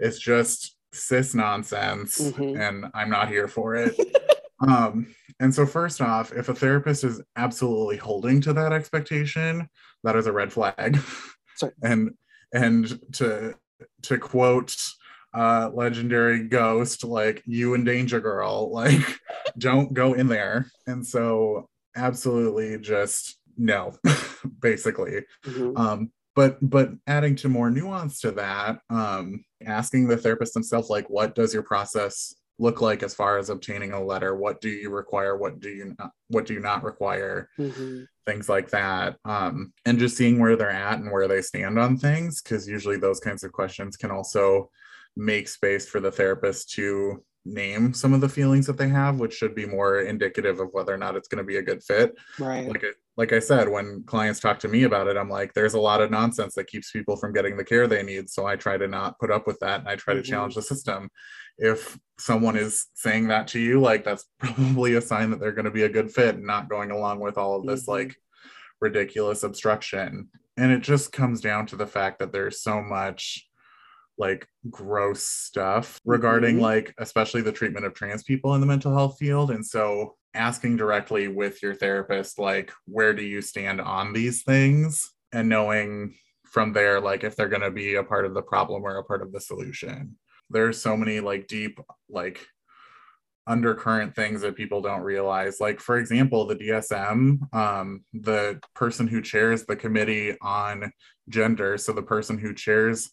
It's 0.00 0.18
just 0.18 0.76
cis 0.92 1.34
nonsense 1.34 2.18
Mhm. 2.18 2.58
and 2.58 2.86
i'm 2.94 3.10
not 3.10 3.28
here 3.28 3.48
for 3.48 3.74
it. 3.74 3.94
Um 4.58 5.14
and 5.38 5.54
so 5.54 5.66
first 5.66 6.00
off 6.00 6.32
if 6.32 6.48
a 6.48 6.54
therapist 6.54 7.04
is 7.04 7.20
absolutely 7.36 7.98
holding 7.98 8.40
to 8.40 8.54
that 8.54 8.72
expectation 8.72 9.68
that 10.02 10.16
is 10.16 10.26
a 10.26 10.32
red 10.32 10.50
flag. 10.50 10.98
Sorry. 11.56 11.72
and 11.82 12.12
and 12.54 12.98
to 13.16 13.54
to 14.04 14.16
quote 14.18 14.74
uh 15.34 15.68
legendary 15.74 16.48
ghost 16.48 17.04
like 17.04 17.42
you 17.44 17.74
and 17.74 17.84
danger 17.84 18.18
girl. 18.20 18.70
Like 18.72 19.20
don't 19.58 19.92
go 19.92 20.14
in 20.14 20.28
there. 20.28 20.70
And 20.86 21.06
so 21.06 21.68
absolutely 21.94 22.78
just 22.78 23.36
no 23.56 23.96
basically. 24.60 25.24
Mhm. 25.44 25.78
um 25.78 26.10
but 26.34 26.58
but 26.60 26.90
adding 27.06 27.34
to 27.36 27.48
more 27.48 27.70
nuance 27.70 28.20
to 28.20 28.30
that 28.32 28.78
um 28.90 29.44
asking 29.64 30.06
the 30.08 30.16
therapist 30.16 30.54
themselves 30.54 30.90
like 30.90 31.08
what 31.08 31.34
does 31.34 31.54
your 31.54 31.62
process 31.62 32.34
look 32.58 32.80
like 32.80 33.02
as 33.02 33.14
far 33.14 33.36
as 33.36 33.50
obtaining 33.50 33.92
a 33.92 34.02
letter? 34.02 34.34
What 34.34 34.62
do 34.62 34.70
you 34.70 34.88
require? 34.88 35.36
What 35.36 35.60
do 35.60 35.68
you 35.68 35.94
not 35.98 36.10
what 36.28 36.46
do 36.46 36.54
you 36.54 36.60
not 36.60 36.82
require? 36.84 37.48
Mhm. 37.58 38.06
things 38.26 38.48
like 38.48 38.70
that. 38.70 39.16
Um 39.24 39.72
and 39.84 39.98
just 39.98 40.16
seeing 40.16 40.38
where 40.40 40.56
they're 40.56 40.70
at 40.70 40.98
and 40.98 41.10
where 41.12 41.28
they 41.28 41.42
stand 41.42 41.78
on 41.78 41.96
things 41.96 42.42
because 42.42 42.66
usually 42.68 42.96
those 42.98 43.20
kinds 43.20 43.44
of 43.44 43.52
questions 43.52 43.96
can 43.96 44.10
also 44.10 44.70
make 45.16 45.48
space 45.48 45.88
for 45.88 46.00
the 46.00 46.10
therapist 46.12 46.70
to 46.72 47.22
name 47.46 47.94
some 47.94 48.12
of 48.12 48.20
the 48.20 48.28
feelings 48.28 48.66
that 48.66 48.76
they 48.76 48.88
have 48.88 49.20
which 49.20 49.32
should 49.34 49.54
be 49.54 49.64
more 49.66 50.00
indicative 50.00 50.58
of 50.60 50.68
whether 50.72 50.92
or 50.92 50.98
not 50.98 51.14
it's 51.16 51.28
going 51.28 51.38
to 51.38 51.44
be 51.44 51.58
a 51.58 51.62
good 51.62 51.82
fit 51.82 52.14
right 52.38 52.68
like 52.68 52.84
I, 52.84 52.88
like 53.18 53.32
I 53.32 53.38
said, 53.38 53.70
when 53.70 54.02
clients 54.06 54.40
talk 54.40 54.58
to 54.58 54.68
me 54.68 54.82
about 54.82 55.06
it, 55.06 55.16
I'm 55.16 55.30
like, 55.30 55.54
there's 55.54 55.72
a 55.72 55.80
lot 55.80 56.02
of 56.02 56.10
nonsense 56.10 56.54
that 56.56 56.66
keeps 56.66 56.90
people 56.90 57.16
from 57.16 57.32
getting 57.32 57.56
the 57.56 57.64
care 57.64 57.86
they 57.86 58.02
need. 58.02 58.28
So 58.28 58.46
I 58.46 58.56
try 58.56 58.76
to 58.76 58.86
not 58.86 59.18
put 59.18 59.30
up 59.30 59.46
with 59.46 59.58
that 59.60 59.80
and 59.80 59.88
I 59.88 59.96
try 59.96 60.12
Mhm. 60.12 60.18
to 60.18 60.22
challenge 60.22 60.54
the 60.54 60.60
system. 60.60 61.08
If 61.56 61.98
someone 62.18 62.56
is 62.58 62.88
saying 62.92 63.28
that 63.28 63.48
to 63.48 63.58
you, 63.58 63.80
like 63.80 64.04
that's 64.04 64.26
probably 64.38 64.96
a 64.96 65.00
sign 65.00 65.30
that 65.30 65.40
they're 65.40 65.52
going 65.52 65.64
to 65.64 65.70
be 65.70 65.84
a 65.84 65.88
good 65.88 66.10
fit 66.12 66.34
and 66.34 66.44
not 66.44 66.68
going 66.68 66.90
along 66.90 67.20
with 67.20 67.38
all 67.38 67.56
of 67.58 67.64
this 67.66 67.84
Mhm. 67.86 67.88
like 67.88 68.16
ridiculous 68.82 69.42
obstruction. 69.42 70.28
And 70.58 70.70
it 70.70 70.82
just 70.82 71.10
comes 71.10 71.40
down 71.40 71.64
to 71.68 71.76
the 71.76 71.86
fact 71.86 72.18
that 72.18 72.32
there's 72.32 72.60
so 72.62 72.82
much 72.82 73.45
like 74.18 74.46
gross 74.70 75.22
stuff 75.22 76.00
regarding 76.04 76.56
Mhm. 76.56 76.60
like 76.62 76.94
especially 76.98 77.42
the 77.42 77.52
treatment 77.52 77.84
of 77.86 77.94
trans 77.94 78.22
people 78.22 78.54
in 78.54 78.60
the 78.60 78.66
mental 78.66 78.92
health 78.94 79.16
field. 79.18 79.50
And 79.50 79.64
so 79.64 80.16
asking 80.34 80.76
directly 80.76 81.28
with 81.28 81.62
your 81.62 81.74
therapist 81.74 82.38
like 82.38 82.70
where 82.86 83.14
do 83.14 83.22
you 83.22 83.40
stand 83.42 83.80
on 83.80 84.12
these 84.12 84.42
things? 84.42 85.12
And 85.32 85.48
knowing 85.48 86.14
from 86.44 86.72
there 86.72 87.00
like 87.00 87.24
if 87.24 87.36
they're 87.36 87.48
going 87.48 87.62
to 87.62 87.70
be 87.70 87.96
a 87.96 88.02
part 88.04 88.24
of 88.24 88.32
the 88.34 88.42
problem 88.42 88.82
or 88.84 88.96
a 88.96 89.04
part 89.04 89.22
of 89.22 89.32
the 89.32 89.40
solution. 89.40 90.16
There's 90.48 90.80
so 90.80 90.96
many 90.96 91.20
like 91.20 91.46
deep 91.48 91.78
like 92.08 92.46
undercurrent 93.48 94.14
things 94.16 94.40
that 94.40 94.56
people 94.56 94.80
don't 94.80 95.02
realize. 95.02 95.60
Like 95.60 95.80
for 95.80 95.98
example 95.98 96.46
the 96.46 96.56
dsm 96.56 97.54
um, 97.54 98.04
the 98.12 98.60
person 98.74 99.06
who 99.06 99.20
chairs 99.22 99.64
the 99.66 99.76
committee 99.76 100.36
on 100.40 100.90
gender. 101.28 101.78
So 101.78 101.92
the 101.92 102.02
person 102.02 102.38
who 102.38 102.54
chairs 102.54 103.10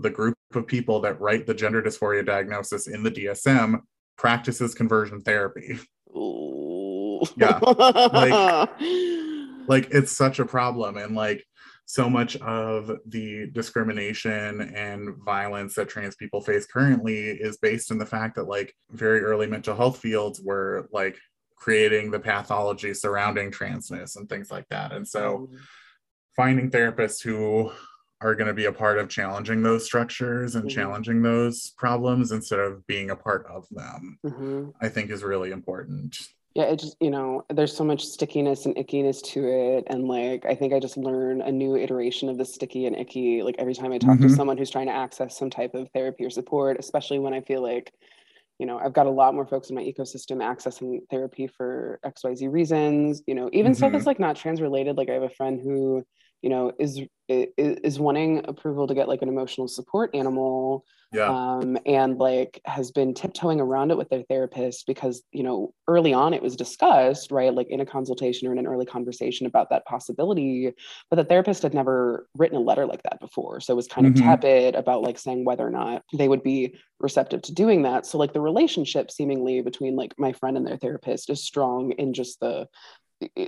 the 0.00 0.10
group 0.10 0.35
of 0.54 0.66
people 0.66 1.00
that 1.00 1.20
write 1.20 1.46
the 1.46 1.54
gender 1.54 1.82
dysphoria 1.82 2.24
diagnosis 2.24 2.86
in 2.86 3.02
the 3.02 3.10
DSM 3.10 3.80
practices 4.16 4.74
conversion 4.74 5.20
therapy. 5.20 5.78
Ooh. 6.10 7.22
Yeah, 7.36 7.58
like- 7.58 8.70
Like 9.68 9.88
it's 9.90 10.12
such 10.12 10.38
a 10.38 10.44
problem 10.46 10.96
and 10.96 11.14
like 11.14 11.44
so 11.86 12.10
much 12.10 12.36
of 12.36 12.90
the 13.06 13.48
discrimination 13.52 14.60
and 14.74 15.14
violence 15.24 15.74
that 15.74 15.88
trans 15.88 16.16
people 16.16 16.40
face 16.40 16.66
currently 16.66 17.28
is 17.28 17.58
based 17.58 17.90
in 17.90 17.98
the 17.98 18.06
fact 18.06 18.34
that 18.36 18.48
like 18.48 18.74
very 18.90 19.20
early 19.20 19.46
mental 19.46 19.76
health 19.76 19.98
fields 19.98 20.40
were 20.40 20.88
like 20.92 21.16
creating 21.56 22.10
the 22.10 22.18
pathology 22.18 22.92
surrounding 22.92 23.50
transness 23.50 24.16
and 24.16 24.28
things 24.28 24.50
like 24.50 24.66
that. 24.68 24.92
And 24.92 25.06
so 25.06 25.48
mm. 25.50 25.58
finding 26.34 26.70
therapists 26.70 27.22
who 27.22 27.70
are 28.26 28.34
going 28.34 28.48
to 28.48 28.54
be 28.54 28.64
a 28.64 28.72
part 28.72 28.98
of 28.98 29.08
challenging 29.08 29.62
those 29.62 29.84
structures 29.84 30.56
and 30.56 30.64
Mhm. 30.68 30.74
challenging 30.74 31.22
those 31.22 31.70
problems 31.78 32.32
instead 32.32 32.58
of 32.58 32.84
being 32.86 33.10
a 33.10 33.16
part 33.16 33.46
of 33.46 33.66
them, 33.70 34.18
Mhm. 34.24 34.72
I 34.80 34.88
think 34.88 35.10
is 35.10 35.22
really 35.22 35.52
important. 35.52 36.16
Yeah, 36.54 36.64
it 36.64 36.78
just, 36.80 36.96
you 37.00 37.10
know, 37.10 37.44
there's 37.50 37.76
so 37.76 37.84
much 37.84 38.04
stickiness 38.04 38.64
and 38.66 38.74
ickiness 38.76 39.22
to 39.34 39.46
it. 39.46 39.84
And 39.88 40.08
like, 40.08 40.44
I 40.46 40.54
think 40.54 40.72
I 40.72 40.80
just 40.80 40.96
learn 40.96 41.42
a 41.42 41.52
new 41.52 41.76
iteration 41.76 42.28
of 42.28 42.38
the 42.38 42.44
sticky 42.46 42.86
and 42.86 42.96
icky, 42.96 43.42
like 43.42 43.56
every 43.58 43.74
time 43.74 43.92
I 43.92 43.98
talk 43.98 44.18
to 44.20 44.26
Mhm. 44.26 44.36
someone 44.36 44.56
who's 44.58 44.70
trying 44.70 44.86
to 44.86 44.92
access 44.92 45.38
some 45.38 45.50
type 45.50 45.74
of 45.74 45.88
therapy 45.92 46.24
or 46.24 46.30
support, 46.30 46.78
especially 46.80 47.18
when 47.18 47.34
I 47.34 47.42
feel 47.42 47.60
like, 47.62 47.92
you 48.58 48.64
know, 48.66 48.78
I've 48.78 48.94
got 48.94 49.06
a 49.06 49.10
lot 49.10 49.34
more 49.34 49.46
folks 49.46 49.68
in 49.68 49.76
my 49.76 49.82
ecosystem 49.82 50.38
accessing 50.38 51.00
therapy 51.10 51.46
for 51.46 52.00
XYZ 52.04 52.48
reasons, 52.50 53.22
you 53.26 53.34
know, 53.34 53.50
even 53.52 53.74
stuff 53.74 53.90
Mhm. 53.90 53.92
that's 53.92 54.06
like 54.06 54.18
not 54.18 54.34
trans 54.34 54.62
related. 54.62 54.96
Like 54.96 55.10
I 55.10 55.12
have 55.12 55.22
a 55.22 55.28
friend 55.28 55.60
who, 55.60 56.04
you 56.42 56.50
know, 56.50 56.72
is, 56.78 57.00
is 57.28 57.98
wanting 57.98 58.44
approval 58.46 58.86
to 58.86 58.94
get 58.94 59.08
like 59.08 59.22
an 59.22 59.28
emotional 59.28 59.66
support 59.66 60.14
animal 60.14 60.84
Yeah. 61.12 61.26
um, 61.28 61.76
and 61.84 62.18
like 62.18 62.60
has 62.66 62.92
been 62.92 63.14
tiptoeing 63.14 63.60
around 63.60 63.90
it 63.90 63.96
with 63.96 64.08
their 64.10 64.22
therapist 64.28 64.86
because 64.86 65.24
you 65.32 65.42
know 65.42 65.72
early 65.88 66.12
on 66.12 66.32
it 66.34 66.42
was 66.42 66.54
discussed 66.54 67.32
right 67.32 67.52
like 67.52 67.66
in 67.68 67.80
a 67.80 67.86
consultation 67.86 68.46
or 68.46 68.52
in 68.52 68.58
an 68.58 68.66
early 68.66 68.86
conversation 68.86 69.44
about 69.46 69.70
that 69.70 69.84
possibility 69.86 70.72
but 71.10 71.16
the 71.16 71.24
therapist 71.24 71.62
had 71.64 71.74
never 71.74 72.28
written 72.36 72.56
a 72.56 72.60
letter 72.60 72.86
like 72.86 73.02
that 73.02 73.18
before 73.18 73.58
so 73.58 73.72
it 73.72 73.76
was 73.76 73.88
kind 73.88 74.06
Mhm. 74.06 74.10
of 74.10 74.22
tepid 74.22 74.74
about 74.76 75.02
like 75.02 75.18
saying 75.18 75.44
whether 75.44 75.66
or 75.66 75.70
not 75.70 76.02
they 76.16 76.28
would 76.28 76.44
be 76.44 76.76
receptive 77.00 77.42
to 77.42 77.52
doing 77.54 77.82
that 77.82 78.06
so 78.06 78.18
like 78.18 78.32
the 78.32 78.40
relationship 78.40 79.10
seemingly 79.10 79.62
between 79.62 79.96
like 79.96 80.14
my 80.18 80.32
friend 80.32 80.56
and 80.56 80.64
their 80.66 80.76
therapist 80.78 81.28
is 81.28 81.42
strong 81.42 81.90
in 81.92 82.12
just 82.12 82.38
the 82.38 82.68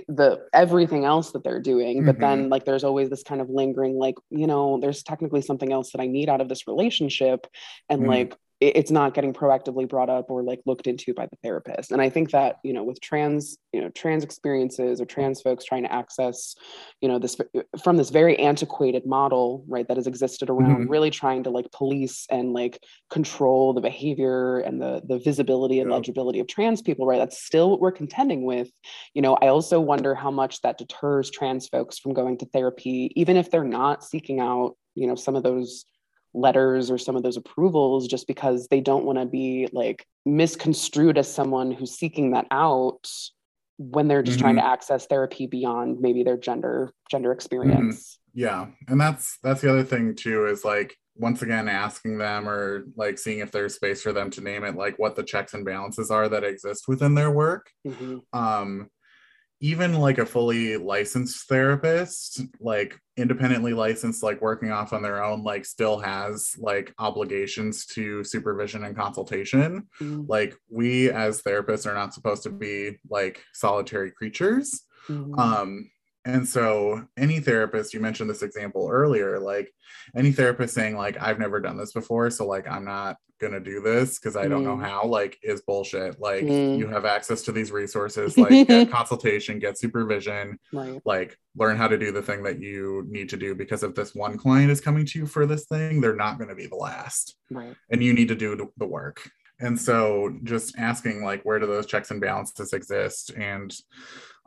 the 0.07 0.47
everything 0.51 1.05
else 1.05 1.31
that 1.31 1.43
they're 1.43 1.61
doing 1.61 2.03
but 2.03 2.15
Mhm. 2.17 2.21
then 2.21 2.49
like 2.49 2.65
there's 2.65 2.83
always 2.83 3.09
this 3.09 3.21
kind 3.23 3.39
of 3.39 3.49
lingering 3.49 3.97
like 3.99 4.15
you 4.31 4.47
know 4.47 4.79
there's 4.79 5.03
technically 5.03 5.41
something 5.41 5.71
else 5.71 5.91
that 5.91 6.01
i 6.01 6.07
need 6.07 6.27
out 6.27 6.41
of 6.41 6.49
this 6.49 6.67
relationship 6.67 7.45
and 7.87 8.01
Mhm. 8.01 8.07
like 8.07 8.35
it's 8.61 8.91
not 8.91 9.13
getting 9.13 9.33
proactively 9.33 9.87
brought 9.87 10.09
up 10.09 10.29
or 10.29 10.43
like 10.43 10.59
looked 10.65 10.85
into 10.85 11.13
by 11.13 11.25
the 11.25 11.37
therapist 11.41 11.91
and 11.91 12.01
i 12.01 12.09
think 12.09 12.31
that 12.31 12.57
you 12.63 12.73
know 12.73 12.83
with 12.83 12.99
trans 12.99 13.57
you 13.71 13.79
know 13.79 13.89
trans 13.89 14.23
experiences 14.23 14.99
or 14.99 15.05
trans 15.05 15.41
folks 15.41 15.63
trying 15.63 15.83
to 15.83 15.91
access 15.93 16.55
you 16.99 17.07
know 17.07 17.17
this 17.19 17.37
from 17.81 17.95
this 17.95 18.09
very 18.09 18.37
antiquated 18.37 19.05
model 19.05 19.63
right 19.67 19.87
that 19.87 19.95
has 19.97 20.07
existed 20.07 20.49
around 20.49 20.87
Mhm. 20.87 20.89
really 20.89 21.09
trying 21.09 21.43
to 21.43 21.49
like 21.49 21.71
police 21.71 22.25
and 22.29 22.51
like 22.53 22.83
control 23.09 23.73
the 23.73 23.81
behavior 23.81 24.59
and 24.59 24.81
the 24.81 25.01
the 25.07 25.19
visibility 25.19 25.79
and 25.79 25.89
Yeah. 25.89 25.95
legibility 25.95 26.39
of 26.39 26.47
trans 26.47 26.81
people 26.81 27.05
right 27.05 27.19
that's 27.19 27.41
still 27.41 27.69
what 27.71 27.79
we're 27.79 27.91
contending 27.93 28.43
with 28.43 28.69
you 29.13 29.21
know 29.21 29.35
i 29.41 29.47
also 29.47 29.79
wonder 29.79 30.13
how 30.15 30.31
much 30.31 30.61
that 30.61 30.77
deters 30.77 31.29
trans 31.31 31.67
folks 31.69 31.97
from 31.97 32.13
going 32.13 32.37
to 32.39 32.45
therapy 32.47 33.11
even 33.15 33.37
if 33.37 33.49
they're 33.51 33.63
not 33.63 34.03
seeking 34.03 34.39
out 34.41 34.75
you 34.95 35.07
know 35.07 35.15
some 35.15 35.35
of 35.35 35.43
those 35.43 35.85
letters 36.33 36.91
or 36.91 36.97
some 36.97 37.15
of 37.15 37.23
those 37.23 37.37
approvals 37.37 38.07
just 38.07 38.27
because 38.27 38.67
they 38.67 38.81
don't 38.81 39.05
want 39.05 39.17
to 39.17 39.25
be 39.25 39.67
like 39.71 40.05
misconstrued 40.25 41.17
as 41.17 41.31
someone 41.33 41.71
who's 41.71 41.91
seeking 41.91 42.31
that 42.31 42.45
out 42.51 43.09
when 43.77 44.07
they're 44.07 44.21
just 44.21 44.39
trying 44.39 44.57
to 44.57 44.65
access 44.65 45.05
therapy 45.05 45.47
beyond 45.47 46.01
maybe 46.01 46.21
their 46.21 46.37
gender 46.37 46.91
gender 47.09 47.31
experience 47.31 48.19
Yeah. 48.33 48.67
And 48.87 48.99
that's 48.99 49.37
that's 49.41 49.61
the 49.61 49.71
other 49.71 49.83
thing 49.83 50.15
too 50.15 50.45
is 50.47 50.63
like 50.63 50.95
once 51.15 51.41
again 51.41 51.67
asking 51.67 52.17
them 52.17 52.47
or 52.47 52.85
like 52.95 53.17
seeing 53.17 53.39
if 53.39 53.51
there's 53.51 53.75
space 53.75 54.01
for 54.01 54.13
them 54.13 54.29
to 54.31 54.41
name 54.41 54.63
it 54.63 54.75
like 54.75 54.99
what 54.99 55.15
the 55.15 55.23
checks 55.23 55.53
and 55.53 55.65
balances 55.65 56.11
are 56.11 56.29
that 56.29 56.43
exist 56.43 56.87
within 56.87 57.15
their 57.15 57.31
work. 57.31 57.71
Mhm. 57.87 58.21
Um 58.33 58.89
even 59.61 59.93
like 59.95 60.17
a 60.17 60.25
fully 60.25 60.77
licensed 60.77 61.47
therapist, 61.49 62.41
like 62.61 62.97
independently 63.17 63.73
licensed, 63.73 64.23
like 64.23 64.41
working 64.41 64.71
off 64.71 64.93
on 64.93 65.01
their 65.01 65.21
own, 65.23 65.43
like 65.43 65.65
still 65.65 65.99
has 65.99 66.55
like 66.57 66.93
obligations 66.97 67.85
to 67.85 68.23
supervision 68.23 68.85
and 68.85 68.95
consultation. 68.95 69.87
Mhm. 69.99 70.25
Like 70.29 70.55
we 70.69 71.09
as 71.11 71.41
therapists 71.41 71.85
are 71.85 71.93
not 71.93 72.13
supposed 72.13 72.43
to 72.43 72.49
be 72.49 72.97
like 73.09 73.43
solitary 73.53 74.11
creatures. 74.11 74.85
Mhm. 75.07 75.37
Um, 75.37 75.91
and 76.23 76.47
so 76.47 77.05
any 77.17 77.39
therapist, 77.39 77.93
you 77.93 77.99
mentioned 77.99 78.29
this 78.29 78.43
example 78.43 78.87
earlier, 78.89 79.39
like 79.39 79.73
any 80.15 80.31
therapist 80.31 80.73
saying 80.73 80.95
like, 80.95 81.21
I've 81.21 81.39
never 81.39 81.59
done 81.59 81.77
this 81.77 81.91
before. 81.91 82.29
So 82.29 82.45
like, 82.45 82.67
I'm 82.67 82.85
not 82.85 83.17
going 83.39 83.53
to 83.53 83.59
do 83.59 83.81
this 83.81 84.19
because 84.19 84.35
I 84.35 84.47
don't 84.47 84.63
know 84.63 84.75
Mm. 84.75 84.85
how 84.85 85.05
like 85.05 85.37
is 85.41 85.61
bullshit. 85.61 86.19
Like 86.19 86.43
Mm. 86.45 86.77
you 86.77 86.87
have 86.87 87.05
access 87.05 87.41
to 87.43 87.51
these 87.51 87.71
resources, 87.71 88.37
like 88.37 88.67
get 88.67 88.91
consultation, 88.91 89.59
get 89.59 89.77
supervision, 89.77 90.59
right 90.73 91.01
like 91.05 91.37
learn 91.55 91.77
how 91.77 91.87
to 91.87 91.97
do 91.97 92.11
the 92.11 92.21
thing 92.21 92.43
that 92.43 92.59
you 92.61 93.05
need 93.09 93.29
to 93.29 93.37
do 93.37 93.55
because 93.55 93.81
if 93.83 93.95
this 93.95 94.13
one 94.13 94.37
client 94.37 94.69
is 94.71 94.81
coming 94.81 95.05
to 95.05 95.19
you 95.19 95.25
for 95.25 95.45
this 95.45 95.65
thing, 95.65 95.99
they're 96.01 96.15
not 96.15 96.37
going 96.37 96.49
to 96.49 96.55
be 96.55 96.67
the 96.67 96.75
last 96.75 97.35
right 97.49 97.75
and 97.89 98.03
you 98.03 98.13
need 98.13 98.27
to 98.27 98.35
do 98.35 98.69
the 98.77 98.85
work. 98.87 99.29
And 99.61 99.77
so 99.79 100.37
just 100.43 100.77
asking 100.77 101.23
like 101.23 101.43
where 101.43 101.59
do 101.59 101.65
those 101.65 101.85
checks 101.85 102.11
and 102.11 102.21
balances 102.21 102.71
exist 102.73 103.31
and 103.35 103.75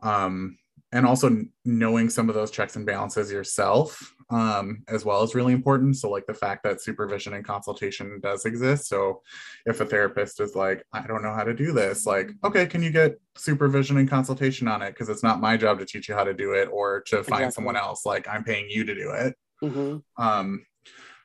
um 0.03 0.57
and 0.93 1.07
also 1.07 1.45
knowing 1.65 2.11
some 2.11 2.29
of 2.29 2.35
those 2.35 2.51
checks 2.51 2.77
and 2.77 2.87
balances 2.87 3.33
yourself 3.33 4.15
um 4.31 4.83
as 4.89 5.05
well 5.05 5.23
is 5.23 5.35
really 5.35 5.53
important. 5.53 5.97
So 5.97 6.09
like 6.11 6.27
the 6.27 6.35
fact 6.35 6.63
that 6.63 6.81
supervision 6.81 7.35
and 7.35 7.45
consultation 7.45 8.19
does 8.21 8.45
exist. 8.45 8.89
So 8.89 9.23
if 9.67 9.81
a 9.81 9.87
therapist 9.87 10.41
is 10.41 10.55
like 10.55 10.85
i 10.93 11.07
don't 11.07 11.23
know 11.23 11.35
how 11.35 11.45
to 11.45 11.55
do 11.55 11.73
this 11.73 12.07
like 12.07 12.31
okay 12.45 12.67
can 12.67 12.83
you 12.83 12.91
get 12.91 13.21
supervision 13.37 13.97
and 13.97 14.09
consultation 14.09 14.69
on 14.69 14.83
it? 14.83 14.91
Because 14.91 15.09
it's 15.09 15.23
not 15.23 15.41
my 15.41 15.57
job 15.57 15.79
to 15.79 15.87
teach 15.87 16.09
you 16.09 16.15
how 16.15 16.25
to 16.25 16.35
do 16.35 16.53
it 16.53 16.69
or 16.73 17.03
to 17.07 17.17
find 17.25 17.45
Exactly. 17.45 17.53
someone 17.53 17.77
else. 17.77 18.07
Like 18.07 18.29
i'm 18.29 18.45
paying 18.45 18.69
you 18.71 18.85
to 18.85 18.95
do 18.95 19.11
it. 19.11 19.35
Hmm 19.61 19.99
um 20.19 20.65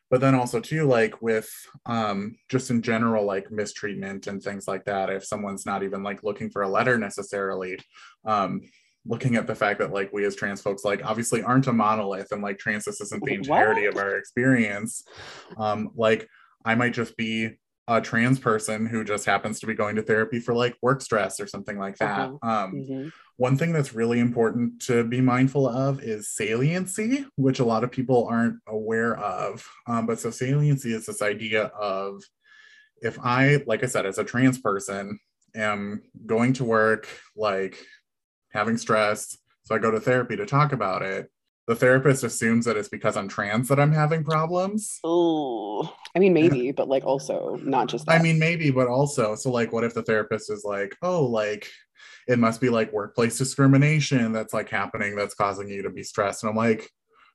but 0.09 0.21
then 0.21 0.35
also 0.35 0.59
too 0.59 0.85
like 0.85 1.21
with 1.21 1.49
um 1.85 2.37
just 2.49 2.69
in 2.69 2.81
general 2.81 3.25
like 3.25 3.51
mistreatment 3.51 4.27
and 4.27 4.41
things 4.41 4.67
like 4.67 4.85
that 4.85 5.09
if 5.09 5.25
someone's 5.25 5.65
not 5.65 5.83
even 5.83 6.03
like 6.03 6.23
looking 6.23 6.49
for 6.49 6.61
a 6.61 6.69
letter 6.69 6.97
necessarily 6.97 7.77
um 8.25 8.61
looking 9.07 9.35
at 9.35 9.47
the 9.47 9.55
fact 9.55 9.79
that 9.79 9.91
like 9.93 10.11
we 10.13 10.25
as 10.25 10.35
trans 10.35 10.61
folks 10.61 10.83
like 10.83 11.03
obviously 11.05 11.41
aren't 11.41 11.67
a 11.67 11.73
monolith 11.73 12.31
and 12.31 12.41
like 12.41 12.57
transness 12.57 13.01
isn't 13.01 13.23
the 13.23 13.37
What? 13.37 13.59
entirety 13.61 13.85
of 13.85 13.97
our 13.97 14.17
experience 14.17 15.03
um 15.57 15.89
like 15.95 16.27
i 16.65 16.75
might 16.75 16.93
just 16.93 17.15
be 17.17 17.57
a 17.87 18.01
trans 18.01 18.37
person 18.39 18.85
who 18.85 19.03
just 19.03 19.25
happens 19.25 19.59
to 19.61 19.67
be 19.67 19.73
going 19.73 19.95
to 19.95 20.01
therapy 20.01 20.39
for 20.39 20.53
like 20.53 20.75
work 20.81 21.01
stress 21.01 21.39
or 21.39 21.47
something 21.47 21.77
like 21.79 21.97
that 21.97 22.19
Uh-huh. 22.19 22.49
um 22.49 22.71
hmm 22.85 23.07
one 23.39 23.55
thing 23.55 23.71
that's 23.71 23.93
really 23.93 24.19
important 24.19 24.81
to 24.81 25.03
be 25.03 25.21
mindful 25.21 25.67
of 25.69 26.01
is 26.01 26.27
saliency, 26.31 27.23
which 27.35 27.59
a 27.59 27.63
lot 27.65 27.83
of 27.83 27.91
people 27.91 28.25
aren't 28.27 28.55
aware 28.67 29.15
of. 29.15 29.63
Um, 29.85 30.07
but 30.07 30.19
so, 30.19 30.31
saliency 30.31 30.91
is 30.91 31.05
this 31.05 31.21
idea 31.21 31.65
of 31.65 32.23
if 33.03 33.19
I, 33.19 33.63
like 33.67 33.83
I 33.83 33.85
said, 33.85 34.07
as 34.07 34.17
a 34.17 34.23
trans 34.23 34.57
person, 34.57 35.19
am 35.53 36.01
going 36.25 36.53
to 36.53 36.63
work, 36.63 37.07
like 37.35 37.77
having 38.51 38.77
stress, 38.77 39.37
so 39.63 39.75
I 39.75 39.79
go 39.79 39.91
to 39.91 39.99
therapy 39.99 40.35
to 40.37 40.45
talk 40.45 40.71
about 40.71 41.01
it. 41.01 41.29
The 41.67 41.75
therapist 41.75 42.23
assumes 42.23 42.63
that 42.65 42.77
it's 42.77 42.87
because 42.87 43.17
I'm 43.17 43.27
trans 43.27 43.67
that 43.67 43.79
I'm 43.79 43.91
having 43.91 44.23
problems. 44.23 44.99
Oh, 45.03 45.93
I 46.15 46.19
mean, 46.19 46.33
maybe, 46.33 46.71
but 46.71 46.87
like 46.87 47.03
also 47.03 47.59
not 47.61 47.87
just 47.87 48.05
that. 48.05 48.19
I 48.19 48.23
mean, 48.23 48.39
maybe, 48.39 48.71
but 48.71 48.87
also, 48.87 49.35
so 49.35 49.51
like, 49.51 49.73
what 49.73 49.83
if 49.83 49.93
the 49.93 50.03
therapist 50.03 50.49
is 50.49 50.63
like, 50.63 50.95
oh, 51.01 51.25
like, 51.25 51.69
it 52.27 52.39
must 52.39 52.61
be 52.61 52.69
like 52.69 52.93
workplace 52.93 53.37
discrimination 53.37 54.31
that's 54.31 54.53
like 54.53 54.69
happening 54.69 55.15
that's 55.15 55.35
causing 55.35 55.69
you 55.69 55.81
to 55.81 55.89
be 55.89 56.03
stressed. 56.03 56.43
And 56.43 56.49
I'm 56.49 56.55
like, 56.55 56.89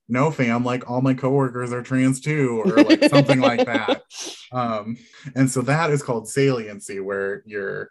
no, 0.08 0.30
fam, 0.30 0.64
like 0.64 0.90
all 0.90 1.00
my 1.00 1.14
coworkers 1.14 1.72
are 1.72 1.82
trans 1.82 2.20
too, 2.20 2.62
or 2.64 2.82
like 2.82 3.04
something 3.04 3.40
like 3.40 3.66
that. 3.66 4.02
Um, 4.52 4.98
and 5.34 5.50
so 5.50 5.62
that 5.62 5.88
is 5.88 6.02
called 6.02 6.28
saliency, 6.28 7.00
where 7.00 7.42
you're 7.46 7.90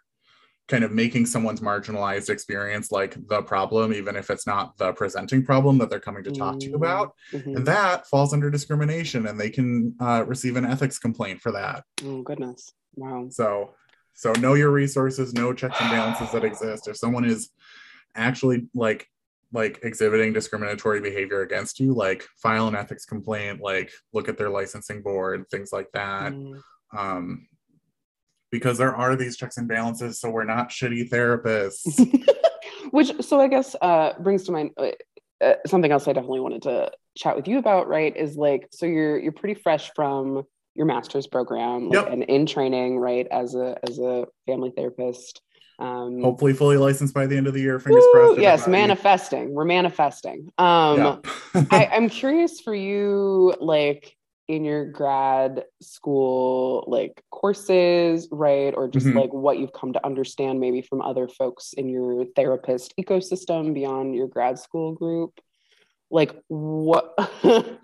kind 0.72 0.84
of 0.84 0.90
making 0.90 1.26
someone's 1.26 1.60
marginalized 1.60 2.30
experience 2.30 2.90
like 2.90 3.14
the 3.28 3.42
problem, 3.42 3.92
even 3.92 4.16
if 4.16 4.30
it's 4.30 4.46
not 4.46 4.74
the 4.78 4.90
presenting 4.94 5.44
problem 5.44 5.76
that 5.76 5.90
they're 5.90 6.00
coming 6.08 6.24
to 6.24 6.30
talk 6.32 6.58
to 6.58 6.66
you 6.66 6.74
about. 6.76 7.12
Mhm. 7.32 7.56
And 7.56 7.66
that 7.66 8.06
falls 8.06 8.32
under 8.32 8.48
discrimination, 8.50 9.26
and 9.26 9.38
they 9.38 9.50
can 9.50 9.94
uh, 10.00 10.24
receive 10.26 10.56
an 10.56 10.64
ethics 10.64 10.98
complaint 10.98 11.42
for 11.42 11.52
that. 11.52 11.84
Oh 12.06 12.22
goodness! 12.22 12.72
Wow. 12.96 13.28
So, 13.30 13.74
so 14.14 14.32
know 14.44 14.54
your 14.54 14.70
resources, 14.70 15.34
know 15.34 15.52
checks 15.52 15.78
and 15.78 15.90
balances 15.90 16.32
that 16.32 16.42
exist. 16.44 16.88
If 16.88 16.96
someone 16.96 17.26
is 17.26 17.50
actually 18.14 18.68
like 18.74 19.06
like 19.54 19.80
exhibiting 19.82 20.32
discriminatory 20.32 21.00
behavior 21.02 21.42
against 21.42 21.78
you 21.78 21.92
like 21.92 22.26
file 22.42 22.68
an 22.68 22.74
ethics 22.74 23.04
complaint 23.04 23.60
like 23.60 23.90
look 24.14 24.26
at 24.30 24.38
their 24.38 24.48
licensing 24.48 25.02
board 25.02 25.44
things 25.50 25.70
like 25.72 25.90
that 25.92 26.32
Mm. 26.32 26.60
um 26.96 27.46
because 28.52 28.78
there 28.78 28.94
are 28.94 29.16
these 29.16 29.36
checks 29.36 29.56
and 29.56 29.66
balances 29.66 30.20
so 30.20 30.30
we're 30.30 30.44
not 30.44 30.68
shitty 30.68 31.08
therapists 31.10 32.24
Which, 32.90 33.12
so 33.22 33.40
I 33.40 33.48
guess, 33.48 33.74
uh, 33.80 34.12
brings 34.20 34.44
to 34.44 34.52
mind 34.52 34.72
uh, 34.76 34.88
uh, 35.40 35.54
something 35.66 35.90
else 35.90 36.06
I 36.08 36.12
definitely 36.12 36.40
wanted 36.40 36.62
to 36.62 36.90
chat 37.16 37.36
with 37.36 37.48
you 37.48 37.58
about. 37.58 37.88
Right, 37.88 38.14
is 38.14 38.36
like, 38.36 38.68
so 38.70 38.84
you're 38.86 39.18
you're 39.18 39.32
pretty 39.32 39.54
fresh 39.54 39.90
from 39.94 40.42
your 40.74 40.84
master's 40.84 41.26
program, 41.26 41.88
like, 41.88 42.04
Yep. 42.04 42.12
and 42.12 42.22
in 42.24 42.44
training, 42.44 42.98
right, 42.98 43.26
as 43.30 43.54
a 43.54 43.78
as 43.88 43.98
a 43.98 44.26
family 44.46 44.72
therapist. 44.76 45.40
Um, 45.78 46.20
hopefully 46.22 46.52
fully 46.52 46.76
licensed 46.76 47.14
by 47.14 47.26
the 47.26 47.36
end 47.36 47.46
of 47.46 47.54
the 47.54 47.60
year 47.62 47.80
fingers 47.80 48.04
woo, 48.12 48.26
crossed 48.26 48.40
yes, 48.40 48.68
manifesting. 48.68 49.54
We're 49.54 49.64
manifesting. 49.64 50.50
Um, 50.58 50.98
Yeah. 50.98 51.16
I, 51.70 51.86
I'm 51.92 52.10
curious 52.10 52.60
for 52.60 52.74
you, 52.74 53.54
like 53.58 54.14
in 54.52 54.64
your 54.66 54.84
grad 54.84 55.64
school, 55.80 56.84
like 56.86 57.22
courses, 57.30 58.28
right? 58.30 58.74
Or 58.76 58.86
just 58.86 59.06
Mhm. 59.06 59.14
like 59.14 59.32
what 59.32 59.58
you've 59.58 59.72
come 59.72 59.94
to 59.94 60.06
understand 60.06 60.60
maybe 60.60 60.82
from 60.82 61.00
other 61.00 61.26
folks 61.26 61.72
in 61.72 61.88
your 61.88 62.26
therapist 62.36 62.94
ecosystem 62.98 63.72
beyond 63.72 64.14
your 64.14 64.28
grad 64.28 64.58
school 64.58 64.92
group. 64.92 65.40
Like 66.10 66.36
what 66.48 67.14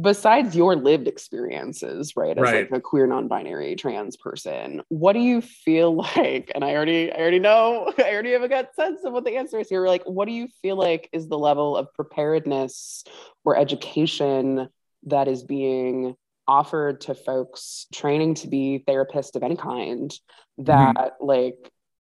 besides 0.00 0.54
your 0.54 0.76
lived 0.76 1.08
experiences, 1.08 2.16
right? 2.16 2.38
As 2.38 2.42
Right. 2.44 2.70
like 2.70 2.78
a 2.78 2.80
queer 2.80 3.08
non-binary 3.08 3.74
trans 3.74 4.16
person, 4.16 4.82
what 4.90 5.14
do 5.14 5.18
you 5.18 5.40
feel 5.40 5.96
like? 6.16 6.52
And 6.54 6.64
I 6.64 6.76
already 6.76 7.10
I 7.12 7.16
already 7.18 7.40
know, 7.40 7.92
I 7.98 8.12
already 8.12 8.30
have 8.32 8.42
a 8.42 8.48
gut 8.48 8.76
sense 8.76 9.02
of 9.04 9.12
what 9.12 9.24
the 9.24 9.36
answer 9.36 9.58
is 9.58 9.68
here. 9.68 9.88
Like, 9.88 10.04
what 10.04 10.26
do 10.28 10.32
you 10.32 10.46
feel 10.62 10.76
like 10.76 11.08
is 11.12 11.26
the 11.28 11.38
level 11.38 11.76
of 11.76 11.92
preparedness 11.94 13.02
or 13.44 13.56
education 13.56 14.68
that 15.04 15.28
is 15.28 15.42
being 15.42 16.14
offered 16.46 17.02
to 17.02 17.14
folks 17.14 17.86
training 17.92 18.34
to 18.34 18.48
be 18.48 18.82
therapists 18.88 19.36
of 19.36 19.42
any 19.42 19.56
kind 19.56 20.12
that 20.58 21.16
like 21.20 21.70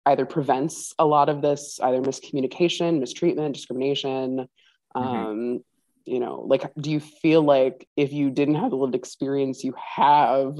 either 0.05 0.25
prevents 0.25 0.93
a 0.97 1.05
lot 1.05 1.29
of 1.29 1.41
this 1.41 1.79
either 1.83 2.01
miscommunication 2.01 2.99
mistreatment 2.99 3.53
discrimination 3.53 4.47
um 4.95 5.59
you 6.05 6.19
know 6.19 6.41
like 6.47 6.63
do 6.79 6.89
you 6.89 6.99
feel 6.99 7.41
like 7.41 7.87
if 7.95 8.11
you 8.13 8.29
didn't 8.29 8.55
have 8.55 8.71
the 8.71 8.75
lived 8.77 8.95
experience 8.95 9.63
you 9.63 9.73
have 9.77 10.57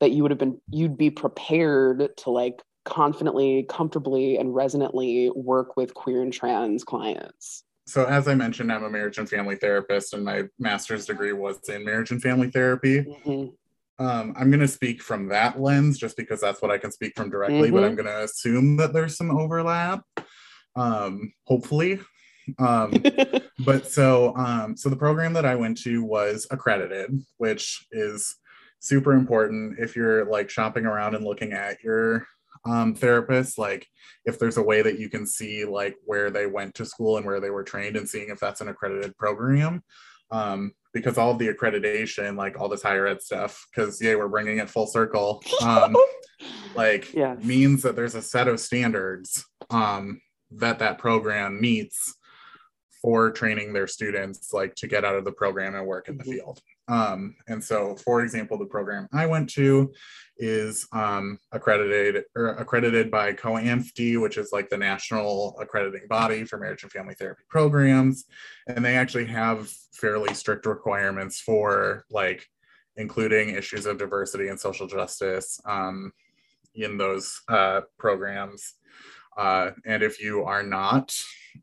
that 0.00 0.10
you 0.10 0.22
would 0.22 0.30
have 0.30 0.38
been 0.38 0.60
you'd 0.70 0.96
be 0.96 1.10
prepared 1.10 2.08
to 2.16 2.30
like 2.30 2.60
confidently 2.84 3.64
comfortably 3.68 4.38
and 4.38 4.54
resonantly 4.54 5.30
work 5.34 5.76
with 5.76 5.94
queer 5.94 6.22
and 6.22 6.32
trans 6.32 6.82
clients 6.82 7.62
so 7.90 8.04
as 8.06 8.28
i 8.28 8.34
mentioned 8.34 8.72
i'm 8.72 8.84
a 8.84 8.90
marriage 8.90 9.18
and 9.18 9.28
family 9.28 9.56
therapist 9.56 10.14
and 10.14 10.24
my 10.24 10.44
master's 10.58 11.06
degree 11.06 11.32
was 11.32 11.58
in 11.68 11.84
marriage 11.84 12.10
and 12.12 12.22
family 12.22 12.50
therapy 12.50 13.04
Mhm. 13.26 13.52
um, 13.98 14.34
i'm 14.36 14.50
going 14.50 14.60
to 14.60 14.68
speak 14.68 15.02
from 15.02 15.28
that 15.28 15.60
lens 15.60 15.98
just 15.98 16.16
because 16.16 16.40
that's 16.40 16.62
what 16.62 16.70
i 16.70 16.78
can 16.78 16.92
speak 16.92 17.12
from 17.16 17.30
directly 17.30 17.70
but 17.70 17.82
Mhm. 17.82 17.86
i'm 17.86 17.94
going 17.96 18.06
to 18.06 18.22
assume 18.24 18.76
that 18.76 18.92
there's 18.92 19.16
some 19.16 19.30
overlap 19.36 20.02
um, 20.76 21.32
hopefully 21.44 22.00
um, 22.58 22.92
but 23.64 23.86
so 23.86 24.34
um, 24.36 24.76
so 24.76 24.88
the 24.88 24.96
program 24.96 25.32
that 25.32 25.44
i 25.44 25.54
went 25.54 25.76
to 25.82 26.04
was 26.04 26.46
accredited 26.50 27.10
which 27.38 27.86
is 27.90 28.36
super 28.78 29.12
important 29.12 29.78
if 29.78 29.94
you're 29.96 30.24
like 30.26 30.48
shopping 30.48 30.86
around 30.86 31.14
and 31.14 31.24
looking 31.24 31.52
at 31.52 31.82
your 31.82 32.26
um, 32.66 32.94
therapist 32.94 33.58
like 33.58 33.86
if 34.26 34.38
there's 34.38 34.58
a 34.58 34.62
way 34.62 34.82
that 34.82 34.98
you 34.98 35.08
can 35.08 35.26
see 35.26 35.64
like 35.64 35.96
where 36.04 36.30
they 36.30 36.46
went 36.46 36.74
to 36.74 36.84
school 36.84 37.16
and 37.16 37.24
where 37.24 37.40
they 37.40 37.50
were 37.50 37.64
trained 37.64 37.96
and 37.96 38.08
seeing 38.08 38.28
if 38.28 38.38
that's 38.38 38.60
an 38.60 38.68
accredited 38.68 39.16
program 39.16 39.82
um, 40.30 40.72
because 40.92 41.16
all 41.18 41.34
the 41.34 41.48
accreditation 41.48 42.36
like 42.36 42.60
all 42.60 42.68
this 42.68 42.82
higher 42.82 43.06
ed 43.06 43.22
stuff 43.22 43.66
because 43.74 44.00
yeah 44.02 44.14
we're 44.14 44.28
bringing 44.28 44.58
it 44.58 44.68
full 44.68 44.86
circle 44.86 45.42
um, 45.62 45.96
like 46.74 47.12
Yeah. 47.14 47.34
means 47.42 47.82
that 47.82 47.96
there's 47.96 48.14
a 48.14 48.22
set 48.22 48.46
of 48.48 48.60
standards 48.60 49.44
um, 49.70 50.20
that 50.52 50.78
that 50.80 50.98
program 50.98 51.60
meets 51.60 52.14
for 53.00 53.30
training 53.30 53.72
their 53.72 53.86
students 53.86 54.52
like 54.52 54.74
to 54.74 54.86
get 54.86 55.04
out 55.04 55.14
of 55.16 55.24
the 55.24 55.32
program 55.32 55.74
and 55.74 55.86
work 55.86 56.08
in 56.08 56.18
the 56.18 56.24
Mhm. 56.24 56.32
field 56.32 56.60
um, 56.88 57.34
and 57.48 57.62
so 57.64 57.96
for 57.96 58.22
example 58.22 58.58
the 58.58 58.66
program 58.66 59.08
i 59.12 59.24
went 59.26 59.48
to 59.50 59.90
is 60.40 60.88
um, 60.92 61.38
accredited 61.52 62.24
or 62.34 62.48
accredited 62.54 63.10
by 63.10 63.32
COAMFTE 63.32 64.20
which 64.20 64.38
is 64.38 64.50
like 64.52 64.70
the 64.70 64.76
national 64.76 65.54
accrediting 65.60 66.08
body 66.08 66.44
for 66.44 66.58
marriage 66.58 66.82
and 66.82 66.90
family 66.90 67.14
therapy 67.14 67.42
programs. 67.48 68.24
And 68.66 68.84
they 68.84 68.96
actually 68.96 69.26
have 69.26 69.70
fairly 69.92 70.32
strict 70.34 70.64
requirements 70.64 71.40
for 71.40 72.04
like 72.10 72.46
including 72.96 73.50
issues 73.50 73.84
of 73.86 73.98
diversity 73.98 74.48
and 74.48 74.58
social 74.58 74.86
justice 74.86 75.60
um, 75.66 76.10
in 76.74 76.96
those 76.96 77.40
uh, 77.48 77.82
programs. 77.98 78.74
Uh, 79.36 79.70
and 79.84 80.02
if 80.02 80.22
you 80.22 80.42
are 80.44 80.62
not 80.62 81.14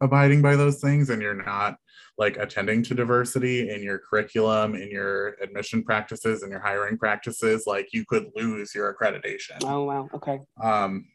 abiding 0.01 0.41
by 0.41 0.55
those 0.55 0.79
things 0.79 1.09
and 1.09 1.21
you're 1.21 1.33
not 1.33 1.77
like 2.17 2.37
attending 2.37 2.81
to 2.83 2.95
diversity 2.95 3.69
in 3.69 3.83
your 3.83 3.99
curriculum 3.99 4.75
in 4.75 4.89
your 4.89 5.35
admission 5.41 5.83
practices 5.83 6.41
and 6.43 6.51
your 6.51 6.59
hiring 6.59 6.97
practices 6.97 7.65
like 7.67 7.89
you 7.93 8.03
could 8.05 8.27
lose 8.35 8.73
your 8.73 8.93
accreditation. 8.93 9.57
Oh 9.63 9.83
wow. 9.83 10.09
Okay. 10.13 10.39
Um, 10.61 11.07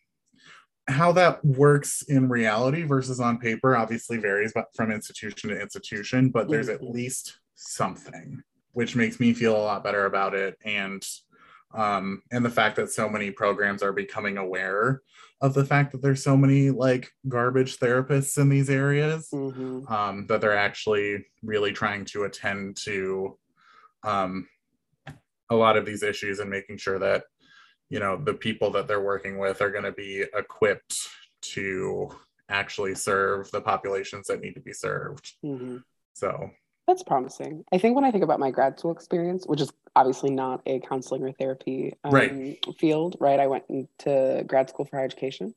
how 0.88 1.12
that 1.12 1.44
works 1.44 2.02
in 2.02 2.28
reality 2.28 2.82
versus 2.82 3.20
on 3.20 3.38
paper 3.38 3.76
obviously 3.76 4.16
varies 4.18 4.52
from 4.74 4.90
institution 4.90 5.50
to 5.50 5.60
institution 5.60 6.28
but 6.28 6.48
there's 6.48 6.68
at 6.68 6.80
Mhm. 6.80 6.92
least 6.94 7.38
something 7.54 8.42
which 8.72 8.96
makes 8.96 9.20
me 9.20 9.32
feel 9.32 9.56
a 9.56 9.58
lot 9.62 9.84
better 9.84 10.06
about 10.06 10.34
it 10.34 10.56
and 10.64 11.06
um, 11.74 12.22
and 12.30 12.44
the 12.44 12.50
fact 12.50 12.76
that 12.76 12.90
so 12.90 13.08
many 13.08 13.30
programs 13.30 13.82
are 13.82 13.92
becoming 13.92 14.36
aware 14.38 15.02
of 15.40 15.54
the 15.54 15.64
fact 15.64 15.92
that 15.92 16.02
there's 16.02 16.22
so 16.22 16.36
many 16.36 16.70
like 16.70 17.10
garbage 17.28 17.78
therapists 17.78 18.38
in 18.38 18.48
these 18.48 18.70
areas 18.70 19.28
Mhm. 19.32 19.90
um, 19.90 20.26
that 20.28 20.40
they're 20.40 20.56
actually 20.56 21.26
really 21.42 21.72
trying 21.72 22.04
to 22.06 22.24
attend 22.24 22.76
to 22.84 23.38
um, 24.04 24.48
a 25.50 25.54
lot 25.56 25.76
of 25.76 25.84
these 25.86 26.02
issues 26.02 26.38
and 26.40 26.50
making 26.50 26.76
sure 26.78 26.98
that 26.98 27.24
you 27.88 27.98
know 28.00 28.16
the 28.16 28.34
people 28.34 28.70
that 28.70 28.86
they're 28.88 29.00
working 29.02 29.38
with 29.38 29.60
are 29.60 29.70
going 29.70 29.84
to 29.84 29.92
be 29.92 30.24
equipped 30.34 30.94
to 31.42 32.08
actually 32.48 32.94
serve 32.94 33.50
the 33.50 33.60
populations 33.60 34.26
that 34.26 34.40
need 34.40 34.54
to 34.54 34.60
be 34.60 34.72
served 34.72 35.32
Mhm. 35.44 35.82
so 36.14 36.50
That's 36.86 37.02
promising. 37.02 37.64
I 37.72 37.78
think 37.78 37.94
when 37.94 38.04
I 38.04 38.10
think 38.10 38.24
about 38.24 38.40
my 38.40 38.50
grad 38.50 38.78
school 38.78 38.92
experience, 38.92 39.46
which 39.46 39.60
is 39.60 39.70
obviously 39.94 40.30
not 40.30 40.62
a 40.66 40.80
counseling 40.80 41.22
or 41.22 41.32
therapy 41.32 41.94
um, 42.04 42.12
Right. 42.12 42.58
field, 42.78 43.16
right? 43.20 43.38
I 43.38 43.46
went 43.46 43.64
into 43.68 44.44
grad 44.46 44.68
school 44.68 44.86
for 44.86 44.96
higher 44.96 45.04
education. 45.04 45.54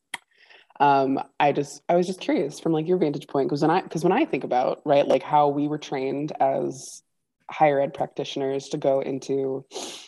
Um, 0.78 1.18
I 1.40 1.52
just, 1.52 1.82
I 1.88 1.96
was 1.96 2.06
just 2.06 2.20
curious 2.20 2.60
from 2.60 2.72
like 2.72 2.86
your 2.86 2.98
vantage 2.98 3.26
point, 3.26 3.48
because 3.48 3.62
when 3.62 3.70
I, 3.70 3.80
because 3.80 4.04
when 4.04 4.12
I 4.12 4.24
think 4.24 4.44
about 4.44 4.82
right, 4.84 5.06
like 5.06 5.22
how 5.22 5.48
we 5.48 5.68
were 5.68 5.78
trained 5.78 6.32
as 6.38 7.02
higher 7.50 7.80
ed 7.80 7.94
practitioners 7.94 8.68
to 8.68 8.76
go 8.76 9.00
into 9.00 9.64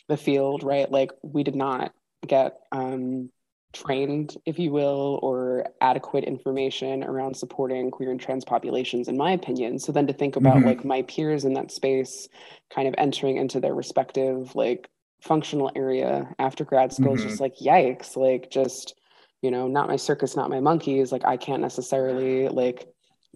the 0.09 0.17
field, 0.17 0.63
right? 0.63 0.91
Like 0.91 1.11
we 1.23 1.43
did 1.43 1.57
not 1.57 1.93
get 2.27 2.59
um, 2.71 3.31
trained, 3.73 4.37
if 4.47 4.59
you 4.59 4.71
will, 4.73 5.21
or 5.23 5.67
adequate 5.81 6.25
information 6.25 7.05
around 7.05 7.37
supporting 7.37 7.91
queer 7.91 8.11
and 8.11 8.21
trans 8.21 8.45
populations, 8.45 9.09
in 9.09 9.17
my 9.17 9.33
opinion. 9.33 9.79
So 9.79 9.93
then 9.93 10.07
to 10.07 10.13
think 10.13 10.37
about 10.37 10.63
Mhm. 10.63 10.65
like 10.65 10.85
my 10.85 11.03
peers 11.03 11.45
in 11.45 11.55
that 11.55 11.71
space 11.71 12.29
kind 12.71 12.89
of 12.89 12.95
entering 12.99 13.37
into 13.37 13.61
their 13.61 13.75
respective 13.75 14.55
like 14.57 14.89
functional 15.21 15.71
area 15.77 16.35
after 16.39 16.65
grad 16.65 16.93
school 16.93 17.15
is 17.15 17.23
just 17.23 17.41
like 17.41 17.57
yikes, 17.57 18.17
like 18.17 18.51
just, 18.51 18.95
you 19.43 19.51
know, 19.51 19.69
not 19.69 19.89
my 19.89 19.97
circus, 19.97 20.37
not 20.37 20.51
my 20.51 20.61
monkeys. 20.61 21.13
Like 21.13 21.25
I 21.25 21.37
can't 21.37 21.63
necessarily 21.63 22.49
like 22.49 22.89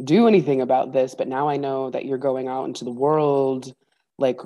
do 0.02 0.26
anything 0.26 0.60
about 0.60 0.92
this, 0.92 1.14
but 1.14 1.28
now 1.28 1.48
I 1.48 1.56
know 1.58 1.90
that 1.90 2.04
you're 2.06 2.18
going 2.18 2.48
out 2.48 2.64
into 2.64 2.84
the 2.84 2.90
world, 2.92 3.74
like 4.18 4.40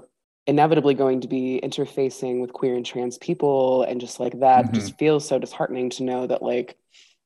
inevitably 0.46 0.94
going 0.94 1.20
to 1.20 1.28
be 1.28 1.60
interfacing 1.62 2.40
with 2.40 2.52
queer 2.52 2.74
and 2.74 2.86
trans 2.86 3.18
people 3.18 3.82
and 3.82 4.00
just 4.00 4.20
like 4.20 4.38
that 4.40 4.66
Mhm. 4.66 4.74
just 4.74 4.98
feels 4.98 5.26
so 5.26 5.38
disheartening 5.38 5.90
to 5.90 6.02
know 6.04 6.26
that 6.26 6.42
like 6.42 6.76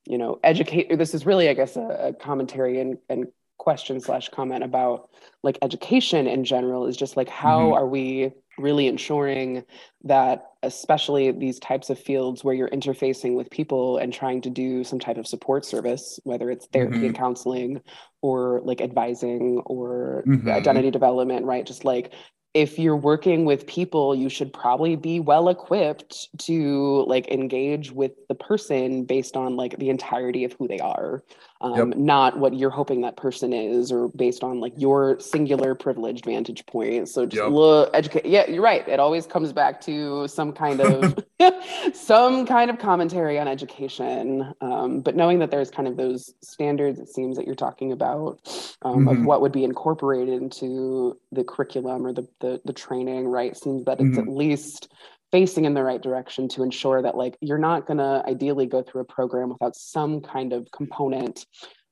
you 0.06 0.16
know 0.16 0.38
educate 0.42 0.96
this 0.98 1.14
is 1.14 1.26
really 1.26 1.48
i 1.48 1.54
guess 1.54 1.76
a, 1.76 1.80
a 2.08 2.12
commentary 2.14 2.80
and, 2.80 2.96
and 3.10 3.26
question 3.58 4.00
slash 4.00 4.30
comment 4.30 4.64
about 4.64 5.10
like 5.42 5.58
education 5.60 6.26
in 6.26 6.44
general 6.44 6.86
is 6.86 6.96
just 6.96 7.16
like 7.16 7.28
how 7.28 7.60
Mhm. 7.68 7.76
are 7.76 7.86
we 7.86 8.32
really 8.58 8.86
ensuring 8.88 9.64
that 10.04 10.52
especially 10.62 11.30
these 11.30 11.58
types 11.58 11.88
of 11.90 11.98
fields 11.98 12.42
where 12.42 12.54
you're 12.54 12.68
interfacing 12.70 13.34
with 13.34 13.50
people 13.50 13.98
and 13.98 14.12
trying 14.12 14.40
to 14.42 14.50
do 14.50 14.82
some 14.84 14.98
type 14.98 15.18
of 15.18 15.26
support 15.26 15.64
service 15.66 16.18
whether 16.24 16.50
it's 16.50 16.66
therapy 16.68 17.06
and 17.06 17.14
counseling 17.14 17.80
or 18.22 18.60
like 18.64 18.80
advising 18.80 19.58
or 19.66 20.24
Mhm. 20.26 20.50
identity 20.50 20.90
development 20.90 21.44
right 21.44 21.66
just 21.66 21.84
like 21.84 22.12
if 22.54 22.78
you're 22.78 22.96
working 22.96 23.44
with 23.44 23.66
people 23.66 24.14
you 24.14 24.28
should 24.28 24.52
probably 24.52 24.96
be 24.96 25.20
well 25.20 25.48
equipped 25.48 26.28
to 26.38 27.04
like 27.06 27.28
engage 27.28 27.92
with 27.92 28.12
the 28.28 28.34
person 28.34 29.04
based 29.04 29.36
on 29.36 29.56
like 29.56 29.76
the 29.78 29.88
entirety 29.88 30.44
of 30.44 30.52
who 30.54 30.66
they 30.66 30.80
are 30.80 31.22
um, 31.62 31.90
Yep. 31.90 31.98
not 31.98 32.38
what 32.38 32.54
you're 32.54 32.70
hoping 32.70 33.02
that 33.02 33.16
person 33.16 33.52
is 33.52 33.92
or 33.92 34.08
based 34.08 34.42
on 34.42 34.60
like 34.60 34.72
your 34.76 35.18
singular 35.20 35.74
privileged 35.74 36.24
vantage 36.24 36.64
point. 36.66 37.08
So 37.08 37.26
just 37.26 37.42
Yep. 37.42 37.52
look, 37.52 37.90
educate. 37.92 38.24
Yeah, 38.26 38.48
you're 38.48 38.62
right. 38.62 38.86
It 38.88 38.98
always 38.98 39.26
comes 39.26 39.52
back 39.52 39.80
to 39.82 40.26
some 40.28 40.52
kind 40.52 40.80
of 40.80 41.18
some 41.92 42.46
kind 42.46 42.70
of 42.70 42.78
commentary 42.78 43.38
on 43.38 43.48
education. 43.48 44.54
Um, 44.60 45.00
but 45.00 45.16
knowing 45.16 45.38
that 45.40 45.50
there's 45.50 45.70
kind 45.70 45.86
of 45.88 45.96
those 45.96 46.32
standards, 46.42 46.98
it 46.98 47.08
seems 47.08 47.36
that 47.36 47.46
you're 47.46 47.54
talking 47.54 47.92
about 47.92 48.40
um, 48.82 49.06
of 49.08 49.18
Mhm. 49.18 49.24
what 49.24 49.40
would 49.42 49.52
be 49.52 49.64
incorporated 49.64 50.42
into 50.42 51.18
the 51.32 51.44
curriculum 51.44 52.06
or 52.06 52.12
the 52.12 52.26
the, 52.40 52.60
the 52.64 52.72
training, 52.72 53.28
right? 53.28 53.56
Seems 53.56 53.84
that 53.84 54.00
it's 54.00 54.16
Mhm. 54.16 54.22
at 54.22 54.28
least 54.28 54.88
facing 55.32 55.64
in 55.64 55.74
the 55.74 55.82
right 55.82 56.02
direction 56.02 56.48
to 56.48 56.62
ensure 56.62 57.02
that 57.02 57.16
like 57.16 57.36
you're 57.40 57.58
not 57.58 57.86
going 57.86 57.98
to 57.98 58.22
ideally 58.26 58.66
go 58.66 58.82
through 58.82 59.02
a 59.02 59.04
program 59.04 59.48
without 59.50 59.76
some 59.76 60.20
kind 60.20 60.52
of 60.52 60.68
component 60.72 61.46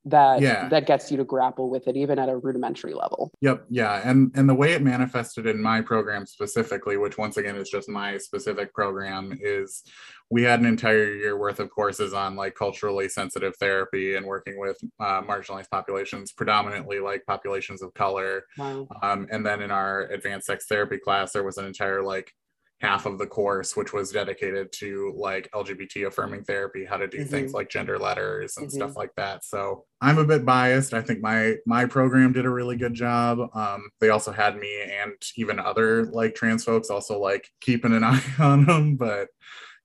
that 0.05 0.41
Yeah. 0.41 0.68
that 0.70 0.86
gets 0.86 1.11
you 1.11 1.16
to 1.18 1.24
grapple 1.24 1.68
with 1.70 1.86
it 1.89 1.97
even 1.97 2.18
at 2.18 2.28
a 2.28 2.36
rudimentary 2.36 2.95
level 2.95 3.30
Yep, 3.41 3.66
yeah, 3.68 4.01
and 4.09 4.32
and 4.36 4.49
the 4.49 4.55
way 4.55 4.72
it 4.72 4.80
manifested 4.82 5.45
in 5.47 5.61
my 5.61 5.82
program 5.82 6.24
specifically, 6.24 6.97
which 6.97 7.18
once 7.18 7.36
again 7.36 7.57
is 7.57 7.68
just 7.68 7.89
my 7.89 8.16
specific 8.16 8.72
program, 8.72 9.36
is 9.43 9.82
we 10.30 10.43
had 10.45 10.61
an 10.61 10.66
entire 10.66 11.12
year 11.14 11.36
worth 11.36 11.59
of 11.61 11.68
courses 11.70 12.14
on 12.14 12.36
like 12.36 12.55
culturally 12.55 13.09
sensitive 13.09 13.55
therapy 13.57 14.14
and 14.14 14.24
working 14.24 14.59
with 14.59 14.78
uh, 15.01 15.20
marginalized 15.22 15.70
populations, 15.70 16.32
predominantly 16.32 17.01
like 17.01 17.24
populations 17.26 17.82
of 17.82 17.93
color. 17.95 18.45
wow 18.57 18.86
Um, 19.03 19.26
and 19.30 19.45
then 19.45 19.61
in 19.62 19.70
our 19.70 20.03
advanced 20.07 20.47
sex 20.47 20.66
therapy 20.66 20.99
class, 20.99 21.32
there 21.32 21.45
was 21.45 21.59
an 21.59 21.66
entire 21.66 22.03
like 22.03 22.32
half 22.80 23.06
of 23.06 23.18
the 23.18 23.26
course 23.26 23.76
which 23.76 23.92
was 23.92 24.12
dedicated 24.12 24.70
to 24.72 25.12
like 25.16 25.50
LGBT 25.52 26.06
affirming 26.06 26.44
therapy, 26.44 26.84
how 26.84 26.96
to 26.96 27.08
do 27.08 27.24
things 27.24 27.50
Mhm. 27.50 27.54
like 27.54 27.68
gender 27.68 27.98
letters 27.98 28.56
and 28.56 28.68
Mhm. 28.68 28.72
stuff 28.72 28.96
like 28.96 29.12
that. 29.16 29.44
So 29.44 29.84
I'm 30.00 30.18
a 30.18 30.24
bit 30.24 30.44
biased. 30.44 30.94
I 30.94 31.02
think 31.02 31.20
my 31.20 31.56
my 31.66 31.86
program 31.86 32.32
did 32.32 32.46
a 32.46 32.50
really 32.50 32.76
good 32.76 32.94
job. 32.94 33.38
Um, 33.54 33.90
they 34.00 34.10
also 34.10 34.30
had 34.30 34.56
me 34.58 34.80
and 34.82 35.14
even 35.36 35.58
other 35.58 36.04
like 36.06 36.36
trans 36.36 36.62
folks 36.64 36.88
also 36.88 37.18
like 37.18 37.48
keeping 37.60 37.92
an 37.92 38.04
eye 38.04 38.22
on 38.38 38.64
them. 38.66 38.96
But 38.96 39.28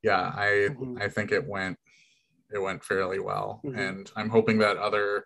yeah, 0.03 0.31
I 0.35 0.69
Mhm. 0.71 1.01
I 1.01 1.09
think 1.09 1.31
it 1.31 1.45
went 1.47 1.79
it 2.53 2.59
went 2.61 2.83
fairly 2.83 3.17
well, 3.19 3.61
Mhm. 3.65 3.75
and 3.79 4.11
I'm 4.15 4.29
hoping 4.29 4.59
that 4.59 4.77
other 4.77 5.25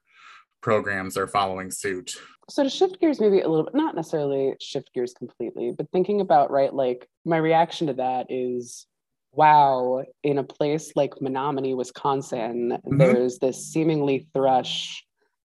programs 0.62 1.18
are 1.18 1.28
following 1.28 1.72
suit. 1.72 2.16
so 2.50 2.64
to 2.64 2.70
shift 2.70 3.00
gears 3.00 3.20
maybe 3.20 3.42
a 3.42 3.48
little 3.48 3.66
bit 3.66 3.76
not 3.76 3.96
necessarily 3.96 4.56
shift 4.60 4.90
gears 4.94 5.14
completely 5.14 5.72
but 5.78 5.90
thinking 5.92 6.22
about 6.22 6.50
right 6.52 6.74
like 6.74 7.08
my 7.26 7.38
reaction 7.38 7.88
to 7.88 7.94
that 7.94 8.26
is 8.30 8.88
wow 9.34 10.04
in 10.24 10.38
a 10.38 10.44
place 10.44 10.92
like 10.96 11.14
Menomonie 11.22 11.76
wisconsin 11.76 12.78
Mhm. 12.86 12.98
there's 12.98 13.40
this 13.40 13.68
seemingly 13.72 14.28
thrush 14.34 15.04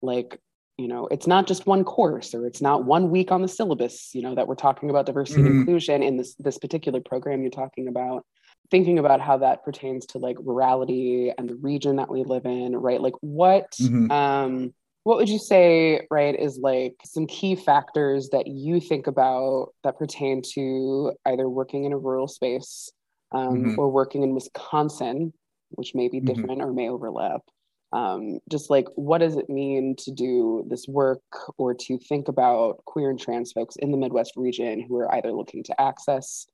like 0.01 0.39
you 0.78 0.88
know 0.88 1.08
it's 1.08 1.28
not 1.28 1.47
just 1.47 1.68
one 1.68 1.84
course 1.84 2.34
or 2.34 2.45
it's 2.47 2.62
not 2.62 2.86
one 2.86 3.10
week 3.12 3.32
on 3.32 3.41
the 3.41 3.47
syllabus 3.47 4.14
you 4.16 4.22
know 4.22 4.36
that 4.36 4.47
we're 4.47 4.56
talking 4.56 4.89
about 4.89 5.06
diversity 5.06 5.41
Mhm. 5.43 5.45
and 5.47 5.56
inclusion 5.60 6.01
in 6.03 6.18
this 6.18 6.36
this 6.36 6.58
particular 6.58 6.99
program 7.01 7.41
you're 7.41 7.51
talking 7.51 7.88
about 7.88 8.26
thinking 8.72 8.97
about 8.97 9.22
how 9.22 9.38
that 9.38 9.64
pertains 9.64 10.06
to 10.08 10.18
like 10.18 10.38
rurality 10.39 11.32
and 11.38 11.47
the 11.49 11.56
region 11.56 11.97
that 11.97 12.10
we 12.10 12.24
live 12.24 12.45
in 12.45 12.76
right 12.76 12.99
like 13.01 13.14
what 13.22 13.72
Mhm. 13.80 14.12
um 14.12 14.74
what 15.06 15.18
would 15.18 15.30
you 15.30 15.38
say 15.39 16.01
right 16.10 16.38
is 16.38 16.58
like 16.58 16.95
some 17.06 17.28
key 17.28 17.56
factors 17.56 18.30
that 18.30 18.47
you 18.47 18.80
think 18.82 19.06
about 19.08 19.70
that 19.84 19.97
pertain 19.99 20.41
to 20.53 21.14
either 21.28 21.47
working 21.47 21.86
in 21.86 21.93
a 21.93 21.97
rural 21.97 22.28
space 22.28 22.91
um, 23.32 23.64
Mhm. 23.64 23.78
or 23.78 23.89
working 23.89 24.24
in 24.24 24.34
wisconsin 24.34 25.32
which 25.70 25.93
may 25.95 26.08
be 26.10 26.20
Mhm. 26.20 26.26
different 26.26 26.62
or 26.62 26.74
may 26.74 26.89
overlap 26.89 27.41
um, 27.93 28.39
just 28.51 28.70
like 28.70 28.88
what 28.95 29.20
does 29.20 29.38
it 29.38 29.47
mean 29.49 29.95
to 29.97 30.12
do 30.12 30.66
this 30.68 30.88
work 30.88 31.22
or 31.58 31.74
to 31.76 31.97
think 31.99 32.28
about 32.28 32.84
queer 32.86 33.10
and 33.12 33.20
trans 33.20 33.51
folks 33.51 33.76
in 33.78 33.91
the 33.91 33.97
midwest 33.97 34.34
region 34.36 34.82
who 34.82 34.97
are 34.97 35.14
either 35.16 35.32
looking 35.32 35.64
to 35.64 35.80
access 35.80 36.47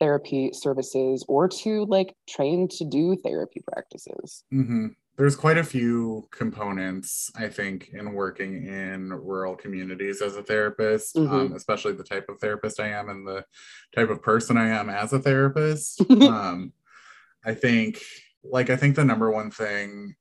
therapy 0.00 0.50
services 0.52 1.24
or 1.28 1.46
to 1.48 1.84
like 1.84 2.14
train 2.26 2.68
to 2.68 2.84
do 2.86 3.16
therapy 3.16 3.60
practices 3.70 4.44
hmm 4.50 4.86
There's 5.18 5.34
quite 5.34 5.58
a 5.58 5.64
few 5.64 6.28
components, 6.30 7.28
I 7.34 7.48
think, 7.48 7.88
in 7.92 8.12
working 8.12 8.64
in 8.66 9.12
rural 9.12 9.56
communities 9.56 10.22
as 10.22 10.36
a 10.36 10.44
therapist, 10.44 11.16
Mhm. 11.16 11.28
um, 11.28 11.52
especially 11.54 11.94
the 11.94 12.04
type 12.04 12.28
of 12.28 12.38
therapist 12.38 12.78
I 12.78 12.90
am 12.90 13.08
and 13.08 13.26
the 13.26 13.44
type 13.92 14.10
of 14.10 14.22
person 14.22 14.56
I 14.56 14.68
am 14.68 14.88
as 14.88 15.12
a 15.12 15.18
therapist. 15.18 16.00
um, 16.22 16.72
I 17.44 17.54
think, 17.54 18.00
like, 18.44 18.70
I 18.70 18.76
think 18.76 18.94
the 18.94 19.04
number 19.04 19.28
one 19.28 19.50
thing 19.50 20.14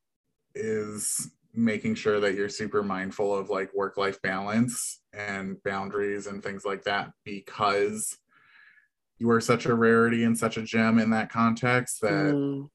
is 0.55 1.29
making 1.53 1.93
sure 1.93 2.19
that 2.19 2.33
you're 2.33 2.49
super 2.49 2.81
mindful 2.81 3.35
of 3.35 3.49
like 3.49 3.73
work 3.75 3.97
life 3.97 4.19
balance 4.23 5.01
and 5.13 5.61
boundaries 5.63 6.25
and 6.25 6.41
things 6.41 6.65
like 6.65 6.83
that 6.83 7.11
because 7.23 8.17
you 9.19 9.29
are 9.29 9.41
such 9.41 9.65
a 9.67 9.73
rarity 9.75 10.23
and 10.23 10.37
such 10.37 10.57
a 10.57 10.61
gem 10.63 10.99
in 10.99 11.11
that 11.11 11.31
context 11.31 12.01
that 12.01 12.33
Mm, 12.33 12.69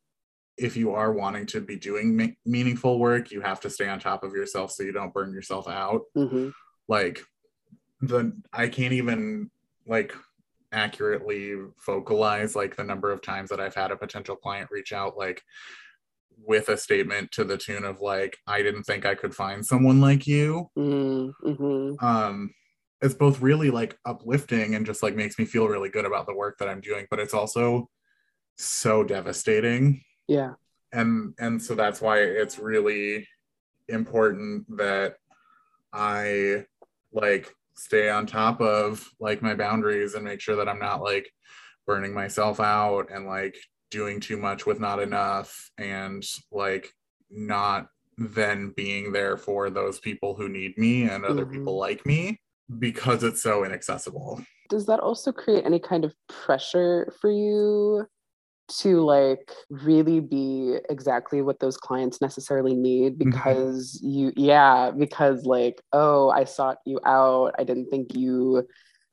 if 0.57 0.77
you 0.77 0.93
are 0.93 1.13
wanting 1.13 1.47
to 1.47 1.61
be 1.61 1.77
doing 1.77 2.17
me- 2.17 2.39
meaningful 2.45 2.99
work, 2.99 3.31
you 3.31 3.41
have 3.41 3.61
to 3.61 3.71
stay 3.71 3.89
on 3.89 3.99
top 3.99 4.23
of 4.23 4.33
yourself 4.33 4.71
so 4.73 4.83
you 4.83 4.93
don't 4.93 5.15
burn 5.15 5.33
yourself 5.33 5.69
out. 5.69 6.03
mhm. 6.17 6.53
Like 6.89 7.23
the 8.01 8.33
I 8.53 8.69
can't 8.69 8.93
even 8.93 9.51
like 9.87 10.13
accurately 10.73 11.55
vocalize 11.87 12.57
like 12.57 12.77
the 12.77 12.85
number 12.85 13.13
of 13.13 13.23
times 13.23 13.51
that 13.51 13.61
I've 13.61 13.75
had 13.75 13.91
a 13.91 13.97
potential 13.97 14.37
client 14.37 14.71
reach 14.71 14.93
out 14.93 15.17
like 15.17 15.43
with 16.45 16.69
a 16.71 16.77
statement 16.77 17.31
to 17.33 17.45
the 17.45 17.57
tune 17.57 17.85
of 17.85 18.01
like 18.01 18.37
I 18.47 18.63
didn't 18.63 18.85
think 18.85 19.05
I 19.07 19.15
could 19.15 19.35
find 19.35 19.65
someone 19.65 20.01
like 20.01 20.27
you. 20.27 20.71
Mm, 20.77 21.33
mhm. 21.45 22.03
Um 22.03 22.55
it's 23.01 23.15
both 23.15 23.41
really 23.41 23.71
like 23.71 23.97
uplifting 24.05 24.75
and 24.75 24.87
just 24.87 25.03
like 25.03 25.15
makes 25.17 25.39
me 25.39 25.45
feel 25.45 25.69
really 25.69 25.89
good 25.89 26.05
about 26.05 26.27
the 26.27 26.35
work 26.35 26.59
that 26.59 26.69
I'm 26.69 26.81
doing, 26.81 27.07
but 27.11 27.19
it's 27.21 27.35
also 27.35 27.89
so 28.57 29.03
devastating 29.05 30.03
Yeah. 30.29 30.55
and 30.93 31.35
and 31.39 31.61
so 31.63 31.75
that's 31.75 32.01
why 32.01 32.19
it's 32.21 32.59
really 32.59 33.27
important 33.89 34.65
that 34.77 35.17
i 35.93 36.65
like 37.13 37.55
stay 37.75 38.09
on 38.09 38.27
top 38.27 38.61
of 38.61 39.09
like 39.21 39.43
my 39.43 39.55
boundaries 39.55 40.15
and 40.15 40.25
make 40.25 40.41
sure 40.41 40.57
that 40.57 40.69
i'm 40.69 40.79
not 40.79 41.03
like 41.03 41.29
burning 41.87 42.15
myself 42.15 42.61
out 42.61 43.11
and 43.11 43.27
like 43.27 43.57
doing 43.91 44.21
too 44.21 44.37
much 44.37 44.65
with 44.67 44.81
not 44.81 45.01
enough 45.01 45.71
and 45.79 46.25
like 46.51 46.93
not 47.31 47.89
then 48.17 48.73
being 48.77 49.11
there 49.13 49.37
for 49.37 49.69
those 49.71 49.99
people 49.99 50.35
who 50.35 50.49
need 50.49 50.77
me 50.79 51.05
and 51.05 51.25
other 51.25 51.45
Mhm. 51.47 51.53
people 51.53 51.77
like 51.79 52.05
me 52.07 52.41
because 52.79 53.23
it's 53.25 53.43
so 53.43 53.65
inaccessible 53.65 54.43
Does 54.71 54.87
that 54.87 55.01
also 55.01 55.33
create 55.33 55.67
any 55.67 55.79
kind 55.81 56.05
of 56.05 56.15
pressure 56.29 57.13
for 57.21 57.31
you 57.31 58.07
to 58.81 59.01
like 59.03 59.53
really 59.71 60.21
be 60.21 60.77
exactly 60.91 61.43
what 61.43 61.61
those 61.61 61.77
clients 61.77 62.21
necessarily 62.21 62.75
need 62.75 63.19
Mhm. 63.19 63.33
because 63.33 64.01
you 64.03 64.33
yeah, 64.37 64.91
because 64.91 65.45
like, 65.45 65.81
oh, 65.93 66.31
I 66.31 66.45
sought 66.45 66.79
you 66.87 67.01
out. 67.05 67.55
I 67.59 67.65
didn't 67.65 67.91
think 67.91 68.15
you 68.15 68.67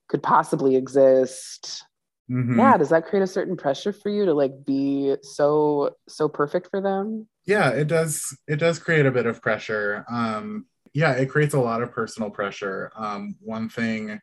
could 0.08 0.24
possibly 0.24 0.76
exist. 0.76 1.84
Mhm. 2.30 2.58
Yeah, 2.60 2.78
does 2.78 2.90
that 2.90 3.06
create 3.06 3.24
a 3.24 3.28
certain 3.28 3.58
pressure 3.58 3.94
for 3.94 4.10
you 4.10 4.26
to 4.26 4.34
like 4.34 4.66
be 4.66 5.16
so 5.24 5.96
so 6.08 6.30
perfect 6.30 6.70
for 6.70 6.82
them? 6.82 7.28
yeah 7.46 7.70
it 7.70 7.88
does 7.88 8.38
it 8.48 8.58
does 8.58 8.80
create 8.80 9.06
a 9.06 9.12
bit 9.12 9.26
of 9.26 9.42
pressure 9.42 10.06
um 10.10 10.66
yeah 10.94 11.14
it 11.14 11.28
creates 11.28 11.54
a 11.54 11.60
lot 11.60 11.82
of 11.82 11.92
personal 11.92 12.30
pressure 12.30 12.92
um 12.96 13.36
one 13.40 13.70
thing 13.70 14.20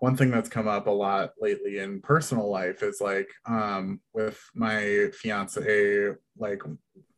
one 0.00 0.16
thing 0.16 0.30
that's 0.30 0.48
come 0.48 0.66
up 0.66 0.86
a 0.86 0.90
lot 0.90 1.30
lately 1.40 1.78
in 1.78 2.00
personal 2.00 2.50
life 2.50 2.82
is 2.82 3.00
like 3.00 3.28
um 3.46 4.00
with 4.12 4.42
my 4.54 5.08
fiance 5.12 6.08
like 6.38 6.62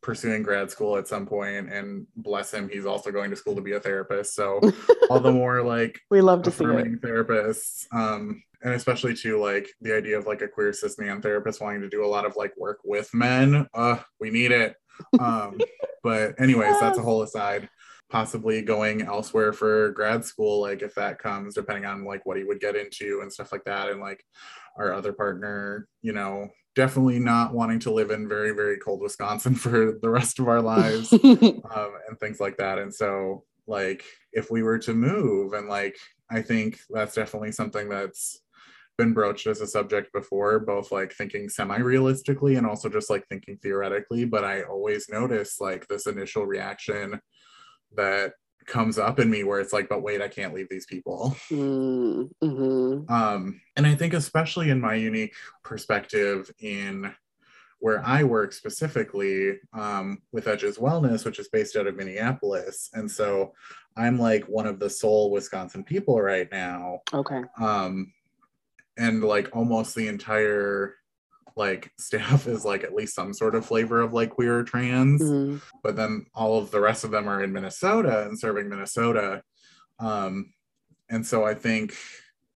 pursuing 0.03 0.43
grad 0.43 0.69
school 0.69 0.97
at 0.97 1.07
some 1.07 1.25
point 1.25 1.73
and 1.73 2.07
bless 2.17 2.53
him 2.53 2.69
he's 2.69 2.85
also 2.85 3.13
going 3.13 3.31
to 3.31 3.37
school 3.37 3.55
to 3.55 3.61
be 3.63 3.73
a 3.73 3.81
therapist. 3.81 4.35
So 4.35 4.61
all 5.11 5.21
the 5.21 5.33
more 5.33 5.63
like 5.63 6.01
We 6.11 6.21
love 6.21 6.43
to 6.43 6.51
see 6.51 6.65
it. 6.65 7.01
therapists 7.01 7.87
um 7.93 8.43
and 8.63 8.75
especially 8.75 9.15
too 9.15 9.41
like 9.41 9.69
the 9.81 9.97
idea 9.97 10.19
of 10.19 10.27
like 10.27 10.43
a 10.43 10.49
queer 10.49 10.73
cis 10.73 10.99
man 10.99 11.23
therapist 11.23 11.61
wanting 11.61 11.83
to 11.83 11.89
do 11.89 12.05
a 12.05 12.07
lot 12.07 12.27
of 12.27 12.37
like 12.37 12.53
work 12.57 12.81
with 12.85 13.15
men. 13.15 13.67
Uh 13.73 13.99
we 14.21 14.31
need 14.31 14.51
it. 14.51 14.75
Um 15.21 15.59
but 16.03 16.35
anyways 16.41 16.81
that's 16.81 16.99
a 16.99 17.03
whole 17.03 17.23
aside 17.23 17.69
possibly 18.13 18.61
going 18.61 19.03
elsewhere 19.03 19.53
for 19.53 19.91
grad 19.93 20.23
school 20.25 20.61
like 20.61 20.83
if 20.83 20.95
that 20.95 21.19
comes 21.19 21.55
depending 21.55 21.87
on 21.87 22.05
like 22.05 22.25
what 22.27 22.37
he 22.37 22.45
would 22.45 22.61
get 22.61 22.77
into 22.77 23.21
and 23.23 23.33
stuff 23.33 23.51
like 23.51 23.65
that 23.65 23.89
and 23.89 24.01
like 24.01 24.23
our 24.77 24.93
other 24.93 25.13
partner 25.13 25.89
you 26.03 26.13
know 26.13 26.49
definitely 26.75 27.19
not 27.19 27.53
wanting 27.53 27.79
to 27.79 27.93
live 27.93 28.11
in 28.11 28.29
very 28.29 28.53
very 28.53 28.79
cold 28.79 29.01
wisconsin 29.01 29.55
for 29.65 29.99
the 30.01 30.11
rest 30.11 30.39
of 30.39 30.49
our 30.49 30.61
lives 30.61 31.13
um, 31.25 31.93
and 32.09 32.19
things 32.21 32.41
like 32.41 32.57
that. 32.57 32.79
And 32.79 32.95
so, 32.95 33.45
like, 33.67 34.05
if 34.33 34.51
we 34.51 34.63
were 34.63 34.79
to 34.81 34.95
move, 34.95 35.53
and 35.53 35.69
like, 35.69 35.97
I 36.31 36.43
think 36.43 36.81
that's 36.91 37.15
definitely 37.15 37.53
something 37.53 37.89
that's 37.89 38.41
been 38.99 39.13
broached 39.13 39.47
as 39.47 39.61
a 39.61 39.67
subject 39.67 40.13
before, 40.13 40.61
both 40.61 40.93
like 40.93 41.13
thinking 41.13 41.49
semi 41.49 41.79
realistically 41.79 42.57
and 42.57 42.67
also 42.67 42.89
just 42.89 43.11
like 43.11 43.27
thinking 43.29 43.59
theoretically. 43.63 44.25
But 44.25 44.45
I 44.45 44.63
always 44.63 45.09
notice 45.09 45.61
like 45.61 45.87
this 45.89 46.07
initial 46.07 46.47
reaction 46.47 47.21
that 47.97 48.35
comes 48.67 48.97
up 48.99 49.19
in 49.19 49.29
me 49.29 49.43
where 49.43 49.59
it's 49.61 49.73
like 49.73 49.89
but 49.89 50.03
wait 50.03 50.23
i 50.23 50.29
can't 50.29 50.55
leave 50.55 50.69
these 50.69 50.87
people 50.87 51.37
Mm, 51.51 52.31
mhm. 52.43 53.11
um 53.11 53.61
and 53.77 53.87
i 53.87 53.95
think 53.95 54.15
especially 54.15 54.71
in 54.71 54.81
my 54.81 54.95
unique 54.95 55.35
perspective 55.65 56.49
in 56.61 57.13
where 57.81 58.01
i 58.07 58.23
work 58.23 58.53
specifically 58.53 59.59
um 59.75 60.19
with 60.31 60.47
edges 60.47 60.79
wellness 60.79 61.25
which 61.25 61.41
is 61.41 61.49
based 61.49 61.75
out 61.75 61.89
of 61.89 61.97
minneapolis 61.97 62.89
and 62.95 63.11
so 63.11 63.53
i'm 63.97 64.17
like 64.19 64.45
one 64.45 64.67
of 64.69 64.79
the 64.79 64.89
sole 64.89 65.33
wisconsin 65.33 65.83
people 65.83 66.21
right 66.23 66.49
now 66.53 67.01
Okay. 67.13 67.43
um 67.61 68.13
and 68.97 69.25
like 69.25 69.49
almost 69.57 69.97
the 69.97 70.07
entire 70.07 70.95
like 71.57 71.91
staff 71.99 72.47
is 72.47 72.65
like 72.65 72.85
at 72.85 72.95
least 72.95 73.15
some 73.15 73.33
sort 73.33 73.55
of 73.55 73.65
flavor 73.67 74.01
of 74.01 74.13
like 74.13 74.31
queer 74.31 74.59
or 74.61 74.65
trans 74.65 75.23
Mhm. 75.23 75.61
but 75.83 75.97
then 75.97 76.27
all 76.35 76.59
of 76.59 76.71
the 76.71 76.81
rest 76.81 77.05
of 77.05 77.11
them 77.11 77.29
are 77.29 77.43
in 77.43 77.53
minnesota 77.53 78.27
and 78.27 78.39
serving 78.39 78.69
minnesota 78.69 79.43
um 79.99 80.53
and 81.11 81.27
so 81.27 81.45
i 81.45 81.55
think 81.55 81.95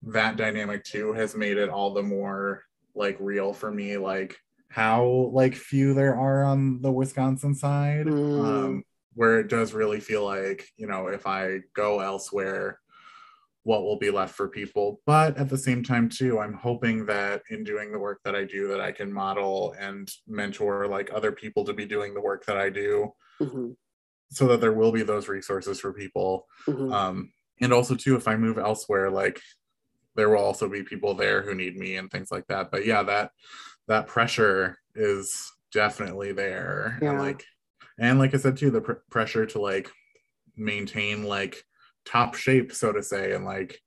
that 0.02 0.36
dynamic 0.36 0.84
too 0.84 1.12
has 1.12 1.34
made 1.34 1.56
it 1.56 1.68
all 1.70 1.92
the 1.94 2.02
more 2.02 2.62
like 2.94 3.16
real 3.20 3.52
for 3.52 3.70
me 3.70 3.96
like 3.96 4.36
how 4.68 5.04
like 5.32 5.54
few 5.54 5.94
there 5.94 6.16
are 6.16 6.44
on 6.44 6.80
the 6.82 6.92
wisconsin 6.92 7.54
side 7.54 8.06
Mm. 8.06 8.44
um 8.44 8.84
where 9.14 9.38
it 9.38 9.48
does 9.48 9.72
really 9.72 10.00
feel 10.00 10.24
like 10.24 10.68
you 10.76 10.86
know 10.86 11.06
if 11.08 11.26
i 11.26 11.58
go 11.74 12.00
elsewhere 12.00 12.80
what 13.64 13.82
will 13.82 13.98
be 13.98 14.10
left 14.10 14.34
for 14.34 14.46
people 14.48 15.00
but 15.06 15.36
at 15.36 15.48
the 15.48 15.58
same 15.58 15.82
time 15.82 16.08
too 16.08 16.38
i'm 16.38 16.52
hoping 16.52 17.04
that 17.06 17.42
in 17.50 17.64
doing 17.64 17.90
the 17.90 17.98
work 17.98 18.20
that 18.24 18.34
i 18.36 18.44
do 18.44 18.68
that 18.68 18.80
i 18.80 18.92
can 18.92 19.12
model 19.12 19.74
and 19.78 20.08
mentor 20.28 20.86
like 20.86 21.10
other 21.12 21.32
people 21.32 21.64
to 21.64 21.72
be 21.72 21.86
doing 21.86 22.14
the 22.14 22.20
work 22.20 22.44
that 22.46 22.56
i 22.58 22.68
do 22.70 23.10
Mhm. 23.40 23.74
so 24.30 24.46
that 24.48 24.60
there 24.60 24.72
will 24.72 24.92
be 24.92 25.02
those 25.02 25.28
resources 25.28 25.80
for 25.80 25.92
people 25.92 26.46
Mhm. 26.68 26.92
um 26.92 27.32
and 27.60 27.72
also 27.72 27.94
too 27.94 28.16
if 28.16 28.28
i 28.28 28.36
move 28.36 28.58
elsewhere 28.58 29.10
like 29.10 29.40
there 30.14 30.28
will 30.28 30.44
also 30.44 30.68
be 30.68 30.82
people 30.82 31.14
there 31.14 31.42
who 31.42 31.54
need 31.54 31.76
me 31.76 31.96
and 31.96 32.10
things 32.10 32.30
like 32.30 32.46
that 32.48 32.70
but 32.70 32.84
yeah 32.86 33.02
that 33.02 33.32
that 33.88 34.06
pressure 34.06 34.78
is 34.94 35.50
definitely 35.72 36.32
there 36.32 36.98
Yeah. 37.02 37.10
and 37.12 37.18
like 37.18 37.44
and 37.98 38.18
like 38.18 38.34
i 38.34 38.36
said 38.36 38.56
too 38.58 38.70
the 38.70 38.80
pr- 38.82 39.02
pressure 39.10 39.46
to 39.46 39.58
like 39.60 39.90
maintain 40.56 41.24
like 41.24 41.64
top 42.04 42.34
shape 42.34 42.72
so 42.72 42.92
to 42.92 43.02
say 43.02 43.32
and 43.32 43.44
like 43.44 43.78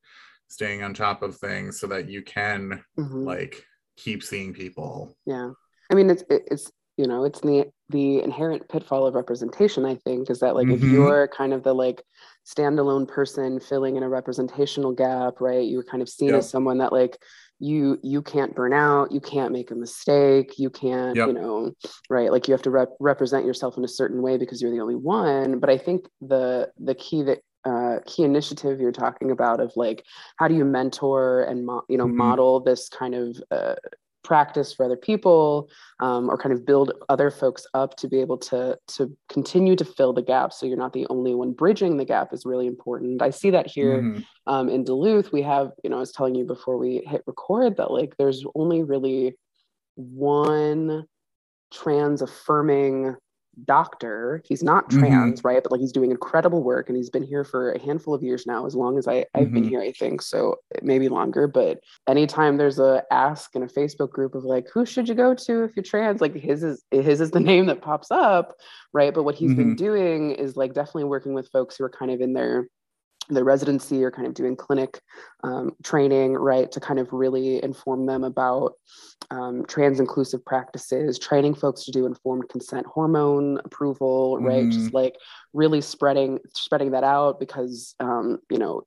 staying 0.47 0.81
on 0.83 0.93
top 0.93 1.21
of 1.23 1.35
things 1.37 1.79
so 1.79 1.87
that 1.87 2.07
you 2.09 2.21
can 2.21 2.81
Mhm. 2.97 3.25
like 3.25 3.63
keep 3.97 4.23
seeing 4.23 4.53
people 4.53 5.15
Yeah. 5.25 5.51
I 5.91 5.95
mean, 5.95 6.09
it's 6.09 6.23
it's 6.29 6.71
you 6.97 7.07
know 7.07 7.23
it's 7.25 7.39
the 7.41 7.65
the 7.89 8.21
inherent 8.21 8.67
pitfall 8.67 9.05
of 9.07 9.15
representation. 9.15 9.85
I 9.85 9.95
think 9.95 10.29
is 10.29 10.39
that 10.39 10.55
like 10.55 10.67
if 10.67 10.81
Mhm. 10.81 10.91
you're 10.91 11.27
kind 11.29 11.53
of 11.53 11.63
the 11.63 11.73
like 11.73 12.03
standalone 12.45 13.07
person 13.07 13.59
filling 13.59 13.95
in 13.95 14.03
a 14.03 14.09
representational 14.09 14.91
gap, 14.93 15.39
right? 15.39 15.65
You're 15.67 15.83
kind 15.83 16.01
of 16.01 16.09
seen 16.09 16.29
Yep. 16.29 16.37
as 16.39 16.49
someone 16.49 16.79
that 16.79 16.91
like 16.91 17.17
you 17.59 17.97
you 18.03 18.21
can't 18.21 18.55
burn 18.55 18.73
out, 18.73 19.11
you 19.11 19.19
can't 19.21 19.51
make 19.53 19.71
a 19.71 19.75
mistake, 19.75 20.59
you 20.59 20.69
can't 20.69 21.15
Yep. 21.15 21.27
you 21.27 21.33
know 21.33 21.71
right 22.09 22.31
like 22.31 22.47
you 22.47 22.51
have 22.53 22.61
to 22.63 22.69
rep- 22.71 22.95
represent 22.99 23.45
yourself 23.45 23.77
in 23.77 23.83
a 23.83 23.87
certain 23.87 24.21
way 24.21 24.37
because 24.37 24.61
you're 24.61 24.71
the 24.71 24.81
only 24.81 24.95
one. 24.95 25.59
But 25.59 25.69
I 25.69 25.77
think 25.77 26.07
the 26.21 26.71
the 26.77 26.95
key 26.95 27.23
that 27.23 27.39
uh, 27.65 27.99
key 28.05 28.23
initiative 28.23 28.79
you're 28.79 28.91
talking 28.91 29.31
about 29.31 29.59
of 29.59 29.71
like 29.75 30.03
how 30.37 30.47
do 30.47 30.55
you 30.55 30.63
mentor 30.65 31.43
and 31.43 31.65
mo- 31.65 31.83
you 31.89 31.97
know 31.97 32.07
Mhm. 32.07 32.15
model 32.15 32.59
this 32.59 32.87
kind 32.89 33.13
of 33.15 33.37
uh, 33.51 33.75
practice 34.23 34.73
for 34.73 34.85
other 34.85 34.97
people 34.97 35.69
um, 36.01 36.29
or 36.29 36.37
kind 36.37 36.51
of 36.53 36.65
build 36.65 36.91
other 37.07 37.31
folks 37.31 37.65
up 37.73 37.95
to 37.95 38.07
be 38.09 38.19
able 38.19 38.37
to 38.37 38.77
to 38.87 39.15
continue 39.29 39.75
to 39.75 39.85
fill 39.85 40.11
the 40.13 40.21
gap 40.21 40.51
so 40.51 40.65
you're 40.65 40.77
not 40.77 40.91
the 40.93 41.07
only 41.09 41.33
one 41.33 41.51
bridging 41.53 41.95
the 41.97 42.05
gap 42.05 42.33
is 42.33 42.45
really 42.45 42.67
important 42.67 43.21
i 43.21 43.29
see 43.29 43.49
that 43.49 43.67
here 43.67 44.01
Mhm. 44.01 44.23
um, 44.47 44.69
in 44.69 44.83
duluth 44.83 45.31
we 45.31 45.41
have 45.41 45.71
you 45.83 45.89
know 45.89 45.95
i 45.97 45.99
was 45.99 46.11
telling 46.11 46.35
you 46.35 46.45
before 46.45 46.77
we 46.77 47.01
hit 47.05 47.23
record 47.25 47.77
that 47.77 47.91
like 47.91 48.15
there's 48.17 48.43
only 48.55 48.83
really 48.83 49.37
one 49.95 51.05
trans 51.71 52.21
affirming 52.21 53.15
doctor. 53.65 54.41
He's 54.45 54.63
not 54.63 54.89
Mhm. 54.89 54.99
trans 54.99 55.43
right? 55.43 55.61
But 55.63 55.71
like 55.71 55.81
he's 55.81 55.91
doing 55.91 56.11
incredible 56.11 56.63
work 56.63 56.89
and 56.89 56.95
he's 56.97 57.09
been 57.09 57.23
here 57.23 57.43
for 57.43 57.71
a 57.71 57.79
handful 57.79 58.13
of 58.13 58.21
years 58.23 58.45
now 58.45 58.65
as 58.65 58.75
long 58.75 58.97
as 58.97 59.07
I, 59.07 59.25
i've 59.35 59.51
been 59.51 59.63
Mhm. 59.63 59.69
here 59.69 59.81
i 59.81 59.91
think 59.91 60.21
so 60.21 60.55
maybe 60.81 61.09
longer. 61.09 61.47
But 61.47 61.79
anytime 62.07 62.57
there's 62.57 62.79
a 62.79 63.03
ask 63.11 63.55
in 63.55 63.63
a 63.63 63.67
facebook 63.67 64.11
group 64.11 64.35
of 64.35 64.43
like 64.43 64.67
who 64.73 64.85
should 64.85 65.09
you 65.09 65.15
go 65.15 65.33
to 65.33 65.63
if 65.63 65.75
you're 65.75 65.83
trans? 65.83 66.21
Like 66.21 66.35
his 66.35 66.63
is 66.63 66.83
his 66.91 67.21
is 67.21 67.31
the 67.31 67.39
name 67.51 67.65
that 67.67 67.81
pops 67.81 68.11
up 68.11 68.53
right? 68.93 69.13
But 69.13 69.23
what 69.23 69.35
he's 69.35 69.53
been 69.53 69.75
doing 69.75 70.31
is 70.31 70.55
like 70.55 70.73
definitely 70.73 71.03
working 71.03 71.33
with 71.33 71.49
folks 71.49 71.75
who 71.77 71.83
are 71.83 71.89
kind 71.89 72.09
of 72.09 72.21
in 72.21 72.33
their 72.33 72.67
their 73.29 73.43
residency 73.43 74.03
or 74.03 74.11
kind 74.11 74.27
of 74.27 74.33
doing 74.33 74.55
clinic 74.55 75.01
um, 75.43 75.75
training 75.83 76.33
right 76.33 76.71
to 76.71 76.79
kind 76.79 76.99
of 76.99 77.11
really 77.11 77.63
inform 77.63 78.05
them 78.05 78.23
about 78.23 78.73
um, 79.31 79.65
trans 79.65 79.99
inclusive 79.99 80.43
practices 80.45 81.19
training 81.19 81.53
folks 81.53 81.83
to 81.83 81.91
do 81.91 82.05
informed 82.05 82.47
consent 82.49 82.85
hormone 82.85 83.59
approval 83.65 84.37
right? 84.39 84.69
Just 84.71 84.93
like 84.93 85.15
really 85.53 85.81
spreading 85.81 86.39
spreading 86.53 86.91
that 86.91 87.03
out 87.03 87.39
because 87.39 87.95
um, 87.99 88.39
you 88.49 88.57
know 88.57 88.83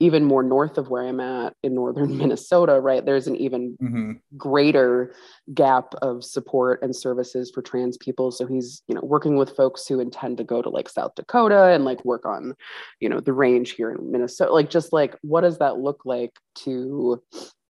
even 0.00 0.24
more 0.24 0.42
north 0.42 0.78
of 0.78 0.88
where 0.88 1.06
i'm 1.06 1.20
at 1.20 1.54
in 1.62 1.74
northern 1.74 2.16
minnesota 2.18 2.80
right 2.80 3.04
there's 3.04 3.26
an 3.26 3.36
even 3.36 3.76
Mhm. 3.80 4.20
greater 4.36 5.14
gap 5.54 5.94
of 6.02 6.24
support 6.24 6.82
and 6.82 6.94
services 6.94 7.50
for 7.52 7.62
trans 7.62 7.96
people 7.96 8.30
so 8.30 8.46
he's 8.46 8.82
you 8.88 8.94
know 8.94 9.00
working 9.02 9.36
with 9.36 9.54
folks 9.56 9.86
who 9.86 10.00
intend 10.00 10.38
to 10.38 10.44
go 10.44 10.60
to 10.60 10.68
like 10.68 10.88
south 10.88 11.14
dakota 11.14 11.68
and 11.72 11.84
like 11.84 12.04
work 12.04 12.26
on 12.26 12.54
you 13.00 13.08
know 13.08 13.20
the 13.20 13.32
range 13.32 13.72
here 13.72 13.92
in 13.92 14.10
minnesota 14.10 14.52
like 14.52 14.70
just 14.70 14.92
like 14.92 15.16
what 15.22 15.42
does 15.42 15.58
that 15.58 15.78
look 15.78 16.02
like 16.04 16.32
to 16.56 17.22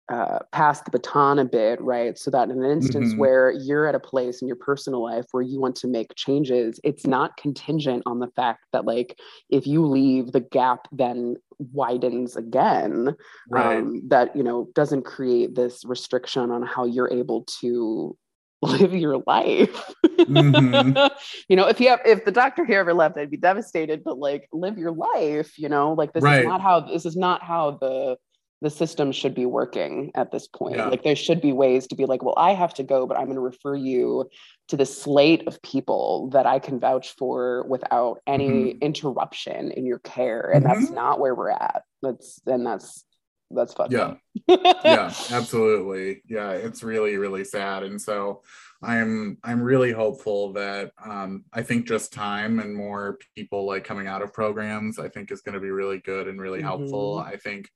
uh, 0.09 0.39
pass 0.51 0.81
the 0.81 0.91
baton 0.91 1.39
a 1.39 1.45
bit, 1.45 1.79
right? 1.81 2.17
So 2.17 2.29
that 2.31 2.49
in 2.49 2.61
an 2.63 2.69
instance 2.69 3.13
Mhm. 3.13 3.17
where 3.17 3.51
you're 3.51 3.87
at 3.87 3.95
a 3.95 3.99
place 3.99 4.41
in 4.41 4.47
your 4.47 4.57
personal 4.57 5.01
life 5.01 5.25
where 5.31 5.43
you 5.43 5.59
want 5.61 5.75
to 5.77 5.87
make 5.87 6.13
changes, 6.15 6.79
it's 6.83 7.07
not 7.07 7.37
contingent 7.37 8.03
on 8.05 8.19
the 8.19 8.27
fact 8.35 8.65
that, 8.73 8.85
like, 8.85 9.17
if 9.49 9.65
you 9.65 9.85
leave, 9.85 10.33
the 10.33 10.41
gap 10.41 10.87
then 10.91 11.37
widens 11.71 12.35
again. 12.35 13.15
right 13.49 13.77
Um, 13.77 14.01
that, 14.09 14.35
you 14.35 14.43
know, 14.43 14.67
doesn't 14.75 15.03
create 15.03 15.55
this 15.55 15.85
restriction 15.85 16.51
on 16.51 16.63
how 16.63 16.83
you're 16.85 17.11
able 17.11 17.43
to 17.61 18.17
live 18.61 18.93
your 18.93 19.23
life. 19.25 19.93
Mhm. 20.19 21.11
you 21.49 21.55
know, 21.55 21.67
if 21.67 21.79
you 21.79 21.89
have, 21.89 22.01
if 22.05 22.25
the 22.25 22.31
doctor 22.31 22.65
here 22.65 22.79
ever 22.79 22.93
left, 22.93 23.17
I'd 23.17 23.31
be 23.31 23.37
devastated, 23.37 24.03
but 24.03 24.17
like 24.19 24.47
live 24.51 24.77
your 24.77 24.91
life, 24.91 25.57
you 25.57 25.69
know, 25.69 25.93
like 25.93 26.11
this 26.13 26.23
Right. 26.23 26.39
is 26.39 26.45
not 26.45 26.61
how, 26.61 26.81
this 26.81 27.05
is 27.05 27.15
not 27.15 27.41
how 27.43 27.71
the, 27.79 28.17
the 28.63 28.69
system 28.69 29.11
should 29.11 29.35
be 29.35 29.45
working 29.45 30.09
at 30.15 30.31
this 30.31 30.47
point. 30.47 30.77
Yeah. 30.77 30.87
Like 30.87 31.03
there 31.03 31.17
should 31.17 31.41
be 31.41 31.51
ways 31.51 31.85
to 31.87 31.95
be 31.95 32.05
like, 32.05 32.23
well, 32.23 32.33
I 32.37 32.53
have 32.53 32.73
to 32.75 32.83
go, 32.83 33.05
but 33.05 33.17
I'm 33.17 33.25
going 33.25 33.35
to 33.35 33.41
refer 33.41 33.75
you 33.75 34.29
to 34.69 34.77
the 34.77 34.85
slate 34.85 35.45
of 35.47 35.61
people 35.61 36.29
that 36.31 36.45
I 36.45 36.59
can 36.59 36.79
vouch 36.79 37.13
for 37.17 37.65
without 37.67 38.21
any 38.25 38.73
Mhm. 38.73 38.81
interruption 38.81 39.71
in 39.71 39.85
your 39.85 39.99
care. 39.99 40.49
And 40.49 40.65
that's 40.65 40.89
not 40.89 41.19
where 41.19 41.35
we're 41.35 41.49
at. 41.51 41.83
That's, 42.01 42.41
and 42.47 42.65
that's, 42.65 43.03
that's 43.51 43.73
fucked 43.73 43.91
Yeah. 43.91 44.15
yeah 44.47 45.13
absolutely 45.31 46.23
yeah 46.27 46.51
it's 46.51 46.81
really 46.81 47.17
really 47.17 47.43
sad 47.43 47.83
and 47.83 48.01
so 48.01 48.41
i'm 48.81 49.37
i'm 49.43 49.61
really 49.61 49.91
hopeful 49.91 50.53
that 50.53 50.91
um 51.05 51.43
i 51.53 51.61
think 51.61 51.85
just 51.85 52.11
time 52.13 52.59
and 52.59 52.73
more 52.73 53.19
people 53.35 53.67
like 53.67 53.83
coming 53.83 54.07
out 54.07 54.23
of 54.23 54.33
programs 54.33 54.97
i 54.97 55.07
think 55.07 55.31
is 55.31 55.41
going 55.41 55.53
to 55.53 55.59
be 55.59 55.69
really 55.69 55.99
good 55.99 56.27
and 56.27 56.41
really 56.41 56.63
helpful 56.63 57.17
Mhm. 57.17 57.27
i 57.31 57.35
think 57.35 57.69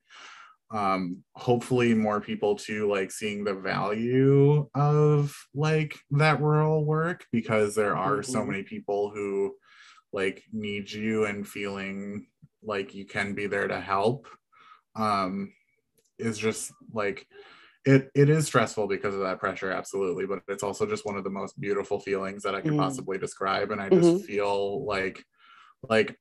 um 0.72 1.24
hopefully 1.36 1.94
more 1.94 2.20
people 2.20 2.56
too 2.56 2.90
like 2.92 3.10
seeing 3.12 3.44
the 3.44 3.54
value 3.54 4.68
of 4.76 5.36
like 5.54 5.98
that 6.12 6.42
rural 6.42 6.84
work 6.86 7.26
because 7.32 7.74
there 7.74 7.96
are 7.96 8.22
so 8.22 8.44
Mhm. 8.44 8.48
many 8.48 8.64
people 8.64 9.10
who 9.10 9.56
like 10.12 10.44
need 10.52 10.92
you 10.92 11.26
and 11.26 11.48
feeling 11.48 12.28
like 12.64 12.94
you 12.94 13.06
can 13.06 13.34
be 13.34 13.48
there 13.48 13.68
to 13.68 13.80
help 13.80 14.28
um 14.96 15.54
is 16.20 16.38
just 16.38 16.72
like 16.94 17.26
it 17.86 18.10
it 18.16 18.30
is 18.30 18.46
stressful 18.48 18.88
because 18.88 19.14
of 19.14 19.22
that 19.22 19.40
pressure 19.40 19.72
absolutely 19.72 20.26
but 20.26 20.42
it's 20.50 20.64
also 20.64 20.86
just 20.86 21.06
one 21.06 21.16
of 21.16 21.24
the 21.24 21.30
most 21.30 21.60
beautiful 21.62 22.00
feelings 22.00 22.44
that 22.44 22.56
i 22.56 22.62
can 22.62 22.74
Mm. 22.74 22.78
possibly 22.78 23.18
describe 23.18 23.72
and 23.72 23.82
i 23.82 23.90
just 23.90 24.18
Mhm. 24.18 24.26
feel 24.26 24.86
like 24.86 25.24
like 25.90 26.20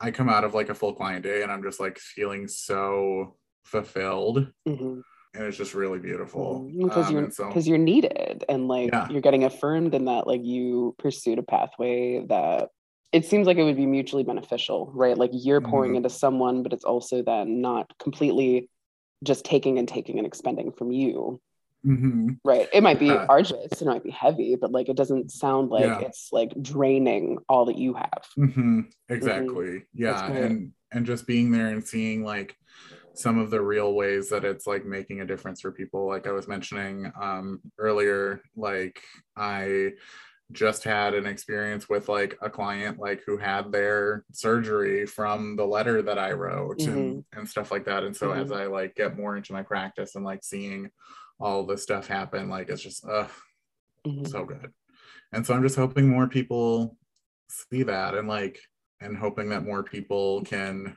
i 0.00 0.10
come 0.10 0.28
out 0.28 0.44
of 0.44 0.54
like 0.54 0.68
a 0.68 0.74
full 0.74 0.94
client 0.94 1.22
day 1.22 1.42
and 1.42 1.50
i'm 1.52 1.62
just 1.62 1.80
like 1.80 1.98
feeling 1.98 2.46
so 2.48 3.36
fulfilled 3.64 4.52
Mhm. 4.66 5.02
and 5.34 5.44
it's 5.44 5.56
just 5.56 5.74
really 5.74 5.98
beautiful 5.98 6.68
because 6.76 7.06
Um, 7.08 7.12
you're 7.14 7.24
and 7.24 7.34
so 7.34 7.46
because 7.48 7.68
you're 7.68 7.78
needed 7.78 8.44
and 8.48 8.66
like 8.68 8.90
Yeah. 8.92 9.08
you're 9.10 9.20
getting 9.20 9.44
affirmed 9.44 9.94
in 9.94 10.06
that 10.06 10.26
like 10.26 10.44
you 10.44 10.94
pursued 10.98 11.38
a 11.38 11.42
pathway 11.42 12.24
that 12.26 12.70
it 13.12 13.24
seems 13.26 13.46
like 13.46 13.56
it 13.56 13.64
would 13.64 13.76
be 13.76 13.86
mutually 13.86 14.22
beneficial 14.24 14.90
right 14.94 15.16
like 15.16 15.30
you're 15.32 15.60
pouring 15.60 15.92
Mhm. 15.92 15.96
into 15.98 16.08
someone 16.10 16.62
but 16.62 16.72
it's 16.72 16.84
also 16.84 17.22
then 17.22 17.60
not 17.60 17.92
completely 17.98 18.68
just 19.22 19.44
taking 19.44 19.78
and 19.78 19.86
taking 19.88 20.18
and 20.18 20.26
expending 20.26 20.72
from 20.72 20.90
you 20.90 21.40
Mhm. 21.82 22.38
Right. 22.44 22.68
It 22.74 22.82
might 22.82 22.98
be 22.98 23.10
Uh, 23.10 23.24
arduous, 23.26 23.80
it 23.80 23.86
might 23.86 24.02
be 24.04 24.10
heavy, 24.10 24.54
but 24.54 24.70
like 24.70 24.90
it 24.90 24.96
doesn't 24.96 25.30
sound 25.30 25.70
like 25.70 25.86
Yeah. 25.86 26.00
it's 26.00 26.28
like 26.30 26.52
draining 26.60 27.38
all 27.48 27.64
that 27.64 27.78
you 27.78 27.94
have. 27.94 28.22
hmm 28.34 28.80
Exactly. 29.08 29.84
Yeah. 29.94 30.30
And 30.30 30.72
and 30.92 31.06
just 31.06 31.26
being 31.26 31.52
there 31.52 31.68
and 31.68 31.82
seeing 31.86 32.22
like 32.22 32.54
some 33.20 33.38
of 33.38 33.50
the 33.50 33.60
real 33.60 33.94
ways 33.94 34.28
that 34.30 34.44
it's 34.44 34.66
like 34.66 34.84
making 34.84 35.20
a 35.20 35.26
difference 35.26 35.60
for 35.60 35.72
people. 35.72 36.06
Like 36.08 36.26
I 36.26 36.32
was 36.32 36.48
mentioning 36.48 37.12
um 37.20 37.60
earlier, 37.78 38.42
like 38.56 39.02
I 39.36 39.92
just 40.52 40.84
had 40.84 41.14
an 41.14 41.26
experience 41.26 41.88
with 41.88 42.08
like 42.08 42.36
a 42.42 42.50
client 42.50 42.98
like 42.98 43.22
who 43.26 43.38
had 43.38 43.70
their 43.72 44.24
surgery 44.32 45.06
from 45.06 45.56
the 45.56 45.66
letter 45.66 46.02
that 46.02 46.18
I 46.18 46.32
wrote 46.32 46.86
and, 46.88 47.24
and 47.32 47.48
stuff 47.48 47.70
like 47.70 47.84
that. 47.86 48.02
And 48.04 48.16
so 48.16 48.32
as 48.32 48.50
I 48.52 48.66
like 48.66 48.96
get 48.96 49.16
more 49.16 49.36
into 49.36 49.52
my 49.52 49.62
practice 49.62 50.16
and 50.16 50.24
like 50.24 50.42
seeing 50.44 50.90
all 51.40 51.64
this 51.66 51.82
stuff 51.84 52.08
happen, 52.08 52.48
like 52.48 52.68
it's 52.68 52.82
just 52.82 53.04
uh 53.06 53.28
Mhm. 54.06 54.26
so 54.26 54.44
good. 54.44 54.72
And 55.32 55.46
so 55.46 55.54
I'm 55.54 55.62
just 55.62 55.76
hoping 55.76 56.08
more 56.08 56.28
people 56.28 56.96
see 57.50 57.82
that 57.84 58.14
and 58.14 58.28
like 58.28 58.60
and 59.00 59.16
hoping 59.16 59.48
that 59.50 59.64
more 59.64 59.82
people 59.82 60.42
can 60.42 60.96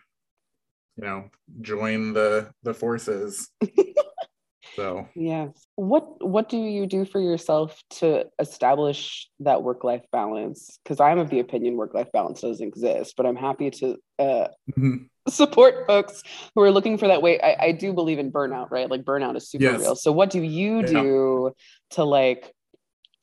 you 0.97 1.03
know 1.03 1.29
join 1.61 2.13
the 2.13 2.51
the 2.63 2.73
forces. 2.73 3.49
so 4.75 5.07
Yes. 5.15 5.49
What 5.75 6.25
what 6.25 6.49
do 6.49 6.57
you 6.57 6.87
do 6.87 7.05
for 7.05 7.19
yourself 7.19 7.79
to 7.99 8.25
establish 8.39 9.29
that 9.41 9.61
work 9.61 9.83
life 9.83 10.03
balance? 10.11 10.79
Because 10.83 10.99
I'm 10.99 11.19
of 11.19 11.29
the 11.29 11.39
opinion 11.39 11.75
work 11.75 11.93
life 11.93 12.11
balance 12.11 12.41
doesn't 12.41 12.65
exist, 12.65 13.13
but 13.15 13.25
I'm 13.25 13.35
happy 13.35 13.69
to 13.69 13.97
uh, 14.17 14.47
mhm, 14.75 15.09
support 15.27 15.85
folks 15.87 16.23
who 16.55 16.61
are 16.63 16.71
looking 16.71 16.97
for 16.97 17.07
that 17.07 17.21
way. 17.21 17.39
I, 17.39 17.67
I 17.67 17.71
do 17.73 17.93
believe 17.93 18.17
in 18.17 18.31
burnout, 18.31 18.71
right? 18.71 18.89
Like 18.89 19.03
burnout 19.03 19.35
is 19.35 19.47
super 19.49 19.63
Yes. 19.63 19.79
real. 19.81 19.95
So 19.95 20.11
what 20.11 20.31
do 20.31 20.41
you 20.41 20.77
Yeah. 20.79 20.87
do 20.87 21.51
to 21.91 22.03
like 22.03 22.51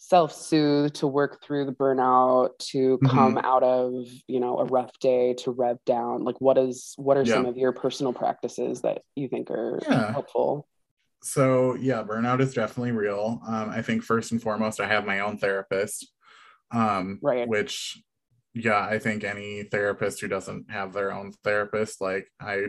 self-soothe, 0.02 0.94
to 0.94 1.06
work 1.06 1.42
through 1.42 1.66
the 1.66 1.72
burnout, 1.72 2.58
to 2.58 2.98
come 3.04 3.36
Mm-hmm. 3.36 3.44
out 3.46 3.62
of, 3.62 4.06
you 4.26 4.40
know, 4.40 4.58
a 4.58 4.64
rough 4.64 4.98
day, 4.98 5.34
to 5.34 5.50
rev 5.50 5.76
down? 5.84 6.24
Like 6.24 6.40
what 6.40 6.56
is 6.58 6.94
what 6.96 7.16
are 7.18 7.24
some 7.26 7.44
of 7.46 7.56
your 7.56 7.72
personal 7.72 8.12
practices 8.12 8.80
that 8.80 9.02
you 9.14 9.28
think 9.28 9.50
are 9.50 9.78
Yeah. 9.88 10.10
helpful? 10.12 10.66
so 11.22 11.74
yeah, 11.74 12.02
burnout 12.02 12.40
is 12.40 12.54
definitely 12.54 12.92
real. 12.92 13.42
Um, 13.46 13.68
I 13.68 13.82
think 13.82 14.02
first 14.02 14.32
and 14.32 14.40
foremost, 14.42 14.80
I 14.80 14.86
have 14.88 15.04
my 15.04 15.20
own 15.20 15.36
therapist. 15.36 16.10
Um, 16.72 17.18
Right. 17.20 17.46
which 17.46 18.02
yeah, 18.54 18.80
I 18.80 18.98
think 18.98 19.22
any 19.22 19.64
therapist 19.64 20.20
who 20.20 20.28
doesn't 20.28 20.70
have 20.70 20.92
their 20.94 21.12
own 21.12 21.32
therapist, 21.44 22.00
like 22.00 22.26
I 22.40 22.68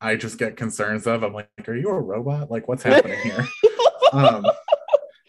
I 0.00 0.16
just 0.16 0.38
get 0.38 0.56
concerns 0.56 1.06
of. 1.06 1.22
I'm 1.22 1.32
like, 1.32 1.48
are 1.68 1.74
you 1.76 1.88
a 1.90 2.00
robot? 2.00 2.50
Like 2.50 2.66
what's 2.66 2.82
happening 2.90 3.20
here? 3.22 3.44
um 4.12 4.44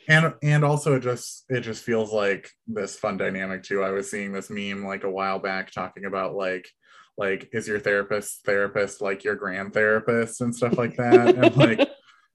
and 0.09 0.33
and 0.41 0.65
also 0.65 0.95
it 0.95 1.01
just 1.01 1.45
it 1.49 1.61
just 1.61 1.83
feels 1.83 2.11
like 2.11 2.49
this 2.67 2.97
fun 2.97 3.15
dynamic 3.15 3.63
too. 3.63 3.83
I 3.83 3.91
was 3.91 4.09
seeing 4.09 4.33
this 4.33 4.49
meme 4.49 4.83
like 4.83 5.03
a 5.03 5.09
while 5.09 5.39
back 5.39 5.71
talking 5.71 6.05
about 6.05 6.35
like 6.35 6.67
like 7.15 7.49
is 7.53 7.67
your 7.67 7.79
therapist 7.79 8.43
therapist 8.43 9.01
like 9.01 9.23
your 9.23 9.35
grand 9.35 9.73
therapist 9.73 10.41
and 10.41 10.53
stuff 10.53 10.77
like 10.77 10.97
that? 10.97 11.35
And 11.35 11.55
like 11.57 11.87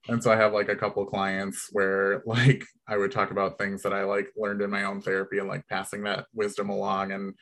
and 0.09 0.23
so 0.23 0.31
i 0.31 0.37
have 0.37 0.53
like 0.53 0.69
a 0.69 0.77
couple 0.77 1.05
clients 1.07 1.69
where 1.73 2.23
like 2.27 2.63
i 2.87 2.97
would 2.97 3.11
talk 3.11 3.31
about 3.31 3.57
things 3.57 3.83
that 3.83 3.95
i 3.95 4.05
like 4.05 4.29
learned 4.37 4.61
in 4.61 4.71
my 4.71 4.85
own 4.85 5.01
therapy 5.01 5.39
and 5.39 5.49
like 5.49 5.67
passing 5.67 6.03
that 6.03 6.27
wisdom 6.35 6.69
along. 6.69 7.13
And 7.13 7.35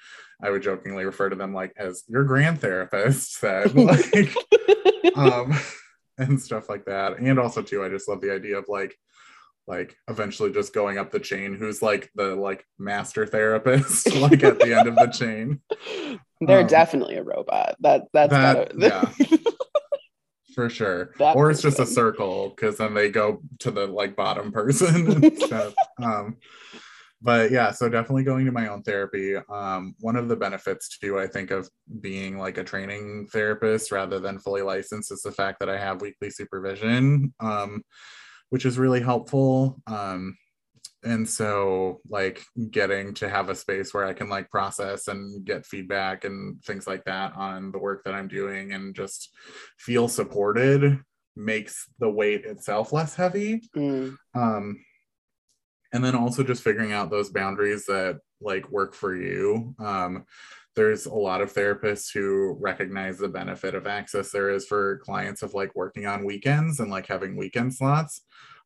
i 0.42 0.48
would 0.48 0.62
jokingly 0.62 1.04
refer 1.04 1.28
to 1.28 1.36
them 1.36 1.52
like 1.52 1.72
as 1.76 2.04
your 2.08 2.24
grand 2.24 2.60
therapist 2.60 3.34
said 3.34 3.74
like 3.76 4.34
um 5.16 5.52
and 6.18 6.40
stuff 6.40 6.68
like 6.68 6.84
that. 6.86 7.18
And 7.18 7.38
also 7.38 7.60
too 7.60 7.84
i 7.84 7.88
just 7.88 8.08
love 8.08 8.22
the 8.22 8.32
idea 8.32 8.56
of 8.56 8.66
like 8.68 8.96
like 9.66 9.96
eventually 10.08 10.50
just 10.52 10.74
going 10.74 10.98
up 10.98 11.10
the 11.12 11.20
chain 11.20 11.54
who's 11.54 11.80
like 11.82 12.10
the 12.14 12.34
like 12.34 12.64
master 12.78 13.26
therapist 13.26 14.12
like 14.16 14.42
at 14.42 14.58
the 14.58 14.76
end 14.76 14.88
of 14.88 14.96
the 14.96 15.06
chain. 15.06 15.60
They're 16.40 16.60
Um, 16.62 16.66
definitely 16.66 17.16
a 17.16 17.22
robot. 17.22 17.76
That 17.80 18.02
that's 18.12 18.30
that- 18.32 18.76
gotta, 18.76 19.10
for 20.54 20.68
sure. 20.68 21.14
That 21.18 21.36
or 21.36 21.50
it's 21.50 21.62
just 21.62 21.78
a 21.78 21.86
circle 21.86 22.50
because 22.50 22.76
then 22.78 22.94
they 22.94 23.08
go 23.10 23.40
to 23.60 23.70
the 23.70 23.86
like 23.86 24.16
bottom 24.16 24.52
person 24.52 25.10
and 25.24 25.38
stuff. 25.38 25.74
Um 26.02 26.36
but 27.24 27.52
yeah 27.52 27.70
so 27.70 27.88
definitely 27.88 28.24
going 28.24 28.44
to 28.46 28.52
my 28.52 28.66
own 28.66 28.82
therapy. 28.82 29.36
Um 29.36 29.94
one 30.00 30.16
of 30.16 30.26
the 30.28 30.36
benefits 30.36 30.98
too 30.98 31.18
i 31.20 31.26
think 31.28 31.52
of 31.52 31.70
being 32.00 32.36
like 32.36 32.58
a 32.58 32.64
training 32.64 33.28
therapist 33.32 33.92
rather 33.92 34.18
than 34.18 34.40
fully 34.40 34.62
licensed 34.62 35.12
is 35.12 35.22
the 35.22 35.30
fact 35.30 35.60
that 35.60 35.70
i 35.70 35.78
have 35.78 36.02
weekly 36.02 36.30
supervision. 36.30 37.32
Um 37.38 37.82
which 38.52 38.66
is 38.66 38.78
really 38.78 39.00
helpful. 39.00 39.80
Um 39.86 40.36
and 41.04 41.28
so 41.28 42.00
like 42.08 42.44
getting 42.70 43.12
to 43.14 43.28
have 43.28 43.48
a 43.48 43.56
space 43.56 43.92
where 43.92 44.04
i 44.04 44.12
can 44.12 44.28
like 44.28 44.48
process 44.50 45.08
and 45.08 45.44
get 45.44 45.66
feedback 45.66 46.22
and 46.22 46.62
things 46.62 46.86
like 46.86 47.02
that 47.06 47.34
on 47.34 47.72
the 47.72 47.78
work 47.78 48.04
that 48.04 48.14
i'm 48.14 48.28
doing 48.28 48.72
and 48.72 48.94
just 48.94 49.34
feel 49.78 50.06
supported 50.06 51.00
makes 51.34 51.88
the 51.98 52.08
weight 52.08 52.44
itself 52.44 52.92
less 52.92 53.14
heavy. 53.14 53.62
Mm, 53.76 54.16
um 54.34 54.84
and 55.92 56.04
then 56.04 56.14
also 56.14 56.42
just 56.42 56.62
figuring 56.62 56.92
out 56.92 57.10
those 57.10 57.30
boundaries 57.30 57.86
that 57.86 58.18
like 58.40 58.70
work 58.70 58.94
for 58.94 59.14
you. 59.14 59.74
Um 59.78 60.24
there's 60.74 61.06
a 61.06 61.14
lot 61.14 61.40
of 61.40 61.52
therapists 61.52 62.12
who 62.12 62.56
recognize 62.60 63.18
the 63.18 63.28
benefit 63.28 63.74
of 63.74 63.86
access 63.86 64.30
there 64.30 64.50
is 64.50 64.66
for 64.66 64.98
clients 64.98 65.42
of 65.42 65.54
like 65.54 65.74
working 65.74 66.06
on 66.06 66.24
weekends 66.24 66.80
and 66.80 66.90
like 66.90 67.06
having 67.06 67.36
weekend 67.36 67.74
slots 67.74 68.22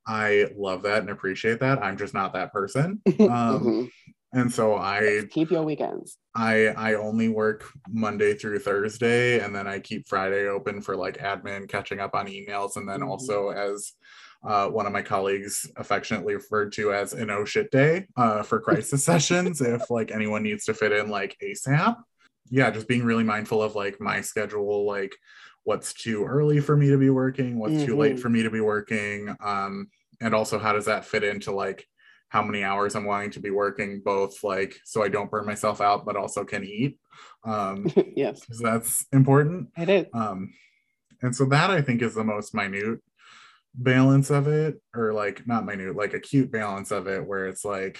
i 0.06 0.46
love 0.56 0.82
that 0.82 1.00
and 1.00 1.10
appreciate 1.10 1.60
that 1.60 1.82
i'm 1.82 1.96
just 1.96 2.14
not 2.14 2.32
that 2.32 2.52
person 2.52 3.00
um 3.06 3.16
mhm. 3.28 3.90
and 4.32 4.52
so 4.52 4.76
i 4.76 5.22
Keep 5.30 5.50
your 5.50 5.62
weekends. 5.62 6.18
I 6.34 6.66
I 6.68 6.94
only 6.94 7.28
work 7.28 7.64
Monday 7.88 8.34
through 8.34 8.58
Thursday, 8.58 9.40
and 9.40 9.54
then 9.54 9.66
I 9.66 9.78
keep 9.80 10.06
Friday 10.06 10.46
open 10.48 10.82
for 10.82 10.94
like 10.94 11.16
admin, 11.16 11.66
catching 11.68 11.98
up 11.98 12.14
on 12.14 12.26
emails, 12.26 12.76
and 12.76 12.86
then 12.86 13.00
Mhm. 13.00 13.08
also 13.08 13.48
as 13.48 13.92
uh, 14.46 14.68
one 14.68 14.86
of 14.86 14.92
my 14.92 15.02
colleagues 15.02 15.68
affectionately 15.76 16.34
referred 16.34 16.72
to 16.72 16.92
as 16.92 17.12
an 17.12 17.30
oh 17.30 17.44
shit 17.44 17.70
day 17.70 18.06
uh, 18.16 18.42
for 18.42 18.60
crisis 18.60 19.04
sessions, 19.10 19.60
if 19.60 19.90
like 19.90 20.10
anyone 20.12 20.42
needs 20.42 20.64
to 20.64 20.74
fit 20.74 20.92
in 20.92 21.08
like 21.08 21.36
ASAP. 21.42 21.96
Yeah, 22.48 22.70
just 22.70 22.86
being 22.86 23.04
really 23.04 23.24
mindful 23.24 23.60
of 23.60 23.74
like 23.74 24.00
my 24.00 24.20
schedule, 24.20 24.86
like 24.86 25.12
what's 25.64 25.92
too 25.92 26.24
early 26.24 26.60
for 26.60 26.76
me 26.76 26.88
to 26.90 26.96
be 26.96 27.10
working, 27.10 27.58
what's 27.58 27.84
too 27.84 27.96
late 27.96 28.16
Mhm. 28.16 28.20
for 28.20 28.28
me 28.28 28.44
to 28.44 28.50
be 28.50 28.60
working, 28.60 29.34
um, 29.40 29.88
and 30.20 30.32
also 30.32 30.58
how 30.58 30.72
does 30.72 30.84
that 30.84 31.04
fit 31.04 31.24
into 31.24 31.50
like 31.50 31.84
how 32.28 32.42
many 32.42 32.62
hours 32.62 32.94
I'm 32.94 33.04
wanting 33.04 33.30
to 33.32 33.40
be 33.40 33.50
working, 33.50 34.00
both 34.04 34.44
like 34.44 34.78
so 34.84 35.02
I 35.02 35.08
don't 35.08 35.30
burn 35.30 35.44
myself 35.44 35.80
out, 35.80 36.04
but 36.06 36.16
also 36.16 36.44
can 36.44 36.62
eat. 36.64 36.98
Um, 37.44 37.86
yes, 38.16 38.40
because 38.40 38.60
that's 38.60 39.06
important. 39.12 39.70
it 39.76 39.88
is. 39.88 40.06
Um, 40.14 40.52
and 41.22 41.34
so 41.34 41.46
that 41.46 41.70
I 41.70 41.80
think 41.82 42.02
is 42.02 42.14
the 42.14 42.22
most 42.24 42.54
minute 42.54 43.00
balance 43.76 44.30
of 44.30 44.48
it, 44.48 44.80
or 44.94 45.12
like 45.12 45.46
not 45.46 45.66
minute, 45.66 45.94
like 45.94 46.14
acute 46.14 46.50
balance 46.50 46.90
of 46.90 47.06
it, 47.06 47.26
where 47.26 47.46
it's 47.46 47.64
like 47.64 47.98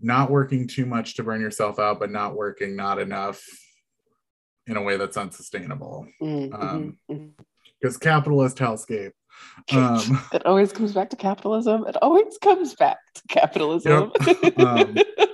not 0.00 0.30
working 0.30 0.66
too 0.68 0.86
much 0.86 1.14
to 1.16 1.22
burn 1.22 1.40
yourself 1.40 1.78
out, 1.78 2.00
but 2.00 2.10
not 2.10 2.34
working 2.34 2.76
not 2.76 2.98
enough 2.98 3.42
in 4.66 4.76
a 4.76 4.82
way 4.82 4.96
that's 4.96 5.16
unsustainable. 5.16 6.06
Mm, 6.22 6.50
mhm, 6.50 6.62
um, 6.62 6.98
mhm. 7.10 7.30
Because 7.80 7.96
capitalist 7.96 8.58
hellscape. 8.58 9.12
Um, 9.72 10.22
It 10.32 10.46
always 10.46 10.72
comes 10.72 10.92
back 10.92 11.10
to 11.10 11.16
capitalism. 11.16 11.84
It 11.88 11.96
always 12.00 12.38
comes 12.38 12.74
back 12.76 12.98
to 13.16 13.22
capitalism. 13.28 14.12
Um, 14.56 14.96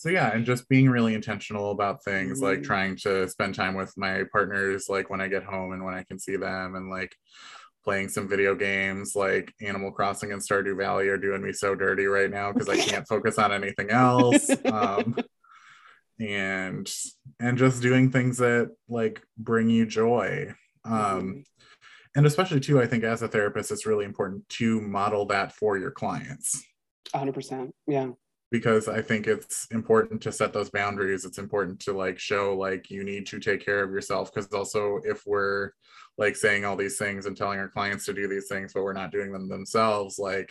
so 0.00 0.08
yeah 0.08 0.32
and 0.32 0.46
just 0.46 0.66
being 0.70 0.88
really 0.88 1.12
intentional 1.14 1.72
about 1.72 2.02
things 2.02 2.40
like 2.40 2.60
Mhm. 2.60 2.64
trying 2.64 2.96
to 2.96 3.28
spend 3.28 3.54
time 3.54 3.74
with 3.74 3.92
my 3.98 4.24
partners 4.32 4.88
like 4.88 5.10
when 5.10 5.20
i 5.20 5.28
get 5.28 5.44
home 5.44 5.72
and 5.72 5.84
when 5.84 5.92
i 5.92 6.02
can 6.04 6.18
see 6.18 6.36
them 6.36 6.74
and 6.74 6.88
like 6.88 7.14
playing 7.84 8.08
some 8.08 8.26
video 8.26 8.54
games 8.54 9.14
like 9.14 9.52
animal 9.60 9.92
crossing 9.92 10.32
and 10.32 10.40
stardew 10.40 10.74
valley 10.76 11.08
are 11.08 11.18
doing 11.18 11.42
me 11.42 11.52
so 11.52 11.74
dirty 11.74 12.06
right 12.06 12.30
now 12.30 12.50
because 12.50 12.68
i 12.70 12.76
can't 12.88 13.06
focus 13.08 13.38
on 13.38 13.52
anything 13.52 13.90
else 13.90 14.48
um, 14.66 15.16
and 16.18 16.90
and 17.38 17.58
just 17.58 17.82
doing 17.82 18.10
things 18.10 18.38
that 18.38 18.70
like 18.88 19.22
bring 19.36 19.68
you 19.68 19.84
joy 19.84 20.52
um, 20.84 21.44
and 22.16 22.24
especially 22.24 22.60
too 22.60 22.80
i 22.80 22.86
think 22.86 23.04
as 23.04 23.20
a 23.20 23.28
therapist 23.28 23.70
it's 23.70 23.84
really 23.86 24.06
important 24.06 24.48
to 24.48 24.80
model 24.80 25.26
that 25.26 25.52
for 25.52 25.76
your 25.76 25.90
clients 25.90 26.64
100%. 27.14 27.72
Yeah. 27.86 28.10
Because 28.50 28.88
I 28.88 29.00
think 29.00 29.26
it's 29.26 29.66
important 29.70 30.20
to 30.22 30.32
set 30.32 30.52
those 30.52 30.70
boundaries. 30.70 31.24
It's 31.24 31.38
important 31.38 31.80
to 31.80 31.92
like 31.92 32.18
show 32.18 32.56
like 32.56 32.90
you 32.90 33.04
need 33.04 33.26
to 33.26 33.38
take 33.38 33.64
care 33.64 33.82
of 33.82 33.90
yourself 33.90 34.32
because 34.32 34.52
also 34.52 35.00
if 35.04 35.22
we're 35.26 35.70
like 36.18 36.36
saying 36.36 36.64
all 36.64 36.76
these 36.76 36.98
things 36.98 37.26
and 37.26 37.36
telling 37.36 37.58
our 37.58 37.68
clients 37.68 38.04
to 38.06 38.12
do 38.12 38.28
these 38.28 38.48
things 38.48 38.72
but 38.72 38.82
we're 38.82 38.92
not 38.92 39.12
doing 39.12 39.32
them 39.32 39.48
themselves, 39.48 40.18
like 40.18 40.50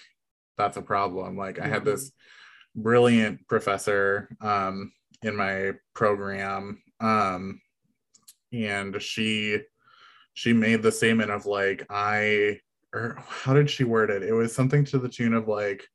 that's 0.58 0.78
a 0.78 0.82
problem. 0.82 1.38
Like 1.38 1.60
I 1.60 1.68
had 1.68 1.86
this 1.86 2.12
brilliant 2.76 3.48
professor 3.48 4.30
um 4.42 4.92
in 5.24 5.36
my 5.36 5.72
program 5.96 6.82
um 7.02 7.60
and 8.54 9.02
she 9.02 9.60
she 10.34 10.54
made 10.54 10.82
the 10.82 10.92
statement 10.92 11.32
of 11.32 11.46
like 11.46 11.86
I 11.90 12.60
or 12.94 13.18
how 13.28 13.54
did 13.54 13.70
she 13.70 13.84
word 13.84 14.10
it? 14.10 14.24
It 14.24 14.34
was 14.34 14.54
something 14.54 14.84
to 14.86 14.98
the 14.98 15.10
tune 15.10 15.34
of 15.34 15.48
like, 15.48 15.88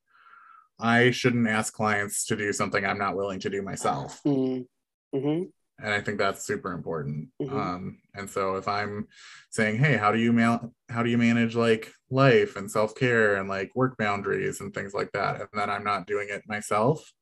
I 0.79 1.11
shouldn't 1.11 1.47
ask 1.49 1.72
clients 1.72 2.27
to 2.27 2.37
do 2.37 2.53
something 2.53 2.85
I'm 2.85 2.99
not 2.99 3.16
willing 3.16 3.41
to 3.41 3.51
do 3.51 3.62
myself. 3.62 4.20
Mm. 4.27 4.66
hmm 5.12 5.43
And 5.79 5.93
I 5.93 6.01
think 6.01 6.18
that's 6.18 6.45
super 6.45 6.72
important. 6.72 7.29
Mhm. 7.41 7.53
Um, 7.53 7.99
and 8.14 8.29
so 8.29 8.57
if 8.57 8.66
I'm 8.68 9.07
saying, 9.51 9.79
hey, 9.79 9.97
how 9.97 10.11
do 10.12 10.18
you 10.18 10.33
ma- 10.33 10.61
how 10.89 11.03
do 11.03 11.11
you 11.11 11.18
manage 11.18 11.55
like 11.55 11.93
life 12.11 12.57
and 12.57 12.70
self-care 12.70 13.37
and 13.37 13.49
like 13.49 13.70
work 13.75 13.97
boundaries 13.97 14.61
and 14.61 14.72
things 14.75 14.95
like 14.95 15.12
that? 15.12 15.41
And 15.41 15.49
then 15.53 15.70
I'm 15.70 15.85
not 15.85 16.07
doing 16.07 16.29
it 16.31 16.43
myself 16.47 17.12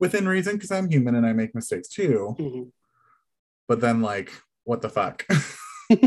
within 0.00 0.26
reason 0.26 0.54
because 0.56 0.72
I'm 0.72 0.88
human 0.90 1.14
and 1.14 1.26
I 1.26 1.32
make 1.32 1.54
mistakes 1.54 1.88
too. 1.88 2.34
hmm 2.38 2.62
But 3.68 3.80
then 3.80 4.02
like, 4.02 4.32
what 4.64 4.82
the 4.82 4.88
fuck? 4.88 5.24
you 5.90 5.98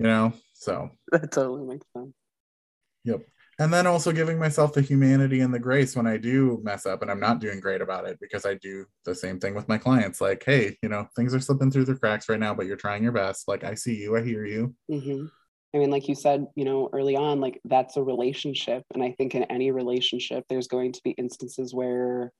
know? 0.00 0.32
So 0.54 0.90
That 1.10 1.32
totally 1.32 1.64
makes 1.66 1.86
sense. 1.96 2.12
Yep. 3.04 3.22
And 3.62 3.72
then 3.72 3.86
also 3.86 4.10
giving 4.10 4.40
myself 4.40 4.72
the 4.72 4.82
humanity 4.82 5.40
and 5.40 5.54
the 5.54 5.58
grace 5.60 5.94
when 5.94 6.04
I 6.04 6.16
do 6.16 6.60
mess 6.64 6.84
up 6.84 7.00
and 7.00 7.08
I'm 7.08 7.20
not 7.20 7.38
doing 7.38 7.60
great 7.60 7.80
about 7.80 8.08
it 8.08 8.18
because 8.20 8.44
I 8.44 8.54
do 8.54 8.86
the 9.04 9.14
same 9.14 9.38
thing 9.38 9.54
with 9.54 9.68
my 9.68 9.78
clients. 9.78 10.20
Like, 10.20 10.42
hey, 10.44 10.76
you 10.82 10.88
know, 10.88 11.06
things 11.14 11.32
are 11.32 11.38
slipping 11.38 11.70
through 11.70 11.84
the 11.84 11.94
cracks 11.94 12.28
right 12.28 12.40
now, 12.40 12.54
but 12.54 12.66
you're 12.66 12.76
trying 12.76 13.04
your 13.04 13.12
best. 13.12 13.46
Like, 13.46 13.62
I 13.62 13.74
see 13.74 13.94
you, 13.94 14.16
I 14.16 14.22
hear 14.24 14.44
you. 14.44 14.74
hmm 14.88 15.26
I 15.72 15.78
mean, 15.78 15.92
like 15.92 16.08
you 16.08 16.16
said, 16.16 16.44
you 16.56 16.64
know, 16.64 16.90
early 16.92 17.14
on, 17.14 17.40
like 17.40 17.60
that's 17.64 17.96
a 17.96 18.02
relationship. 18.02 18.82
And 18.94 19.02
I 19.02 19.12
think 19.12 19.36
in 19.36 19.44
any 19.44 19.70
relationship, 19.70 20.44
there's 20.48 20.66
going 20.66 20.90
to 20.92 21.00
be 21.04 21.12
instances 21.12 21.72
where, 21.72 22.32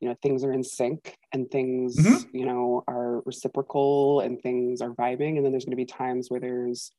you 0.00 0.08
know, 0.08 0.16
things 0.22 0.44
are 0.44 0.52
in 0.52 0.64
sync 0.64 1.14
and 1.34 1.48
things, 1.50 1.94
Mhm. 1.94 2.30
you 2.32 2.46
know, 2.46 2.84
are 2.88 3.20
reciprocal 3.26 4.20
and 4.20 4.40
things 4.40 4.80
are 4.80 4.94
vibing. 4.94 5.36
And 5.36 5.44
then 5.44 5.52
there's 5.52 5.66
going 5.66 5.76
to 5.76 5.76
be 5.76 5.84
times 5.84 6.30
where 6.30 6.40
there's, 6.40 6.90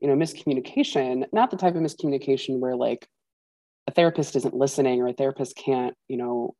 you 0.00 0.08
know, 0.08 0.16
miscommunication, 0.16 1.26
not 1.34 1.50
the 1.50 1.58
type 1.58 1.76
of 1.76 1.82
miscommunication 1.82 2.58
where 2.60 2.74
like 2.74 3.06
a 3.86 3.90
therapist 3.92 4.36
isn't 4.36 4.54
listening 4.54 5.00
or 5.00 5.08
a 5.08 5.12
therapist 5.12 5.56
can't, 5.56 5.94
you 6.08 6.16
know, 6.16 6.54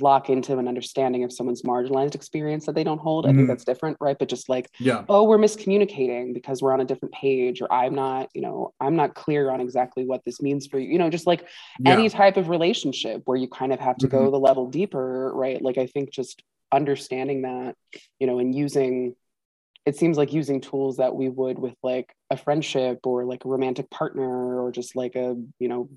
lock 0.00 0.28
into 0.28 0.58
an 0.58 0.68
understanding 0.68 1.24
of 1.24 1.32
someone's 1.32 1.62
marginalized 1.62 2.14
experience 2.14 2.66
that 2.66 2.74
they 2.74 2.84
don't 2.84 3.00
hold. 3.00 3.24
I 3.24 3.30
Mhm. 3.30 3.36
think 3.36 3.48
that's 3.48 3.64
different, 3.64 3.96
right? 4.00 4.18
But 4.18 4.28
just 4.28 4.48
like, 4.48 4.68
Yeah. 4.78 5.04
oh 5.08 5.24
we're 5.24 5.38
miscommunicating 5.38 6.34
because 6.34 6.60
we're 6.60 6.72
on 6.74 6.82
a 6.82 6.84
different 6.84 7.14
page 7.14 7.62
or 7.62 7.72
i'm 7.72 7.94
not 7.94 8.28
you 8.34 8.42
know 8.42 8.74
i'm 8.78 8.94
not 8.94 9.14
clear 9.14 9.50
on 9.50 9.58
exactly 9.62 10.04
what 10.04 10.22
this 10.26 10.42
means 10.42 10.66
for 10.66 10.78
you 10.78 10.88
you 10.92 10.98
know 10.98 11.08
just 11.08 11.26
like 11.26 11.48
Yeah. 11.80 11.92
any 11.92 12.10
type 12.10 12.36
of 12.36 12.50
relationship 12.50 13.22
where 13.24 13.38
you 13.38 13.48
kind 13.48 13.72
of 13.72 13.80
have 13.80 13.96
to 13.98 14.08
go 14.08 14.30
the 14.30 14.38
level 14.38 14.68
deeper 14.68 15.32
right 15.34 15.62
like 15.62 15.78
i 15.78 15.86
think 15.86 16.10
just 16.10 16.42
understanding 16.72 17.40
that 17.42 17.74
you 18.20 18.26
know 18.26 18.38
and 18.38 18.54
using 18.54 19.14
it 19.86 19.96
seems 19.96 20.18
like 20.18 20.34
using 20.34 20.60
tools 20.60 20.98
that 20.98 21.14
we 21.16 21.30
would 21.30 21.58
with 21.58 21.74
like 21.82 22.14
a 22.28 22.36
friendship 22.36 22.98
or 23.06 23.24
like 23.24 23.46
a 23.46 23.48
romantic 23.48 23.88
partner 23.88 24.62
or 24.62 24.70
just 24.70 24.94
like 24.94 25.16
a 25.16 25.34
you 25.58 25.68
know 25.68 25.88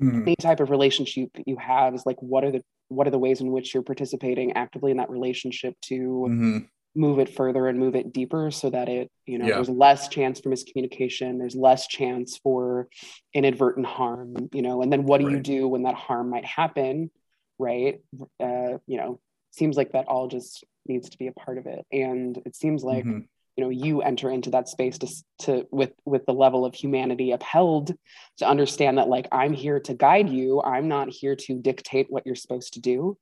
Mhm. 0.00 0.22
any 0.26 0.36
type 0.36 0.60
of 0.60 0.70
relationship 0.70 1.30
you 1.46 1.56
have 1.56 1.94
is 1.94 2.06
like 2.06 2.20
what 2.20 2.44
are 2.44 2.50
the 2.50 2.62
what 2.88 3.06
are 3.06 3.10
the 3.10 3.18
ways 3.18 3.40
in 3.40 3.50
which 3.50 3.72
you're 3.74 3.82
participating 3.82 4.52
actively 4.52 4.90
in 4.90 4.96
that 4.98 5.10
relationship 5.10 5.74
to 5.82 6.26
Mhm. 6.28 6.68
move 6.94 7.18
it 7.18 7.28
further 7.28 7.66
and 7.66 7.78
move 7.78 7.94
it 7.96 8.12
deeper 8.12 8.50
so 8.50 8.70
that 8.70 8.88
it 8.88 9.10
you 9.26 9.38
know 9.38 9.46
Yeah. 9.48 9.54
there's 9.56 9.68
less 9.70 10.08
chance 10.08 10.40
for 10.40 10.48
miscommunication 10.50 11.38
there's 11.38 11.56
less 11.56 11.86
chance 11.86 12.36
for 12.38 12.88
inadvertent 13.32 13.86
harm 13.86 14.48
you 14.52 14.62
know 14.62 14.80
and 14.82 14.92
then 14.92 15.04
what 15.04 15.20
do 15.20 15.28
you 15.30 15.40
do 15.40 15.66
when 15.68 15.82
that 15.82 15.94
harm 15.94 16.30
might 16.30 16.44
happen 16.44 17.10
right 17.58 18.00
uh, 18.40 18.78
you 18.86 18.96
know 18.96 19.20
seems 19.50 19.76
like 19.76 19.92
that 19.92 20.06
all 20.08 20.28
just 20.28 20.64
needs 20.86 21.08
to 21.10 21.18
be 21.18 21.26
a 21.26 21.32
part 21.32 21.58
of 21.58 21.66
it 21.66 21.84
and 21.92 22.40
it 22.46 22.54
seems 22.56 22.84
like 22.84 23.04
Mhm. 23.04 23.26
You 23.56 23.64
know 23.64 23.70
you 23.70 24.02
enter 24.02 24.30
into 24.30 24.50
that 24.50 24.68
space 24.68 24.98
to, 24.98 25.08
to 25.40 25.66
with 25.70 25.92
with 26.04 26.26
the 26.26 26.32
level 26.34 26.64
of 26.64 26.74
humanity 26.74 27.32
upheld 27.32 27.92
to 28.38 28.48
understand 28.48 28.98
that 28.98 29.08
like 29.08 29.28
i'm 29.32 29.52
here 29.52 29.80
to 29.80 29.94
guide 29.94 30.28
you. 30.28 30.60
I'm 30.62 30.88
not 30.88 31.08
here 31.08 31.36
to 31.36 31.58
dictate 31.58 32.06
what 32.10 32.24
you're 32.26 32.34
supposed 32.34 32.74
to 32.74 32.80
do. 32.80 33.16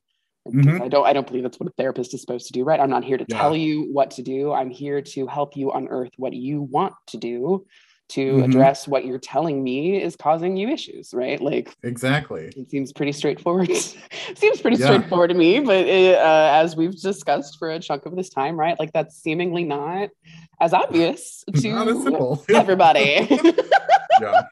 Mhm. 0.48 0.80
i 0.80 0.88
don't 0.88 1.06
i 1.06 1.12
don't 1.12 1.26
believe 1.26 1.44
that's 1.44 1.60
what 1.60 1.68
a 1.68 1.72
therapist 1.78 2.14
is 2.14 2.20
supposed 2.20 2.46
to 2.48 2.52
do 2.52 2.64
right? 2.64 2.80
I'm 2.80 2.90
not 2.90 3.04
here 3.04 3.16
to 3.18 3.26
Yeah. 3.28 3.38
tell 3.38 3.56
you 3.56 3.92
what 3.92 4.10
to 4.12 4.22
do. 4.22 4.52
I'm 4.52 4.70
here 4.70 5.00
to 5.00 5.26
help 5.26 5.56
you 5.56 5.70
unearth 5.70 6.12
what 6.16 6.32
you 6.32 6.62
want 6.62 6.94
to 7.08 7.16
do 7.16 7.64
to 8.14 8.36
Mhm. 8.36 8.44
address 8.44 8.86
what 8.88 9.04
you're 9.04 9.18
telling 9.18 9.62
me 9.62 10.02
is 10.02 10.16
causing 10.16 10.56
you 10.56 10.68
issues 10.68 11.12
right 11.14 11.40
like 11.40 11.76
Exactly. 11.82 12.52
it 12.56 12.70
seems 12.70 12.92
pretty 12.92 13.12
straightforward 13.12 13.70
seems 14.34 14.60
pretty 14.60 14.76
Yeah. 14.78 14.86
straightforward 14.86 15.30
to 15.30 15.36
me 15.36 15.60
but 15.60 15.86
it, 15.86 16.16
uh, 16.18 16.50
as 16.62 16.76
we've 16.76 16.98
discussed 17.00 17.58
for 17.58 17.70
a 17.70 17.78
chunk 17.78 18.06
of 18.06 18.14
this 18.16 18.28
time 18.28 18.58
right 18.58 18.78
like 18.78 18.92
that's 18.92 19.16
seemingly 19.16 19.64
not 19.64 20.10
as 20.60 20.72
obvious 20.72 21.44
to 21.54 21.68
Not 21.72 21.88
as 21.88 22.02
simple. 22.02 22.44
everybody 22.54 23.26
yeah. 24.20 24.42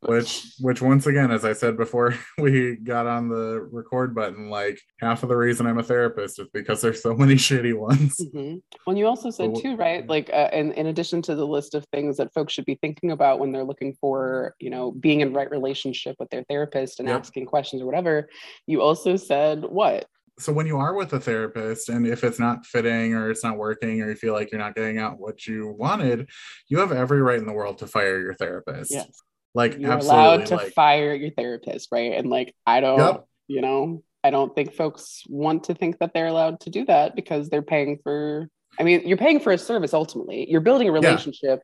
Which 0.00 0.54
which 0.60 0.80
once 0.80 1.06
again, 1.06 1.32
as 1.32 1.44
I 1.44 1.52
said 1.52 1.76
before 1.76 2.14
we 2.38 2.76
got 2.76 3.06
on 3.06 3.28
the 3.28 3.66
record 3.72 4.14
button, 4.14 4.50
like 4.50 4.78
half 5.00 5.22
of 5.22 5.28
the 5.28 5.36
reason 5.36 5.66
I'm 5.66 5.78
a 5.78 5.82
therapist 5.82 6.38
is 6.38 6.46
because 6.52 6.80
there's 6.80 7.02
so 7.02 7.14
many 7.16 7.34
shitty 7.46 7.76
ones. 7.76 8.14
Mhm. 8.34 8.62
Well, 8.86 8.96
you 8.96 9.06
also 9.06 9.30
said 9.30 9.56
too, 9.56 9.74
right? 9.76 10.06
Like, 10.08 10.30
uh, 10.32 10.50
in, 10.52 10.72
in 10.72 10.86
addition 10.86 11.22
to 11.22 11.34
the 11.34 11.46
list 11.46 11.74
of 11.74 11.84
things 11.92 12.18
that 12.18 12.32
folks 12.34 12.52
should 12.52 12.66
be 12.66 12.76
thinking 12.76 13.10
about 13.10 13.40
when 13.40 13.50
they're 13.50 13.64
looking 13.64 13.96
for, 14.00 14.54
you 14.60 14.70
know, 14.70 14.92
being 14.92 15.22
in 15.22 15.32
right 15.32 15.50
relationship 15.50 16.14
with 16.20 16.30
their 16.30 16.44
therapist 16.44 17.00
and 17.00 17.08
Yep. 17.08 17.18
asking 17.18 17.46
questions 17.46 17.82
or 17.82 17.86
whatever, 17.86 18.28
you 18.66 18.82
also 18.82 19.16
said 19.16 19.64
what? 19.64 20.06
so 20.38 20.52
when 20.52 20.66
you 20.66 20.76
are 20.76 20.94
with 20.94 21.14
a 21.14 21.18
therapist 21.18 21.88
and 21.88 22.06
if 22.06 22.22
it's 22.22 22.38
not 22.38 22.66
fitting 22.66 23.14
or 23.14 23.30
it's 23.30 23.42
not 23.42 23.56
working 23.56 24.02
or 24.02 24.10
you 24.10 24.14
feel 24.14 24.34
like 24.34 24.52
you're 24.52 24.60
not 24.60 24.74
getting 24.74 24.98
out 24.98 25.18
what 25.18 25.46
you 25.46 25.74
wanted 25.78 26.28
you 26.68 26.78
have 26.78 26.92
every 26.92 27.22
right 27.22 27.38
in 27.38 27.46
the 27.46 27.52
world 27.54 27.78
to 27.78 27.86
fire 27.86 28.20
your 28.20 28.34
therapist 28.34 28.90
Yes. 28.90 29.08
Like 29.56 29.78
You're 29.78 29.92
absolutely 29.92 30.24
allowed 30.24 30.46
to 30.46 30.56
like 30.56 30.72
fire 30.74 31.14
your 31.14 31.30
therapist, 31.30 31.88
right? 31.90 32.12
And 32.12 32.28
like, 32.30 32.54
I 32.66 32.80
don't, 32.80 32.98
Yep. 32.98 33.26
you 33.48 33.60
know, 33.62 34.02
I 34.22 34.30
don't 34.30 34.54
think 34.54 34.74
folks 34.74 35.22
want 35.28 35.64
to 35.64 35.74
think 35.74 35.98
that 36.00 36.12
they're 36.14 36.26
allowed 36.26 36.60
to 36.60 36.70
do 36.70 36.84
that 36.86 37.16
because 37.16 37.48
they're 37.48 37.62
paying 37.74 37.98
for. 38.02 38.48
I 38.78 38.82
mean, 38.82 39.06
you're 39.08 39.16
paying 39.16 39.40
for 39.40 39.52
a 39.52 39.58
service 39.58 39.94
ultimately. 39.94 40.48
You're 40.50 40.60
building 40.60 40.88
a 40.88 40.92
relationship 40.92 41.60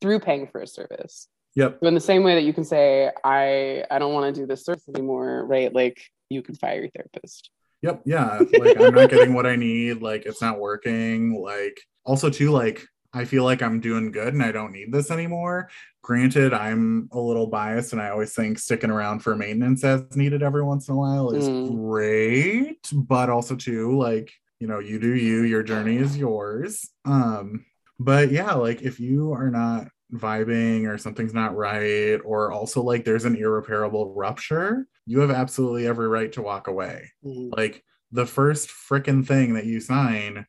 through 0.00 0.20
paying 0.20 0.46
for 0.52 0.60
a 0.60 0.66
service. 0.66 1.28
yep 1.54 1.78
So 1.82 1.86
in 1.88 1.94
the 1.94 2.00
same 2.00 2.22
way 2.22 2.34
that 2.34 2.42
you 2.48 2.52
can 2.52 2.64
say, 2.64 3.10
I 3.24 3.84
I 3.90 3.98
don't 3.98 4.12
want 4.14 4.34
to 4.34 4.40
do 4.40 4.46
this 4.46 4.64
service 4.64 4.84
anymore, 4.94 5.44
right? 5.46 5.72
Like 5.74 5.98
you 6.28 6.42
can 6.42 6.54
fire 6.54 6.80
your 6.80 6.90
therapist. 6.94 7.50
yep 7.82 8.02
yeah 8.04 8.38
like 8.62 8.76
i'm 8.80 8.94
not 8.94 9.08
getting 9.10 9.32
what 9.34 9.46
i 9.46 9.56
need 9.56 9.94
like 10.02 10.22
it's 10.26 10.42
not 10.46 10.60
working 10.68 11.40
like 11.52 11.76
also 12.04 12.28
too 12.38 12.50
like 12.62 12.78
i 13.12 13.24
feel 13.24 13.44
like 13.44 13.62
i'm 13.62 13.80
doing 13.80 14.10
good 14.12 14.32
and 14.34 14.42
i 14.42 14.52
don't 14.52 14.72
need 14.72 14.92
this 14.92 15.10
anymore 15.10 15.68
granted 16.02 16.52
i'm 16.54 17.08
a 17.12 17.18
little 17.20 17.46
biased 17.46 17.92
and 17.92 18.00
i 18.00 18.08
always 18.10 18.34
think 18.34 18.58
sticking 18.58 18.90
around 18.90 19.20
for 19.20 19.34
maintenance 19.36 19.82
as 19.84 20.04
needed 20.16 20.42
every 20.42 20.62
once 20.62 20.88
in 20.88 20.94
a 20.94 20.98
while 20.98 21.30
is 21.30 21.48
Mm. 21.48 21.76
great 21.76 22.88
but 22.92 23.28
also 23.30 23.56
too 23.56 23.96
like 23.98 24.32
you 24.58 24.66
know 24.66 24.78
you 24.78 24.98
do 24.98 25.14
you 25.14 25.42
your 25.42 25.62
journey 25.62 25.96
is 25.96 26.16
yours 26.16 26.88
um 27.04 27.64
but 27.98 28.30
yeah 28.30 28.52
like 28.52 28.82
if 28.82 29.00
you 29.00 29.32
are 29.32 29.50
not 29.50 29.88
vibing 30.12 30.88
or 30.88 30.98
something's 30.98 31.32
not 31.34 31.54
right 31.56 32.18
or 32.24 32.50
also 32.52 32.82
like 32.82 33.04
there's 33.04 33.24
an 33.24 33.36
irreparable 33.36 34.12
rupture 34.14 34.86
you 35.06 35.20
have 35.20 35.30
absolutely 35.30 35.86
every 35.86 36.08
right 36.08 36.32
to 36.32 36.42
walk 36.42 36.66
away 36.68 37.10
Mhm. 37.24 37.56
like 37.56 37.84
the 38.12 38.26
first 38.26 38.68
frickin' 38.70 39.24
thing 39.24 39.54
that 39.54 39.66
you 39.66 39.78
sign 39.80 40.44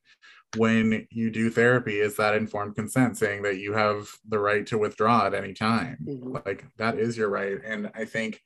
when 0.58 1.08
you 1.12 1.30
do 1.30 1.50
therapy 1.50 2.00
is 2.00 2.18
that 2.18 2.36
informed 2.36 2.76
consent 2.76 3.18
saying 3.18 3.42
that 3.44 3.58
you 3.58 3.74
have 3.74 4.10
the 4.28 4.40
right 4.40 4.66
to 4.68 4.78
withdraw 4.78 5.26
at 5.26 5.34
any 5.34 5.54
time. 5.54 5.98
Mhm. 6.06 6.46
like 6.46 6.66
that 6.78 7.00
is 7.00 7.18
your 7.18 7.30
right. 7.30 7.58
And 7.64 7.90
i 7.96 8.06
think 8.06 8.42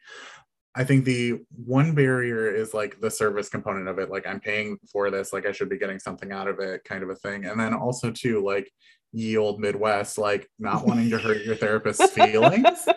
i 0.76 0.84
think 0.84 1.06
the 1.06 1.40
one 1.66 1.96
barrier 1.96 2.54
is 2.54 2.74
like 2.74 3.00
the 3.00 3.10
service 3.10 3.50
component 3.50 3.88
of 3.88 3.98
it. 4.00 4.10
Like 4.10 4.28
i'm 4.28 4.40
paying 4.40 4.78
for 4.92 5.10
this 5.10 5.34
like 5.34 5.46
i 5.46 5.52
should 5.52 5.70
be 5.70 5.80
getting 5.80 6.00
something 6.00 6.32
out 6.32 6.48
of 6.48 6.60
it 6.60 6.84
kind 6.84 7.02
of 7.04 7.10
a 7.10 7.16
thing. 7.16 7.46
And 7.46 7.60
then 7.60 7.74
also 7.74 8.12
too 8.12 8.44
like 8.44 8.72
ye 9.12 9.38
old 9.38 9.60
midwest 9.60 10.18
like 10.18 10.48
not 10.60 10.86
wanting 10.86 11.10
to 11.10 11.18
hurt 11.18 11.44
your 11.44 11.56
therapist's 11.56 12.12
feelings. 12.20 12.88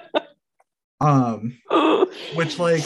Um 1.01 1.59
which 2.35 2.59
like 2.59 2.85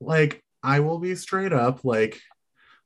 like 0.00 0.42
i 0.62 0.80
will 0.80 0.98
be 0.98 1.14
straight 1.14 1.52
up 1.52 1.84
like 1.84 2.20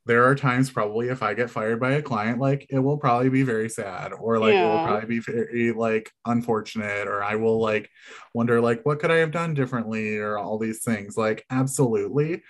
there 0.09 0.25
are 0.25 0.35
times 0.35 0.71
probably 0.71 1.09
if 1.09 1.23
i 1.23 1.35
get 1.35 1.51
fired 1.51 1.79
by 1.79 1.93
a 1.93 2.03
client 2.03 2.41
like 2.41 2.67
it 2.71 2.79
will 2.79 2.97
probably 2.97 3.29
be 3.29 3.43
very 3.43 3.69
sad 3.69 4.13
or 4.13 4.39
like 4.39 4.57
it 4.57 4.65
will 4.65 4.79
probably 4.81 5.07
be 5.07 5.21
very 5.21 5.71
like 5.71 6.11
unfortunate 6.25 7.07
or 7.07 7.23
i 7.23 7.37
will 7.37 7.61
like 7.61 7.89
wonder 8.35 8.61
like 8.61 8.85
what 8.85 8.99
could 8.99 9.11
i 9.11 9.17
have 9.17 9.31
done 9.31 9.55
differently 9.55 10.17
or 10.17 10.39
all 10.39 10.59
these 10.59 10.83
things 10.83 11.17
like 11.17 11.45
absolutely 11.51 12.43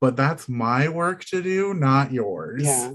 but 0.00 0.14
that's 0.14 0.48
my 0.48 0.88
work 0.88 1.24
to 1.24 1.42
do 1.42 1.74
not 1.74 2.12
yours 2.12 2.62
Yeah. 2.62 2.92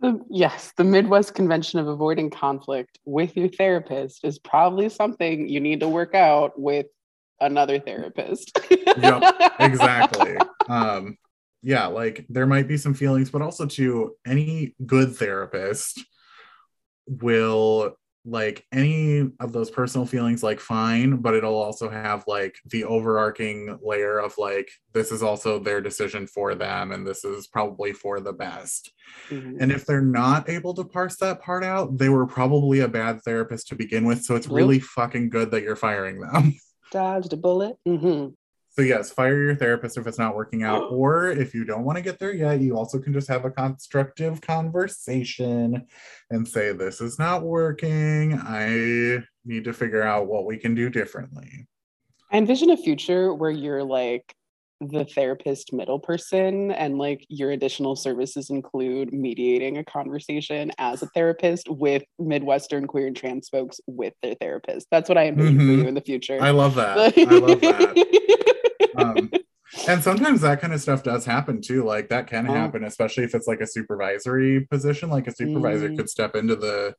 The, 0.00 0.20
yes, 0.28 0.72
the 0.76 0.82
Midwest 0.82 1.32
Convention 1.32 1.78
of 1.78 1.86
Avoiding 1.86 2.30
Conflict 2.30 2.98
with 3.04 3.36
your 3.36 3.46
therapist 3.46 4.24
is 4.24 4.36
probably 4.36 4.88
something 4.88 5.48
you 5.48 5.60
need 5.60 5.78
to 5.78 5.88
work 5.88 6.12
out 6.12 6.58
with 6.58 6.86
another 7.40 7.78
therapist. 7.78 8.58
Yep, 8.96 9.22
exactly 9.60 10.38
um 10.68 11.16
yeah 11.62 11.86
like 11.86 12.26
there 12.28 12.46
might 12.46 12.68
be 12.68 12.76
some 12.76 12.94
feelings 12.94 13.30
but 13.30 13.42
also 13.42 13.66
to 13.66 14.14
any 14.26 14.74
good 14.84 15.14
therapist 15.16 16.04
will 17.06 17.96
like 18.24 18.64
any 18.70 19.28
of 19.40 19.52
those 19.52 19.68
personal 19.68 20.06
feelings 20.06 20.44
like 20.44 20.60
fine 20.60 21.16
but 21.16 21.34
it'll 21.34 21.60
also 21.60 21.90
have 21.90 22.22
like 22.28 22.54
the 22.66 22.84
overarching 22.84 23.76
layer 23.82 24.18
of 24.20 24.32
like 24.38 24.70
this 24.92 25.10
is 25.10 25.24
also 25.24 25.58
their 25.58 25.80
decision 25.80 26.26
for 26.28 26.54
them 26.54 26.92
and 26.92 27.04
this 27.04 27.24
is 27.24 27.48
probably 27.48 27.92
for 27.92 28.20
the 28.20 28.32
best 28.32 28.92
Mhm. 29.30 29.56
and 29.60 29.72
if 29.72 29.84
they're 29.86 30.00
not 30.00 30.48
able 30.48 30.72
to 30.74 30.84
parse 30.84 31.16
that 31.16 31.42
part 31.42 31.64
out 31.64 31.98
they 31.98 32.08
were 32.08 32.26
probably 32.26 32.80
a 32.80 32.88
bad 32.88 33.20
therapist 33.22 33.68
to 33.68 33.74
begin 33.74 34.04
with 34.04 34.22
so 34.22 34.36
it's 34.36 34.48
really 34.48 34.78
fucking 34.78 35.28
good 35.28 35.50
that 35.50 35.62
you're 35.62 35.76
firing 35.76 36.20
them 36.20 36.54
Dodged 36.92 37.32
a 37.32 37.36
bullet. 37.36 37.76
hmm 37.86 38.28
so 38.72 38.82
yes 38.82 39.10
fire 39.10 39.42
your 39.42 39.54
therapist 39.54 39.96
if 39.96 40.06
it's 40.06 40.18
not 40.18 40.34
working 40.34 40.62
out 40.62 40.82
or 40.90 41.28
if 41.28 41.54
you 41.54 41.64
don't 41.64 41.84
want 41.84 41.96
to 41.96 42.02
get 42.02 42.18
there 42.18 42.34
yet 42.34 42.60
you 42.60 42.76
also 42.76 42.98
can 42.98 43.12
just 43.12 43.28
have 43.28 43.44
a 43.44 43.50
constructive 43.50 44.40
conversation 44.40 45.86
and 46.32 46.48
say 46.48 46.72
this 46.72 47.00
is 47.00 47.18
not 47.18 47.42
working. 47.42 48.34
I 48.34 49.22
need 49.44 49.64
to 49.64 49.72
figure 49.72 50.02
out 50.02 50.26
what 50.26 50.46
we 50.46 50.56
can 50.56 50.74
do 50.74 50.88
differently. 50.88 51.66
I 52.30 52.38
envision 52.38 52.70
a 52.70 52.76
future 52.76 53.34
where 53.34 53.50
you're 53.50 53.84
like 53.84 54.34
the 54.90 55.04
therapist 55.04 55.72
middle 55.72 55.98
person 56.00 56.70
and 56.72 56.98
like 56.98 57.24
your 57.28 57.50
additional 57.52 57.94
services 57.96 58.50
include 58.50 59.12
mediating 59.12 59.78
a 59.78 59.84
conversation 59.84 60.72
as 60.78 61.02
a 61.02 61.06
therapist 61.14 61.68
with 61.68 62.02
midwestern 62.18 62.86
queer 62.86 63.06
and 63.06 63.16
trans 63.16 63.48
folks 63.48 63.80
with 63.86 64.12
their 64.22 64.34
therapist 64.34 64.86
that's 64.90 65.08
what 65.08 65.16
i 65.18 65.26
envision 65.26 65.56
for 65.58 65.62
Mhm. 65.64 65.78
you 65.82 65.88
in 65.88 65.94
the 65.94 66.00
future 66.00 66.38
i 66.40 66.50
love 66.50 66.74
that 66.74 67.16
i 67.18 67.34
love 67.36 67.60
that 67.60 67.96
um, 68.96 69.30
and 69.88 70.02
sometimes 70.02 70.40
that 70.42 70.60
kind 70.60 70.72
of 70.72 70.80
stuff 70.80 71.02
does 71.02 71.24
happen 71.24 71.60
too 71.60 71.84
like 71.84 72.08
that 72.08 72.26
can 72.26 72.46
Oh. 72.48 72.52
happen 72.52 72.84
especially 72.84 73.24
if 73.24 73.34
it's 73.34 73.46
like 73.46 73.60
a 73.60 73.66
supervisory 73.66 74.66
position 74.70 75.10
like 75.10 75.26
a 75.28 75.34
supervisor 75.34 75.88
Mm. 75.90 75.96
could 75.96 76.10
step 76.10 76.34
into 76.36 76.56
the 76.56 76.94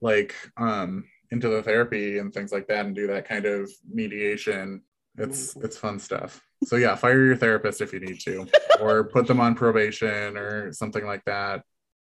like 0.00 0.34
um 0.56 1.04
into 1.30 1.48
the 1.48 1.62
therapy 1.62 2.18
and 2.18 2.32
things 2.32 2.52
like 2.52 2.66
that 2.68 2.86
and 2.86 2.94
do 2.94 3.06
that 3.08 3.26
kind 3.28 3.44
of 3.46 3.70
mediation 3.92 4.82
it's 5.16 5.54
Mhm. 5.54 5.64
it's 5.64 5.76
fun 5.76 5.98
stuff 5.98 6.40
so 6.64 6.76
yeah 6.76 6.94
fire 6.94 7.24
your 7.24 7.36
therapist 7.36 7.80
if 7.80 7.92
you 7.92 8.00
need 8.00 8.18
to 8.20 8.46
or 8.80 9.04
put 9.04 9.26
them 9.26 9.40
on 9.40 9.54
probation 9.54 10.36
or 10.36 10.72
something 10.72 11.06
like 11.06 11.24
that 11.24 11.62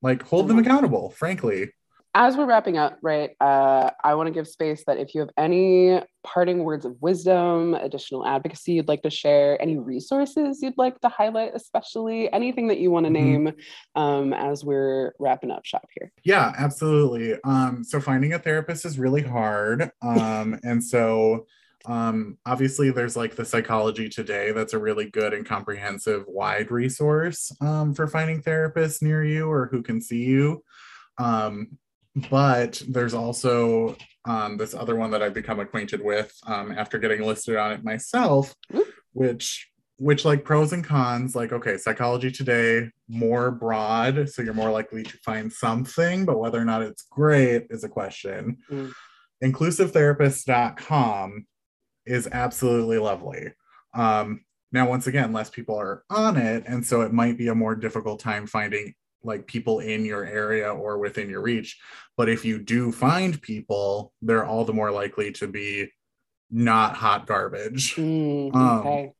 like 0.01 0.23
hold 0.23 0.47
them 0.47 0.57
Mhm. 0.57 0.61
accountable 0.61 1.11
frankly 1.11 1.69
as 2.13 2.35
we're 2.35 2.45
wrapping 2.45 2.77
up, 2.77 2.97
right, 3.01 3.29
uh, 3.39 3.89
I 4.03 4.15
want 4.15 4.27
to 4.27 4.33
give 4.33 4.45
space 4.45 4.83
that 4.85 4.97
if 4.97 5.15
you 5.15 5.21
have 5.21 5.29
any 5.37 6.01
parting 6.25 6.65
words 6.65 6.83
of 6.83 7.01
wisdom, 7.01 7.73
additional 7.73 8.27
advocacy 8.27 8.73
you'd 8.73 8.89
like 8.89 9.01
to 9.03 9.09
share, 9.09 9.59
any 9.61 9.77
resources 9.77 10.61
you'd 10.61 10.77
like 10.77 10.99
to 10.99 11.07
highlight, 11.07 11.55
especially 11.55 12.29
anything 12.33 12.67
that 12.67 12.79
you 12.79 12.91
want 12.91 13.05
to 13.05 13.09
Mhm. 13.09 13.13
name 13.13 13.53
um, 13.95 14.33
as 14.33 14.65
we're 14.65 15.13
wrapping 15.19 15.51
up 15.51 15.63
shop 15.63 15.87
here. 15.97 16.11
Yeah, 16.25 16.51
absolutely. 16.57 17.41
Um, 17.45 17.81
so 17.85 18.01
finding 18.01 18.33
a 18.33 18.39
therapist 18.39 18.83
is 18.83 18.99
really 18.99 19.21
hard. 19.21 19.89
Um, 20.01 20.59
and 20.65 20.83
so 20.83 21.45
um, 21.85 22.37
obviously 22.45 22.91
there's 22.91 23.15
like 23.17 23.35
the 23.35 23.45
psychology 23.45 24.09
today 24.09 24.51
that's 24.51 24.73
a 24.73 24.79
really 24.79 25.09
good 25.09 25.33
and 25.33 25.45
comprehensive 25.45 26.25
wide 26.27 26.71
resource 26.71 27.51
um, 27.61 27.93
for 27.93 28.07
finding 28.07 28.41
therapists 28.41 29.01
near 29.01 29.23
you 29.23 29.49
or 29.49 29.67
who 29.67 29.81
can 29.81 30.01
see 30.01 30.23
you. 30.23 30.63
Um, 31.17 31.77
but 32.29 32.81
there's 32.87 33.13
also 33.13 33.95
um, 34.25 34.57
this 34.57 34.73
other 34.73 34.95
one 34.95 35.11
that 35.11 35.23
I've 35.23 35.33
become 35.33 35.59
acquainted 35.59 36.03
with 36.03 36.33
um, 36.45 36.71
after 36.71 36.99
getting 36.99 37.21
listed 37.21 37.55
on 37.55 37.71
it 37.71 37.83
myself, 37.83 38.53
which 39.13 39.67
which 39.97 40.25
like 40.25 40.43
pros 40.43 40.73
and 40.73 40.83
cons 40.83 41.35
like 41.35 41.53
okay 41.53 41.77
psychology 41.77 42.31
today 42.31 42.89
more 43.07 43.51
broad 43.51 44.27
so 44.27 44.41
you're 44.41 44.51
more 44.51 44.71
likely 44.71 45.03
to 45.03 45.15
find 45.19 45.53
something 45.53 46.25
but 46.25 46.39
whether 46.39 46.59
or 46.59 46.65
not 46.65 46.81
it's 46.81 47.03
great 47.03 47.67
is 47.69 47.83
a 47.83 47.89
question 47.89 48.57
Mm. 48.71 48.91
inclusivetherapist.com 49.43 51.45
is 52.05 52.27
absolutely 52.31 52.97
lovely 52.97 53.47
um 53.93 54.41
now 54.71 54.87
once 54.87 55.07
again 55.07 55.31
less 55.33 55.49
people 55.49 55.75
are 55.79 56.03
on 56.09 56.37
it 56.37 56.63
and 56.67 56.85
so 56.85 57.01
it 57.01 57.13
might 57.13 57.37
be 57.37 57.47
a 57.49 57.55
more 57.55 57.75
difficult 57.75 58.19
time 58.19 58.47
finding 58.47 58.93
like 59.23 59.45
people 59.45 59.79
in 59.79 60.03
your 60.03 60.25
area 60.25 60.71
or 60.73 60.97
within 60.97 61.29
your 61.29 61.41
reach 61.41 61.77
but 62.17 62.27
if 62.29 62.43
you 62.43 62.57
do 62.57 62.91
find 62.91 63.41
people 63.41 64.13
they're 64.21 64.45
all 64.45 64.65
the 64.65 64.73
more 64.73 64.91
likely 64.91 65.31
to 65.31 65.47
be 65.47 65.87
not 66.49 66.95
hot 66.95 67.27
garbage 67.27 67.95
Mm, 67.95 68.55
Um, 68.55 68.79
okay. 68.79 69.13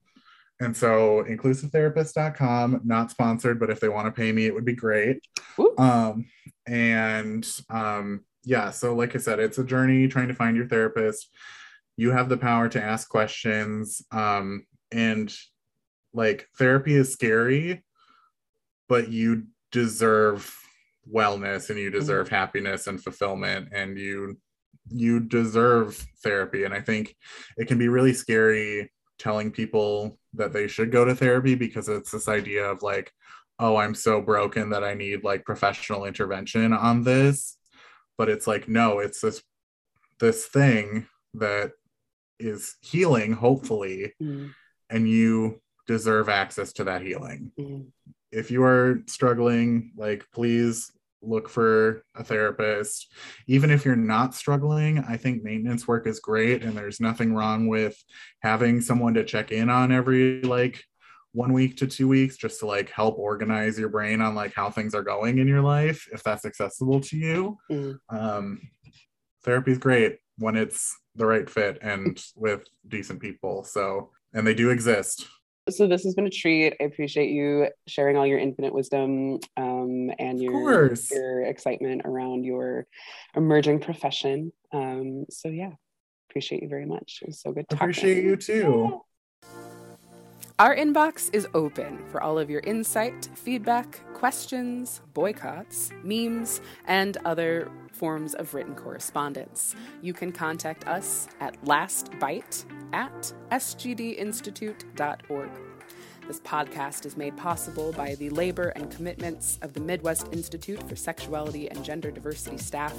and 0.60 0.76
so 0.76 1.24
inclusivetherapist.com, 1.30 2.82
not 2.84 3.10
sponsored, 3.12 3.60
but 3.60 3.70
if 3.70 3.80
they 3.80 3.90
want 3.90 4.08
to 4.08 4.12
pay 4.12 4.32
me, 4.32 4.46
it 4.46 4.54
would 4.54 4.66
be 4.66 4.76
great. 4.76 5.20
Um, 5.78 6.26
and 6.68 7.48
um, 7.70 8.26
yeah, 8.44 8.70
so 8.72 8.94
like 8.96 9.16
I 9.16 9.20
said, 9.20 9.40
it's 9.40 9.58
a 9.58 9.64
journey 9.64 10.08
trying 10.08 10.28
to 10.28 10.34
find 10.36 10.56
your 10.58 10.68
therapist. 10.68 11.30
You 11.98 12.12
have 12.12 12.30
the 12.30 12.38
power 12.38 12.70
to 12.70 12.82
ask 12.82 13.10
questions. 13.10 14.02
Um, 14.12 14.66
and 14.92 15.34
like 16.14 16.48
therapy 16.58 16.96
is 16.96 17.14
scary, 17.14 17.84
but 18.90 19.10
you 19.10 19.48
deserve 19.72 20.58
wellness 21.10 21.70
and 21.70 21.80
you 21.80 21.90
deserve 21.90 22.30
happiness 22.30 22.88
and 22.88 23.02
fulfillment 23.02 23.70
and 23.72 23.98
you 23.98 24.38
you 24.90 25.20
deserve 25.20 26.06
therapy 26.24 26.64
and 26.64 26.74
i 26.74 26.80
think 26.80 27.16
it 27.58 27.68
can 27.68 27.78
be 27.78 27.88
really 27.88 28.14
scary 28.14 28.92
telling 29.18 29.52
people 29.52 30.18
that 30.34 30.54
they 30.54 30.68
should 30.68 30.92
go 30.92 31.06
to 31.06 31.16
therapy 31.16 31.56
because 31.56 31.90
it's 31.90 32.12
this 32.12 32.28
idea 32.28 32.64
of 32.64 32.84
like 32.84 33.12
oh 33.60 33.78
i'm 33.78 33.96
so 33.96 34.22
broken 34.22 34.70
that 34.70 34.84
i 34.84 34.94
need 34.94 35.24
like 35.24 35.46
professional 35.46 36.06
intervention 36.06 36.74
on 36.74 37.04
this 37.04 37.58
but 38.18 38.30
it's 38.30 38.48
like 38.48 38.68
no 38.68 39.00
it's 39.00 39.22
this 39.22 39.42
this 40.20 40.46
thing 40.46 41.08
that 41.34 41.72
is 42.42 42.76
healing 42.82 43.34
hopefully 43.34 44.14
Mm, 44.22 44.52
and 44.90 45.10
you 45.10 45.62
deserve 45.88 46.30
access 46.30 46.74
to 46.74 46.84
that 46.86 47.02
healing. 47.02 47.52
Mm, 47.60 47.88
if 48.32 48.52
you 48.52 48.64
are 48.64 49.02
struggling 49.08 49.92
like 49.98 50.26
please 50.34 50.92
look 51.24 51.48
for 51.50 52.04
a 52.16 52.24
therapist. 52.24 53.14
Even 53.48 53.70
if 53.70 53.86
you're 53.86 53.96
not 53.96 54.34
struggling 54.34 55.00
i 55.00 55.18
think 55.18 55.44
maintenance 55.44 55.88
work 55.88 56.08
is 56.08 56.20
great 56.20 56.64
and 56.64 56.76
there's 56.76 57.00
nothing 57.00 57.34
wrong 57.34 57.68
with 57.68 57.96
having 58.42 58.82
someone 58.82 59.14
to 59.14 59.24
check 59.24 59.52
in 59.52 59.70
on 59.70 59.92
every 59.92 60.42
like 60.42 60.84
one 61.34 61.54
week 61.54 61.78
to 61.78 61.88
two 61.88 62.08
weeks 62.08 62.36
just 62.36 62.60
to 62.60 62.66
like 62.66 62.90
help 62.90 63.18
organize 63.18 63.80
your 63.80 63.88
brain 63.88 64.20
on 64.22 64.36
like 64.36 64.54
how 64.54 64.70
things 64.70 64.94
are 64.94 65.04
going 65.04 65.38
in 65.38 65.48
your 65.48 65.62
life 65.62 66.08
if 66.12 66.24
that's 66.24 66.46
accessible 66.46 67.00
to 67.00 67.18
you. 67.18 67.58
Mm. 67.72 68.00
um 68.10 68.60
therapy 69.44 69.72
is 69.72 69.78
great 69.78 70.18
when 70.38 70.56
it's 70.56 70.98
the 71.16 71.26
right 71.26 71.50
fit 71.50 71.78
and 71.82 72.24
with 72.36 72.66
decent 72.88 73.20
people 73.20 73.64
so 73.64 74.10
and 74.34 74.46
they 74.46 74.54
do 74.54 74.70
exist 74.70 75.28
So 75.70 75.88
this 75.88 76.04
has 76.04 76.16
been 76.16 76.26
a 76.26 76.32
treat. 76.32 76.74
I 76.82 76.86
appreciate 76.86 77.30
you 77.30 77.68
sharing 77.88 78.18
all 78.18 78.26
your 78.26 78.40
infinite 78.40 78.74
wisdom 78.74 79.40
um, 79.58 80.12
and 80.18 80.42
your 80.42 80.94
your 81.12 81.44
excitement 81.44 82.02
around 82.04 82.46
your 82.46 82.88
emerging 83.36 83.80
profession. 83.80 84.52
Um, 84.74 85.26
so 85.30 85.50
yeah, 85.50 85.74
appreciate 86.30 86.64
you 86.64 86.68
very 86.68 86.88
much. 86.88 87.20
It 87.22 87.28
was 87.28 87.42
so 87.42 87.52
good. 87.52 87.70
Talking. 87.70 87.84
appreciate 87.84 88.24
you 88.24 88.36
too 88.38 89.02
Our 90.62 90.76
inbox 90.76 91.34
is 91.34 91.48
open 91.56 92.06
for 92.10 92.22
all 92.22 92.38
of 92.38 92.48
your 92.52 92.60
insight, 92.60 93.32
feedback, 93.34 94.00
questions, 94.14 95.02
boycotts, 95.16 95.90
memes, 96.04 96.62
and 96.86 97.18
other 97.26 97.72
forms 97.92 98.36
of 98.36 98.54
written 98.54 98.76
correspondence. 98.76 99.76
You 100.04 100.14
can 100.14 100.32
contact 100.32 100.88
us 100.88 101.28
at 101.40 101.60
lastbite 101.66 102.66
at 102.94 103.34
sgdinstitute.org. 103.52 105.50
This 106.28 106.40
podcast 106.42 107.08
is 107.08 107.18
made 107.18 107.36
possible 107.36 107.92
by 107.94 108.14
the 108.14 108.30
labor 108.30 108.68
and 108.76 108.92
commitments 108.92 109.58
of 109.64 109.74
the 109.74 109.80
Midwest 109.80 110.28
Institute 110.32 110.88
for 110.88 110.96
Sexuality 110.96 111.72
and 111.72 111.84
Gender 111.84 112.12
Diversity 112.12 112.60
staff. 112.60 112.96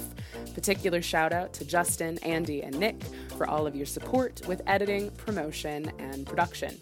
Particular 0.53 1.01
shout 1.01 1.31
out 1.31 1.53
to 1.53 1.63
Justin, 1.63 2.17
Andy, 2.23 2.61
and 2.61 2.77
Nick 2.77 3.01
for 3.37 3.47
all 3.47 3.65
of 3.65 3.73
your 3.73 3.85
support 3.85 4.41
with 4.49 4.61
editing, 4.67 5.11
promotion, 5.11 5.93
and 5.99 6.27
production. 6.27 6.77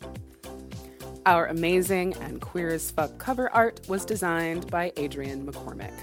Our 1.25 1.45
amazing 1.45 2.15
and 2.15 2.41
queer 2.41 2.69
as 2.69 2.89
fuck 2.89 3.19
cover 3.19 3.47
art 3.51 3.81
was 3.87 4.05
designed 4.05 4.71
by 4.71 4.91
Adrian 4.97 5.45
McCormick. 5.45 5.93